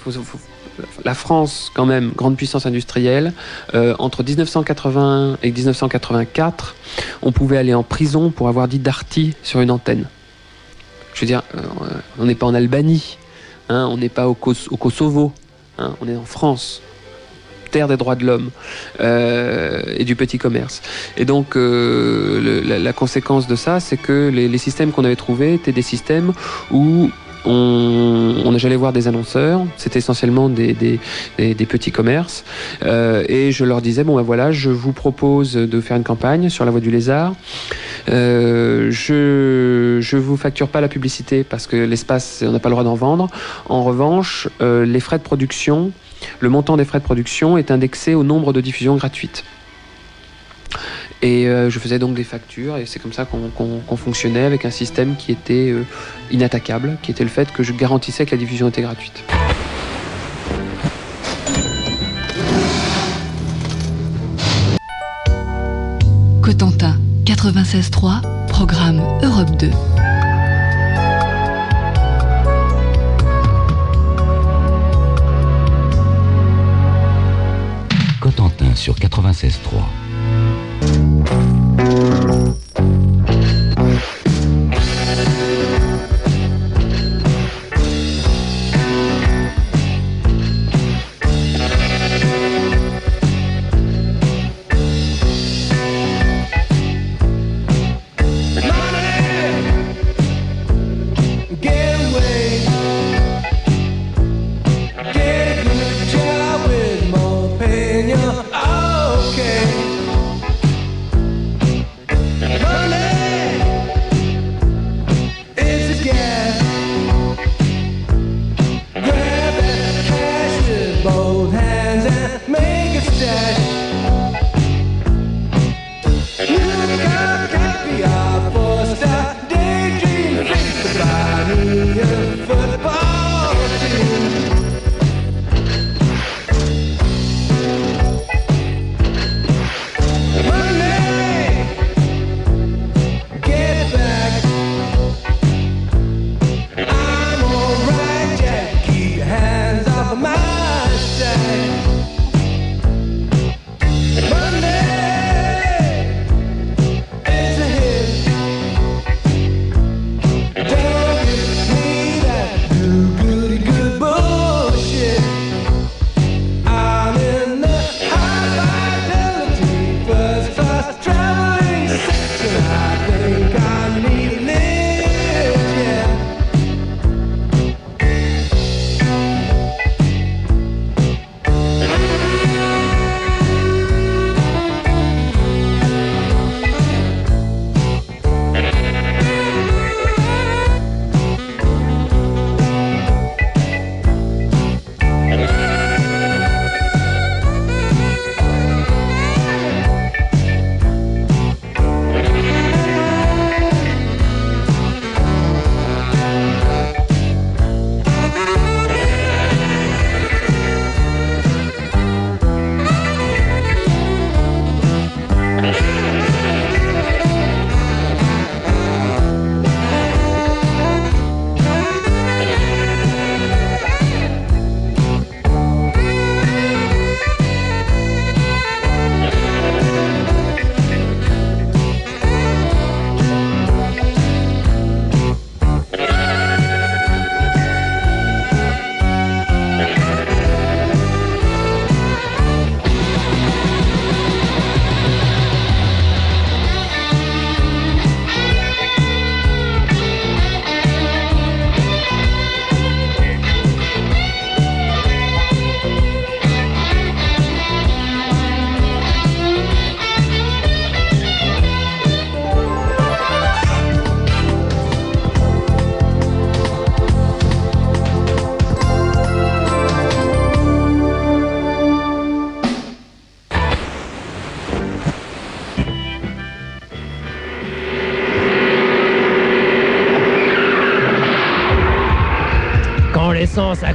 la 1.04 1.14
France, 1.14 1.70
quand 1.74 1.86
même, 1.86 2.12
grande 2.16 2.36
puissance 2.36 2.66
industrielle, 2.66 3.32
euh, 3.74 3.94
entre 3.98 4.24
1980 4.24 5.38
et 5.42 5.52
1984, 5.52 6.74
on 7.22 7.30
pouvait 7.30 7.58
aller 7.58 7.74
en 7.74 7.82
prison 7.82 8.30
pour 8.30 8.48
avoir 8.48 8.66
dit 8.66 8.78
Darty 8.78 9.34
sur 9.42 9.60
une 9.60 9.70
antenne. 9.70 10.06
Je 11.14 11.20
veux 11.20 11.26
dire, 11.26 11.42
on 12.18 12.24
n'est 12.24 12.34
pas 12.34 12.46
en 12.46 12.54
Albanie, 12.54 13.18
hein, 13.68 13.86
on 13.90 13.98
n'est 13.98 14.08
pas 14.08 14.28
au, 14.28 14.36
au 14.70 14.76
Kosovo, 14.76 15.32
hein, 15.78 15.94
on 16.00 16.08
est 16.08 16.16
en 16.16 16.24
France. 16.24 16.82
Terre 17.70 17.88
des 17.88 17.96
droits 17.96 18.16
de 18.16 18.26
l'homme 18.26 18.50
euh, 19.00 19.82
et 19.96 20.04
du 20.04 20.16
petit 20.16 20.38
commerce. 20.38 20.82
Et 21.16 21.24
donc, 21.24 21.56
euh, 21.56 22.62
la, 22.64 22.92
conséquence 22.92 23.46
de 23.46 23.56
ça, 23.56 23.80
c'est 23.80 23.96
que 23.96 24.28
les, 24.28 24.58
systèmes 24.58 24.92
qu'on 24.92 25.04
avait 25.04 25.16
trouvés 25.16 25.54
étaient 25.54 25.72
des 25.72 25.82
systèmes 25.82 26.32
où 26.70 27.10
on, 27.46 28.42
on 28.44 28.58
j'allais 28.58 28.76
voir 28.76 28.92
des 28.92 29.08
annonceurs, 29.08 29.62
c'était 29.78 30.00
essentiellement 30.00 30.50
des, 30.50 30.74
des- 30.74 30.98
petits 31.66 31.92
commerces, 31.92 32.44
euh, 32.82 33.24
et 33.28 33.52
je 33.52 33.64
leur 33.64 33.80
disais 33.80 34.04
bon 34.04 34.16
ben 34.16 34.22
voilà, 34.22 34.52
je 34.52 34.68
vous 34.68 34.92
propose 34.92 35.54
de 35.54 35.80
faire 35.80 35.96
une 35.96 36.02
campagne 36.02 36.50
sur 36.50 36.66
la 36.66 36.70
voie 36.70 36.80
du 36.80 36.90
lézard. 36.90 37.32
Je 38.08 38.90
je 40.00 40.16
vous 40.16 40.36
facture 40.36 40.68
pas 40.68 40.82
la 40.82 40.88
publicité 40.88 41.42
parce 41.42 41.66
que 41.66 41.76
l'espace 41.76 42.44
on 42.46 42.52
n'a 42.52 42.58
pas 42.58 42.68
le 42.68 42.74
droit 42.74 42.84
d'en 42.84 42.96
vendre. 42.96 43.28
En 43.70 43.84
revanche, 43.84 44.48
les 44.60 45.00
frais 45.00 45.16
de 45.16 45.22
production, 45.22 45.92
le 46.38 46.48
montant 46.48 46.76
des 46.76 46.84
frais 46.84 46.98
de 46.98 47.04
production 47.04 47.58
est 47.58 47.70
indexé 47.70 48.14
au 48.14 48.22
nombre 48.22 48.52
de 48.52 48.60
diffusions 48.60 48.96
gratuites. 48.96 49.44
Et 51.22 51.48
euh, 51.48 51.68
je 51.68 51.78
faisais 51.78 51.98
donc 51.98 52.14
des 52.14 52.24
factures, 52.24 52.78
et 52.78 52.86
c'est 52.86 52.98
comme 52.98 53.12
ça 53.12 53.26
qu'on 53.26 53.96
fonctionnait 53.96 54.44
avec 54.44 54.64
un 54.64 54.70
système 54.70 55.16
qui 55.16 55.32
était 55.32 55.70
euh, 55.70 55.84
inattaquable, 56.30 56.96
qui 57.02 57.10
était 57.10 57.24
le 57.24 57.30
fait 57.30 57.52
que 57.52 57.62
je 57.62 57.72
garantissais 57.72 58.24
que 58.24 58.30
la 58.30 58.38
diffusion 58.38 58.68
était 58.68 58.82
gratuite. 58.82 59.22
Cotentin 66.40 66.96
96.3, 67.26 68.46
programme 68.48 69.02
Europe 69.22 69.50
2. 69.58 69.70
Sur 78.90 79.08
96.3. 79.08 79.99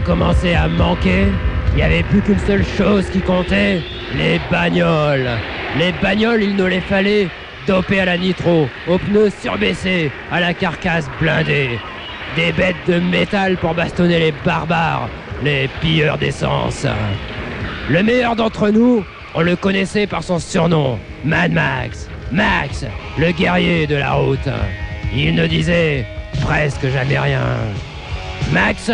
commencé 0.06 0.54
à 0.54 0.68
manquer, 0.68 1.28
il 1.72 1.76
n'y 1.76 1.82
avait 1.82 2.04
plus 2.04 2.22
qu'une 2.22 2.40
seule 2.40 2.66
chose 2.78 3.10
qui 3.10 3.20
comptait, 3.20 3.82
les 4.16 4.40
bagnoles. 4.52 5.30
Les 5.78 5.92
bagnoles, 6.02 6.44
il 6.44 6.56
nous 6.56 6.68
les 6.68 6.80
fallait 6.80 7.28
dopées 7.68 8.00
à 8.00 8.06
la 8.06 8.18
nitro, 8.18 8.70
aux 8.88 8.98
pneus 8.98 9.32
surbaissés, 9.42 10.12
à 10.32 10.40
la 10.40 10.54
carcasse 10.54 11.10
blindée. 11.20 11.80
Des 12.36 12.52
bêtes 12.52 12.76
de 12.88 13.00
métal 13.00 13.58
pour 13.58 13.74
bastonner 13.74 14.20
les 14.20 14.34
barbares, 14.46 15.10
les 15.44 15.68
pilleurs 15.82 16.18
d'essence. 16.18 16.86
Le 17.90 18.04
meilleur 18.04 18.36
d'entre 18.36 18.70
nous, 18.70 19.04
on 19.34 19.42
le 19.42 19.56
connaissait 19.56 20.08
par 20.08 20.24
son 20.24 20.40
surnom, 20.40 21.00
Mad 21.24 21.52
Max. 21.52 22.08
Max, 22.32 22.86
le 23.18 23.32
guerrier 23.32 23.88
de 23.88 23.96
la 23.96 24.14
route. 24.14 24.50
Il 25.14 25.36
ne 25.36 25.48
disait 25.48 26.06
presque 26.42 26.88
jamais 26.88 27.18
rien. 27.18 27.42
Max, 28.52 28.92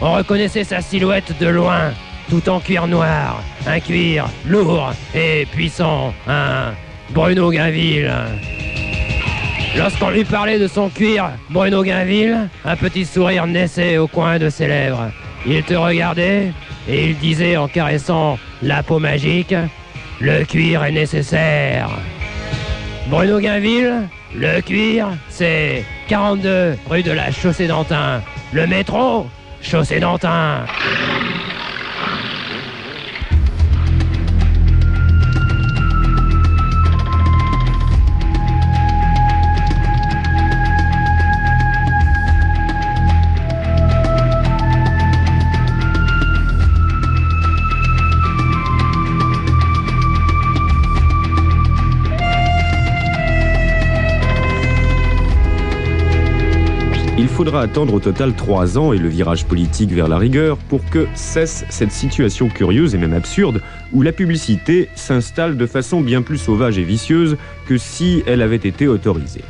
on 0.00 0.12
reconnaissait 0.12 0.64
sa 0.64 0.80
silhouette 0.80 1.38
de 1.38 1.46
loin. 1.46 1.92
tout 2.30 2.48
en 2.48 2.60
cuir 2.60 2.86
noir. 2.86 3.42
Un 3.66 3.80
cuir 3.80 4.26
lourd 4.46 4.92
et 5.14 5.46
puissant. 5.52 6.14
Un 6.26 6.72
Bruno 7.10 7.50
Gainville. 7.50 8.10
Lorsqu'on 9.76 10.10
lui 10.10 10.24
parlait 10.24 10.58
de 10.58 10.68
son 10.68 10.88
cuir, 10.88 11.30
Bruno 11.50 11.82
Gainville, 11.82 12.48
un 12.64 12.76
petit 12.76 13.04
sourire 13.04 13.46
naissait 13.46 13.98
au 13.98 14.06
coin 14.06 14.38
de 14.38 14.48
ses 14.48 14.68
lèvres. 14.68 15.10
Il 15.46 15.62
te 15.64 15.74
regardait 15.74 16.52
et 16.88 17.10
il 17.10 17.18
disait 17.18 17.56
en 17.56 17.68
caressant 17.68 18.38
la 18.62 18.82
peau 18.82 18.98
magique 18.98 19.54
Le 20.20 20.44
cuir 20.44 20.84
est 20.84 20.92
nécessaire. 20.92 21.90
Bruno 23.08 23.40
Gainville, 23.40 24.08
le 24.34 24.60
cuir, 24.60 25.08
c'est 25.28 25.84
42 26.08 26.76
rue 26.88 27.02
de 27.02 27.12
la 27.12 27.30
Chaussée 27.30 27.66
d'Antin. 27.66 28.22
Le 28.52 28.66
métro, 28.66 29.26
Chaussée 29.64 29.98
d'Antin. 29.98 30.66
Il 57.24 57.30
faudra 57.30 57.62
attendre 57.62 57.94
au 57.94 58.00
total 58.00 58.34
trois 58.34 58.76
ans 58.76 58.92
et 58.92 58.98
le 58.98 59.08
virage 59.08 59.46
politique 59.46 59.90
vers 59.90 60.08
la 60.08 60.18
rigueur 60.18 60.58
pour 60.58 60.84
que 60.90 61.06
cesse 61.14 61.64
cette 61.70 61.90
situation 61.90 62.50
curieuse 62.50 62.94
et 62.94 62.98
même 62.98 63.14
absurde 63.14 63.62
où 63.94 64.02
la 64.02 64.12
publicité 64.12 64.90
s'installe 64.94 65.56
de 65.56 65.64
façon 65.64 66.02
bien 66.02 66.20
plus 66.20 66.36
sauvage 66.36 66.76
et 66.76 66.82
vicieuse 66.82 67.38
que 67.66 67.78
si 67.78 68.22
elle 68.26 68.42
avait 68.42 68.56
été 68.56 68.86
autorisée. 68.88 69.40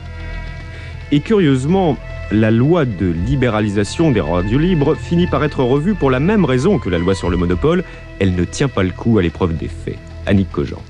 Et 1.10 1.18
curieusement, 1.18 1.96
la 2.30 2.52
loi 2.52 2.84
de 2.84 3.06
libéralisation 3.06 4.12
des 4.12 4.20
radios 4.20 4.60
libres 4.60 4.94
finit 4.94 5.26
par 5.26 5.42
être 5.42 5.64
revue 5.64 5.96
pour 5.96 6.12
la 6.12 6.20
même 6.20 6.44
raison 6.44 6.78
que 6.78 6.90
la 6.90 6.98
loi 6.98 7.16
sur 7.16 7.28
le 7.28 7.36
monopole, 7.36 7.82
elle 8.20 8.36
ne 8.36 8.44
tient 8.44 8.68
pas 8.68 8.84
le 8.84 8.92
coup 8.92 9.18
à 9.18 9.22
l'épreuve 9.22 9.56
des 9.56 9.66
faits. 9.66 9.98
Annick 10.26 10.52
Cogent. 10.52 10.80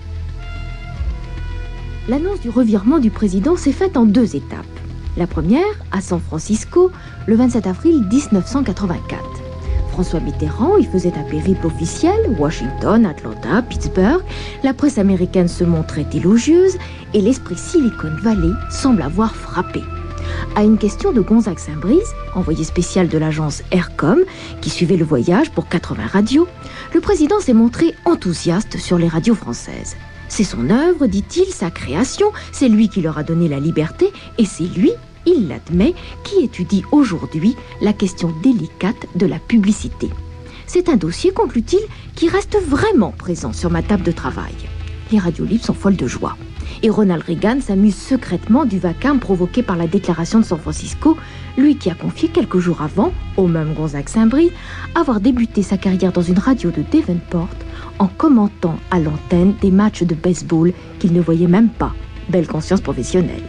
L'annonce 2.11 2.43
du 2.43 2.51
revirement 2.51 2.99
du 2.99 3.09
président 3.09 3.57
s'est 3.57 3.73
faite 3.73 3.97
en 3.97 4.05
deux 4.05 4.37
étapes. 4.37 4.67
La 5.17 5.27
première, 5.29 5.63
à 5.93 6.01
San 6.01 6.21
Francisco, 6.21 6.91
le 7.27 7.37
27 7.37 7.67
avril 7.69 8.05
1984. 8.11 9.23
François 9.93 10.19
Mitterrand 10.19 10.77
y 10.77 10.85
faisait 10.85 11.13
un 11.17 11.23
périple 11.23 11.67
officiel, 11.67 12.19
Washington, 12.37 13.07
Atlanta, 13.07 13.63
Pittsburgh. 13.63 14.23
La 14.65 14.75
presse 14.75 14.99
américaine 14.99 15.47
se 15.47 15.63
montrait 15.63 16.07
élogieuse 16.13 16.79
et 17.13 17.21
l'esprit 17.21 17.57
Silicon 17.57 18.11
Valley 18.23 18.53
semble 18.71 19.03
avoir 19.03 19.37
frappé. 19.37 19.83
À 20.57 20.65
une 20.65 20.79
question 20.79 21.13
de 21.13 21.21
Gonzague 21.21 21.61
Saint-Brice, 21.61 22.13
envoyé 22.35 22.65
spécial 22.65 23.07
de 23.07 23.19
l'agence 23.19 23.63
Aircom, 23.71 24.19
qui 24.61 24.71
suivait 24.71 24.97
le 24.97 25.05
voyage 25.05 25.53
pour 25.53 25.69
80 25.69 26.07
radios, 26.13 26.49
le 26.93 27.01
président 27.01 27.39
s'est 27.39 27.53
montré 27.53 27.95
enthousiaste 28.05 28.79
sur 28.79 28.99
les 28.99 29.09
radios 29.09 29.37
françaises. 29.37 29.97
C'est 30.29 30.45
son 30.45 30.71
œuvre, 30.71 31.07
dit-il, 31.07 31.47
sa 31.47 31.71
création, 31.71 32.33
c'est 32.53 32.69
lui 32.69 32.89
qui 32.89 33.03
leur 33.03 33.19
a 33.19 33.23
donné 33.23 33.49
la 33.49 33.61
liberté, 33.61 34.13
et 34.39 34.45
c'est 34.45 34.65
lui, 34.65 34.93
il 35.27 35.49
l'admet, 35.49 35.95
qui 36.25 36.45
étudie 36.45 36.85
aujourd'hui 36.93 37.57
la 37.81 37.93
question 37.93 38.33
délicate 38.43 39.07
de 39.15 39.27
la 39.27 39.39
publicité. 39.39 40.11
C'est 40.67 40.89
un 40.89 40.97
dossier, 40.97 41.33
conclut-il, 41.33 41.81
qui 42.15 42.29
reste 42.29 42.57
vraiment 42.67 43.13
présent 43.13 43.53
sur 43.53 43.71
ma 43.71 43.83
table 43.83 44.03
de 44.03 44.13
travail. 44.13 44.55
Les 45.13 45.19
radios 45.19 45.45
libres 45.45 45.65
sont 45.65 45.75
folles 45.75 45.97
de 45.97 46.07
joie. 46.07 46.37
Et 46.83 46.91
Ronald 46.91 47.23
Reagan 47.23 47.61
s'amuse 47.61 47.95
secrètement 47.95 48.65
du 48.65 48.79
vacarme 48.79 49.21
provoqué 49.21 49.63
par 49.63 49.77
la 49.77 49.87
déclaration 49.87 50.41
de 50.41 50.45
San 50.45 50.59
Francisco, 50.59 51.17
lui 51.57 51.77
qui 51.77 51.91
a 51.91 51.95
confié 51.95 52.29
quelques 52.29 52.59
jours 52.59 52.83
avant, 52.83 53.13
au 53.37 53.47
même 53.47 53.75
Gonzague 53.75 54.09
Saint-Brie, 54.09 54.51
avoir 54.95 55.21
débuté 55.21 55.63
sa 55.63 55.77
carrière 55.77 56.13
dans 56.13 56.23
une 56.23 56.39
radio 56.39 56.71
de 56.71 56.83
Davenport 56.83 57.49
en 57.99 58.07
commentant 58.07 58.77
à 58.91 58.99
l'antenne 58.99 59.55
des 59.61 59.71
matchs 59.71 60.03
de 60.03 60.15
baseball 60.15 60.73
qu'il 60.99 61.13
ne 61.13 61.21
voyait 61.21 61.47
même 61.47 61.69
pas. 61.69 61.93
Belle 62.29 62.47
conscience 62.47 62.81
professionnelle. 62.81 63.45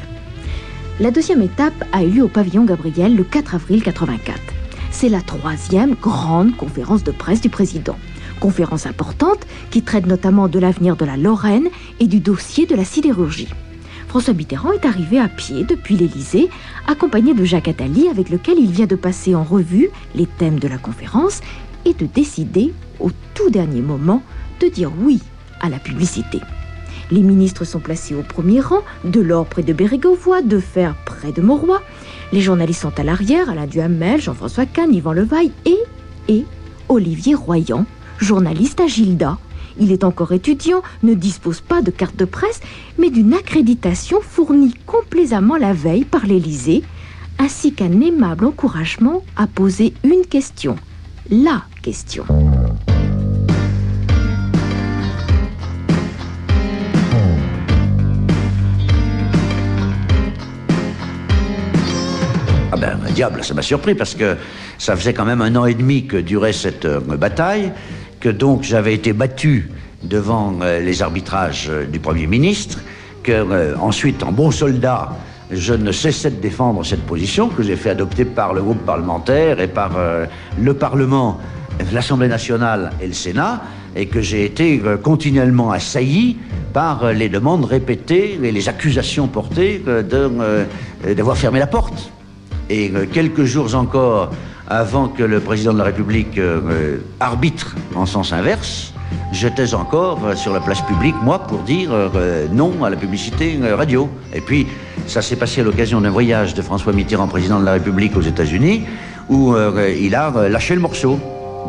La 1.00 1.12
deuxième 1.12 1.41
étape 1.41 1.74
a 1.91 2.04
eu 2.04 2.10
lieu 2.10 2.24
au 2.24 2.30
pavillon 2.30 2.64
Gabriel 2.64 3.16
le 3.16 3.24
4 3.24 3.56
avril 3.56 3.84
84. 3.84 4.39
C'est 4.91 5.10
la 5.10 5.22
troisième 5.22 5.96
grande 5.96 6.56
conférence 6.56 7.04
de 7.04 7.12
presse 7.12 7.41
du 7.41 7.50
président. 7.50 7.98
Conférence 8.39 8.86
importante 8.86 9.46
qui 9.72 9.82
traite 9.82 10.06
notamment 10.06 10.48
de 10.48 10.60
l'avenir 10.60 10.96
de 10.96 11.06
la 11.06 11.18
Lorraine 11.18 11.68
et 12.00 12.08
du 12.08 12.20
dossier 12.20 12.66
de 12.66 12.76
la 12.76 12.86
sidérurgie. 12.86 13.50
François 14.08 14.34
Mitterrand 14.34 14.72
est 14.72 14.86
arrivé 14.86 15.20
à 15.20 15.28
pied 15.28 15.66
depuis 15.66 15.98
l'Élysée, 15.98 16.50
accompagné 16.88 17.34
de 17.34 17.43
Jacques 17.43 17.68
Attali, 17.68 18.08
avec 18.08 18.30
lequel 18.30 18.58
il 18.58 18.72
vient 18.72 18.86
de 18.86 18.96
passer 18.96 19.36
en 19.36 19.43
revue 19.43 19.89
les 20.16 20.26
thèmes 20.26 20.60
de 20.60 20.70
la 20.70 20.78
conférence 20.78 21.41
et 21.86 21.94
de 21.94 22.06
décider, 22.06 22.74
au 23.00 23.12
tout 23.34 23.50
dernier 23.50 23.82
moment, 23.82 24.22
de 24.60 24.68
dire 24.68 24.92
oui 25.00 25.22
à 25.62 25.70
la 25.70 25.80
publicité. 25.80 26.40
Les 27.12 27.22
ministres 27.22 27.66
sont 27.66 27.80
placés 27.80 28.16
au 28.16 28.24
premier 28.24 28.60
rang, 28.62 28.82
Delors 29.04 29.46
près 29.46 29.64
de 29.64 29.74
Bérégovoy, 29.74 30.42
Defer 30.42 30.92
près 31.06 31.32
de 31.32 31.42
Mauroy. 31.42 31.82
Les 32.34 32.42
journalistes 32.42 32.82
sont 32.82 33.00
à 33.00 33.04
l'arrière, 33.04 33.50
Alain 33.50 33.68
Duhamel, 33.68 34.20
Jean-François 34.20 34.66
Kahn, 34.66 34.94
Yvan 34.94 35.14
Levaille 35.14 35.52
et, 35.66 35.78
et 36.28 36.46
Olivier 36.90 37.36
Royan, 37.36 37.86
journaliste 38.18 38.82
à 38.82 38.88
Gilda. 38.88 39.38
Il 39.80 39.92
est 39.92 40.04
encore 40.04 40.32
étudiant, 40.32 40.82
ne 41.04 41.14
dispose 41.14 41.62
pas 41.62 41.82
de 41.82 41.92
carte 41.92 42.16
de 42.16 42.26
presse, 42.26 42.62
mais 42.98 43.10
d'une 43.10 43.34
accréditation 43.34 44.20
fournie 44.22 44.74
complaisamment 44.86 45.58
la 45.58 45.74
veille 45.74 46.06
par 46.06 46.26
l'Élysée, 46.26 46.84
ainsi 47.38 47.74
qu'un 47.74 48.00
aimable 48.02 48.46
encouragement 48.46 49.24
à 49.36 49.48
poser 49.48 49.94
une 50.04 50.26
question. 50.26 50.78
Question. 51.86 52.26
Ah 62.72 62.78
ben, 62.78 62.98
diable, 63.14 63.44
ça 63.44 63.54
m'a 63.54 63.62
surpris 63.62 63.94
parce 63.94 64.16
que 64.16 64.36
ça 64.80 64.96
faisait 64.96 65.14
quand 65.14 65.26
même 65.26 65.42
un 65.42 65.56
an 65.56 65.68
et 65.68 65.76
demi 65.76 66.08
que 66.08 66.18
durait 66.18 66.54
cette 66.54 66.86
euh, 66.86 67.00
bataille, 67.00 67.72
que 68.20 68.30
donc 68.30 68.64
j'avais 68.64 68.96
été 68.96 69.14
battu 69.14 69.70
devant 70.02 70.56
euh, 70.62 70.80
les 70.80 71.04
arbitrages 71.04 71.68
euh, 71.70 71.86
du 71.86 72.00
Premier 72.00 72.26
ministre, 72.26 72.80
que 73.22 73.76
ensuite, 73.80 74.24
en 74.24 74.32
bon 74.32 74.50
soldat, 74.52 75.10
je 75.52 75.74
ne 75.74 75.92
cessais 75.92 76.32
de 76.32 76.42
défendre 76.42 76.84
cette 76.84 77.06
position 77.06 77.50
que 77.50 77.62
j'ai 77.62 77.76
fait 77.76 77.92
adopter 77.92 78.26
par 78.26 78.54
le 78.54 78.62
groupe 78.62 78.86
parlementaire 78.86 79.60
et 79.60 79.68
par 79.68 79.92
le 80.60 80.74
Parlement, 80.76 81.40
l'Assemblée 81.94 82.28
nationale 82.28 82.92
et 83.02 83.08
le 83.08 83.14
Sénat, 83.14 83.62
et 83.96 84.08
que 84.08 84.22
j'ai 84.22 84.46
été 84.46 84.82
euh, 84.84 84.98
continuellement 84.98 85.72
assailli 85.72 86.38
par 86.74 87.04
euh, 87.04 87.14
les 87.14 87.30
demandes 87.30 87.66
répétées 87.66 88.40
et 88.44 88.52
les 88.52 88.70
accusations 88.70 89.28
portées 89.28 89.82
euh, 89.88 90.66
d'avoir 91.16 91.38
fermé 91.38 91.60
la 91.60 91.68
porte. 91.68 92.12
Et 92.70 92.92
quelques 93.14 93.44
jours 93.44 93.76
encore 93.76 94.32
avant 94.68 95.08
que 95.08 95.22
le 95.22 95.40
président 95.40 95.72
de 95.72 95.78
la 95.78 95.84
République 95.84 96.40
arbitre 97.20 97.76
en 97.94 98.08
sens 98.08 98.34
inverse, 98.34 98.92
j'étais 99.32 99.76
encore 99.76 100.36
sur 100.36 100.52
la 100.52 100.60
place 100.60 100.82
publique, 100.82 101.14
moi, 101.22 101.44
pour 101.44 101.60
dire 101.60 101.92
non 102.52 102.84
à 102.84 102.90
la 102.90 102.96
publicité 102.96 103.60
radio. 103.72 104.10
Et 104.34 104.42
puis, 104.42 104.66
ça 105.06 105.22
s'est 105.22 105.36
passé 105.36 105.62
à 105.62 105.64
l'occasion 105.64 106.02
d'un 106.02 106.10
voyage 106.10 106.56
de 106.56 106.64
François 106.64 106.92
Mitterrand, 106.92 107.28
président 107.28 107.60
de 107.60 107.66
la 107.66 107.74
République 107.74 108.18
aux 108.18 108.22
États-Unis, 108.22 108.86
où 109.30 109.54
il 110.00 110.16
a 110.16 110.50
lâché 110.50 110.74
le 110.74 110.82
morceau, 110.82 111.20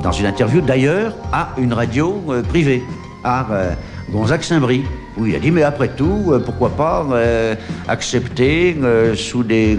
dans 0.03 0.13
une 0.13 0.27
interview 0.27 0.61
d'ailleurs 0.61 1.15
à 1.33 1.51
une 1.59 1.73
radio 1.73 2.23
euh, 2.29 2.43
privée, 2.43 2.83
à 3.25 3.47
euh, 3.51 3.73
Gonzague 4.13 4.43
Saint-Brie, 4.43 4.83
où 5.17 5.27
il 5.27 5.35
a 5.35 5.39
dit 5.39 5.51
mais 5.51 5.63
après 5.63 5.89
tout, 5.89 6.25
euh, 6.29 6.39
pourquoi 6.39 6.71
pas 6.71 7.05
euh, 7.11 7.55
accepter 7.89 8.77
sous 9.15 9.43
des, 9.43 9.79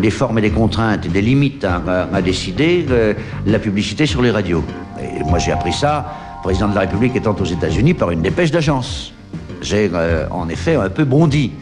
des 0.00 0.10
formes 0.10 0.38
et 0.38 0.42
des 0.42 0.50
contraintes 0.50 1.06
et 1.06 1.08
des 1.08 1.22
limites 1.22 1.64
à, 1.64 1.80
à- 2.12 2.22
décider 2.22 2.86
la 3.46 3.58
publicité 3.58 4.06
sur 4.06 4.22
les 4.22 4.30
radios. 4.30 4.64
Et 5.02 5.22
moi 5.24 5.38
j'ai 5.38 5.52
appris 5.52 5.72
ça, 5.72 6.14
président 6.42 6.68
de 6.68 6.74
la 6.74 6.80
République 6.82 7.14
étant 7.16 7.36
aux 7.38 7.44
États-Unis, 7.44 7.94
par 7.94 8.10
une 8.10 8.22
dépêche 8.22 8.50
d'agence. 8.50 9.12
J'ai 9.62 9.90
en 10.30 10.48
effet 10.48 10.74
un 10.76 10.88
peu 10.88 11.04
bondi, 11.04 11.52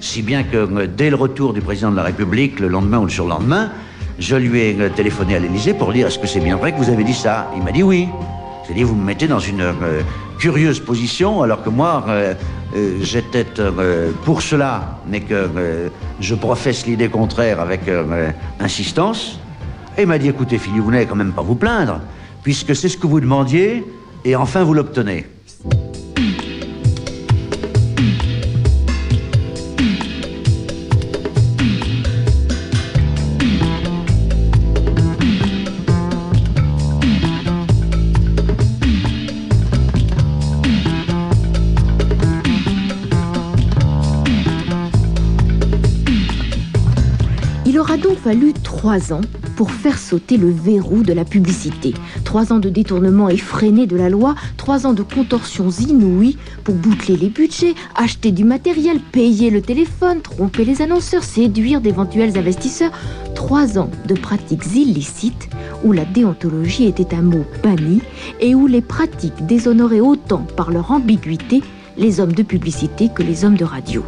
si 0.00 0.22
bien 0.22 0.42
que 0.42 0.86
dès 0.86 1.10
le 1.10 1.16
retour 1.16 1.52
du 1.52 1.60
président 1.60 1.90
de 1.90 1.96
la 1.96 2.02
République, 2.02 2.58
le 2.58 2.68
lendemain 2.68 2.98
ou 2.98 3.04
le 3.04 3.10
surlendemain, 3.10 3.70
je 4.18 4.36
lui 4.36 4.60
ai 4.60 4.76
euh, 4.80 4.88
téléphoné 4.88 5.36
à 5.36 5.38
l'Élysée 5.38 5.74
pour 5.74 5.92
dire 5.92 6.06
est-ce 6.06 6.18
que 6.18 6.26
c'est 6.26 6.40
bien 6.40 6.56
vrai 6.56 6.72
que 6.72 6.78
vous 6.78 6.90
avez 6.90 7.04
dit 7.04 7.14
ça? 7.14 7.50
Il 7.56 7.62
m'a 7.62 7.72
dit 7.72 7.82
oui. 7.82 8.08
J'ai 8.66 8.74
dit 8.74 8.82
vous 8.82 8.94
me 8.94 9.04
mettez 9.04 9.26
dans 9.26 9.38
une 9.38 9.60
euh, 9.60 10.02
curieuse 10.38 10.80
position 10.80 11.42
alors 11.42 11.62
que 11.62 11.70
moi 11.70 12.04
euh, 12.08 12.34
j'étais 13.02 13.44
pour 14.24 14.40
cela, 14.40 14.98
mais 15.06 15.20
que 15.20 15.90
je 16.20 16.34
professe 16.34 16.86
l'idée 16.86 17.10
contraire 17.10 17.60
avec 17.60 17.82
insistance. 18.60 19.38
Et 19.98 20.02
il 20.02 20.08
m'a 20.08 20.16
dit 20.16 20.28
écoutez 20.28 20.56
Philippe, 20.56 20.82
vous 20.82 20.90
n'allez 20.90 21.04
quand 21.04 21.14
même 21.14 21.32
pas 21.32 21.42
vous 21.42 21.54
plaindre, 21.54 22.00
puisque 22.42 22.74
c'est 22.74 22.88
ce 22.88 22.96
que 22.96 23.06
vous 23.06 23.20
demandiez 23.20 23.84
Et 24.24 24.36
enfin, 24.36 24.64
vous 24.64 24.72
l'obtenez. 24.72 25.26
Aura 48.32 48.40
donc 48.40 48.42
fallu 48.42 48.52
trois 48.52 49.12
ans 49.12 49.20
pour 49.56 49.70
faire 49.70 49.98
sauter 49.98 50.36
le 50.36 50.50
verrou 50.50 51.02
de 51.02 51.12
la 51.12 51.24
publicité. 51.24 51.94
Trois 52.24 52.52
ans 52.52 52.58
de 52.58 52.70
détournement 52.70 53.28
effréné 53.28 53.86
de 53.86 53.96
la 53.96 54.08
loi, 54.08 54.34
trois 54.56 54.86
ans 54.86 54.94
de 54.94 55.02
contorsions 55.02 55.70
inouïes 55.70 56.38
pour 56.64 56.74
boucler 56.74 57.16
les 57.16 57.28
budgets, 57.28 57.74
acheter 57.94 58.32
du 58.32 58.44
matériel, 58.44 58.98
payer 59.00 59.50
le 59.50 59.60
téléphone, 59.60 60.20
tromper 60.20 60.64
les 60.64 60.82
annonceurs, 60.82 61.24
séduire 61.24 61.80
d'éventuels 61.80 62.38
investisseurs. 62.38 62.92
Trois 63.34 63.78
ans 63.78 63.90
de 64.06 64.14
pratiques 64.14 64.66
illicites 64.74 65.48
où 65.84 65.92
la 65.92 66.04
déontologie 66.04 66.86
était 66.86 67.14
un 67.14 67.22
mot 67.22 67.44
banni 67.62 68.00
et 68.40 68.54
où 68.54 68.66
les 68.66 68.82
pratiques 68.82 69.46
déshonoraient 69.46 70.00
autant 70.00 70.46
par 70.56 70.70
leur 70.70 70.90
ambiguïté 70.90 71.62
les 71.98 72.20
hommes 72.20 72.32
de 72.32 72.42
publicité 72.42 73.10
que 73.14 73.22
les 73.22 73.44
hommes 73.44 73.56
de 73.56 73.64
radio. 73.64 74.02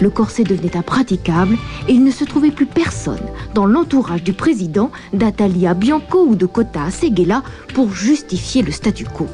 Le 0.00 0.10
corset 0.10 0.44
devenait 0.44 0.76
impraticable 0.76 1.56
et 1.88 1.92
il 1.92 2.04
ne 2.04 2.10
se 2.10 2.24
trouvait 2.24 2.50
plus 2.50 2.66
personne 2.66 3.20
dans 3.54 3.66
l'entourage 3.66 4.22
du 4.22 4.32
président, 4.32 4.90
d'Atalia 5.12 5.74
Bianco 5.74 6.26
ou 6.26 6.36
de 6.36 6.46
Kota 6.46 6.90
Seguela 6.90 7.42
pour 7.74 7.92
justifier 7.92 8.62
le 8.62 8.72
statu 8.72 9.04
quo. 9.04 9.26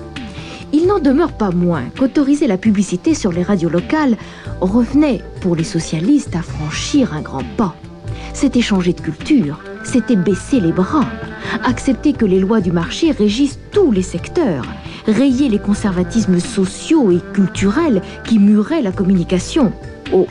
Il 0.72 0.86
n'en 0.86 1.00
demeure 1.00 1.32
pas 1.32 1.50
moins 1.50 1.84
qu'autoriser 1.98 2.46
la 2.46 2.56
publicité 2.56 3.14
sur 3.14 3.30
les 3.30 3.42
radios 3.42 3.68
locales 3.68 4.16
revenait 4.60 5.20
pour 5.40 5.54
les 5.54 5.64
socialistes 5.64 6.34
à 6.34 6.42
franchir 6.42 7.12
un 7.12 7.20
grand 7.20 7.44
pas. 7.56 7.74
C'était 8.32 8.62
changer 8.62 8.94
de 8.94 9.00
culture, 9.00 9.60
c'était 9.84 10.16
baisser 10.16 10.60
les 10.60 10.72
bras, 10.72 11.04
accepter 11.64 12.14
que 12.14 12.24
les 12.24 12.40
lois 12.40 12.60
du 12.60 12.72
marché 12.72 13.10
régissent 13.10 13.58
tous 13.72 13.92
les 13.92 14.02
secteurs, 14.02 14.64
rayer 15.06 15.50
les 15.50 15.58
conservatismes 15.58 16.40
sociaux 16.40 17.10
et 17.10 17.20
culturels 17.34 18.00
qui 18.24 18.38
muraient 18.38 18.82
la 18.82 18.92
communication. 18.92 19.72
Oh, 20.14 20.26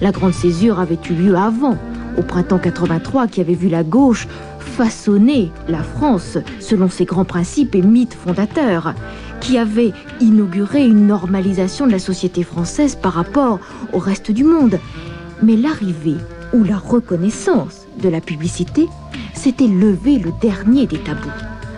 la 0.00 0.12
grande 0.12 0.34
césure 0.34 0.80
avait 0.80 0.98
eu 1.08 1.12
lieu 1.12 1.36
avant, 1.36 1.76
au 2.16 2.22
printemps 2.22 2.58
83, 2.58 3.28
qui 3.28 3.40
avait 3.40 3.54
vu 3.54 3.68
la 3.68 3.84
gauche 3.84 4.26
façonner 4.58 5.50
la 5.68 5.82
France 5.82 6.38
selon 6.58 6.88
ses 6.88 7.04
grands 7.04 7.24
principes 7.24 7.74
et 7.74 7.82
mythes 7.82 8.14
fondateurs, 8.14 8.94
qui 9.40 9.58
avait 9.58 9.92
inauguré 10.20 10.86
une 10.86 11.06
normalisation 11.06 11.86
de 11.86 11.92
la 11.92 11.98
société 11.98 12.42
française 12.42 12.96
par 12.96 13.12
rapport 13.12 13.58
au 13.92 13.98
reste 13.98 14.30
du 14.30 14.44
monde. 14.44 14.78
Mais 15.42 15.56
l'arrivée 15.56 16.16
ou 16.52 16.64
la 16.64 16.76
reconnaissance 16.76 17.86
de 18.02 18.08
la 18.08 18.20
publicité, 18.20 18.88
c'était 19.34 19.66
lever 19.66 20.18
le 20.18 20.32
dernier 20.40 20.86
des 20.86 20.98
tabous. 20.98 21.28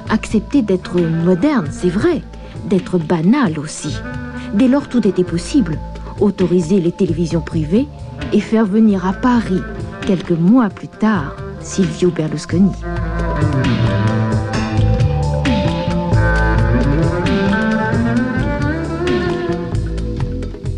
Accepter 0.08 0.62
d'être 0.62 1.00
moderne, 1.00 1.68
c'est 1.70 1.88
vrai, 1.88 2.22
d'être 2.68 2.98
banal 2.98 3.58
aussi. 3.58 3.96
Dès 4.54 4.68
lors, 4.68 4.88
tout 4.88 5.06
était 5.06 5.24
possible. 5.24 5.78
Autoriser 6.20 6.80
les 6.80 6.92
télévisions 6.92 7.40
privées 7.40 7.88
et 8.32 8.40
faire 8.40 8.66
venir 8.66 9.06
à 9.06 9.12
Paris, 9.12 9.62
quelques 10.06 10.30
mois 10.30 10.68
plus 10.68 10.88
tard, 10.88 11.36
Silvio 11.60 12.10
Berlusconi. 12.10 12.72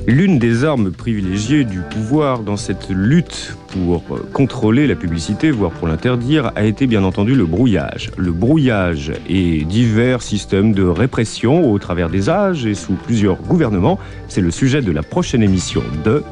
L'une 0.07 0.38
des 0.38 0.64
armes 0.64 0.92
privilégiées 0.92 1.64
du 1.64 1.80
pouvoir 1.80 2.40
dans 2.40 2.59
cette 2.59 2.90
lutte 2.90 3.57
pour 3.68 4.02
euh, 4.11 4.18
contrôler 4.34 4.86
la 4.86 4.96
publicité, 4.96 5.50
voire 5.50 5.70
pour 5.70 5.88
l'interdire, 5.88 6.52
a 6.57 6.64
été 6.64 6.86
bien 6.86 7.05
entendu 7.05 7.34
le 7.34 7.46
brouillage. 7.46 8.11
Le 8.18 8.30
brouillage 8.30 9.12
et 9.28 9.64
divers 9.64 10.20
systèmes 10.20 10.74
de 10.74 10.84
répression 10.84 11.72
au 11.72 11.78
travers 11.78 12.11
des 12.11 12.28
âges 12.28 12.66
et 12.66 12.74
sous 12.74 12.92
plusieurs 12.92 13.36
gouvernements, 13.36 13.98
c'est 14.28 14.42
le 14.42 14.50
sujet 14.50 14.82
de 14.82 14.92
la 14.92 15.02
prochaine 15.02 15.42
émission 15.42 15.82
de... 16.05 16.22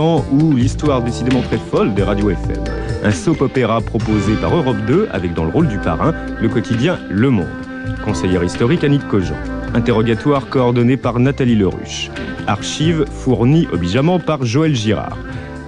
ou 0.00 0.56
l'histoire 0.56 1.02
décidément 1.02 1.42
très 1.42 1.58
folle 1.58 1.92
des 1.94 2.02
radios 2.02 2.30
FM. 2.30 2.64
Un 3.04 3.10
soap-opéra 3.10 3.80
proposé 3.80 4.34
par 4.40 4.56
Europe 4.56 4.78
2 4.86 5.08
avec 5.12 5.34
dans 5.34 5.44
le 5.44 5.50
rôle 5.50 5.68
du 5.68 5.78
parrain 5.78 6.14
le 6.40 6.48
quotidien 6.48 6.98
Le 7.10 7.28
Monde. 7.28 7.46
Conseillère 8.04 8.42
historique 8.42 8.82
Annick 8.82 9.06
Cogent. 9.08 9.36
Interrogatoire 9.74 10.48
coordonné 10.48 10.96
par 10.96 11.20
Nathalie 11.20 11.54
Leruche. 11.54 12.10
Archives 12.46 13.04
fournies 13.10 13.68
obligeamment 13.72 14.18
par 14.18 14.44
Joël 14.44 14.74
Girard. 14.74 15.18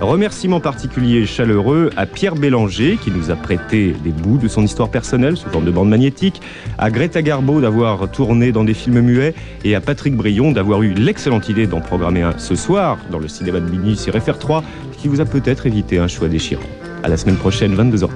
Remerciements 0.03 0.59
particuliers 0.59 1.27
chaleureux 1.27 1.91
à 1.97 2.07
Pierre 2.07 2.35
Bélanger 2.35 2.99
qui 3.01 3.13
nous 3.13 3.31
a 3.31 3.37
prêté 3.37 3.95
des 4.03 4.11
bouts 4.11 4.37
de 4.37 4.49
son 4.49 4.65
histoire 4.65 4.91
personnelle 4.91 5.37
sous 5.37 5.49
forme 5.49 5.65
de 5.65 5.71
bande 5.71 5.89
magnétique, 5.89 6.43
à 6.77 6.91
Greta 6.91 7.23
Garbo 7.23 7.61
d'avoir 7.61 8.11
tourné 8.11 8.51
dans 8.51 8.65
des 8.65 8.75
films 8.75 9.01
muets 9.01 9.33
et 9.63 9.77
à 9.77 9.81
Patrick 9.81 10.17
Brion 10.17 10.51
d'avoir 10.51 10.83
eu 10.83 10.93
l'excellente 10.93 11.49
idée 11.49 11.69
d'en 11.69 11.81
programmer 11.81 12.23
un 12.23 12.37
ce 12.37 12.57
soir 12.57 12.99
dans 13.13 13.21
le 13.21 13.29
cinéma 13.29 13.61
de 13.61 13.71
minuit 13.71 13.97
sur 13.97 14.13
FR3 14.13 14.65
qui 14.99 15.07
vous 15.07 15.21
a 15.21 15.25
peut-être 15.25 15.67
évité 15.67 15.99
un 15.99 16.09
choix 16.09 16.27
déchirant. 16.27 16.63
À 17.05 17.09
la 17.09 17.17
semaine 17.17 17.37
prochaine, 17.37 17.77
22h30. 17.77 18.09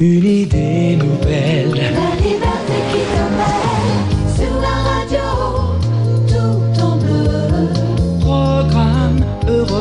Une 0.00 0.24
idée 0.24 0.96
nouvelle. 0.96 1.80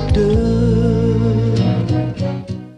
Radio, 0.01 0.11
tout 0.13 0.60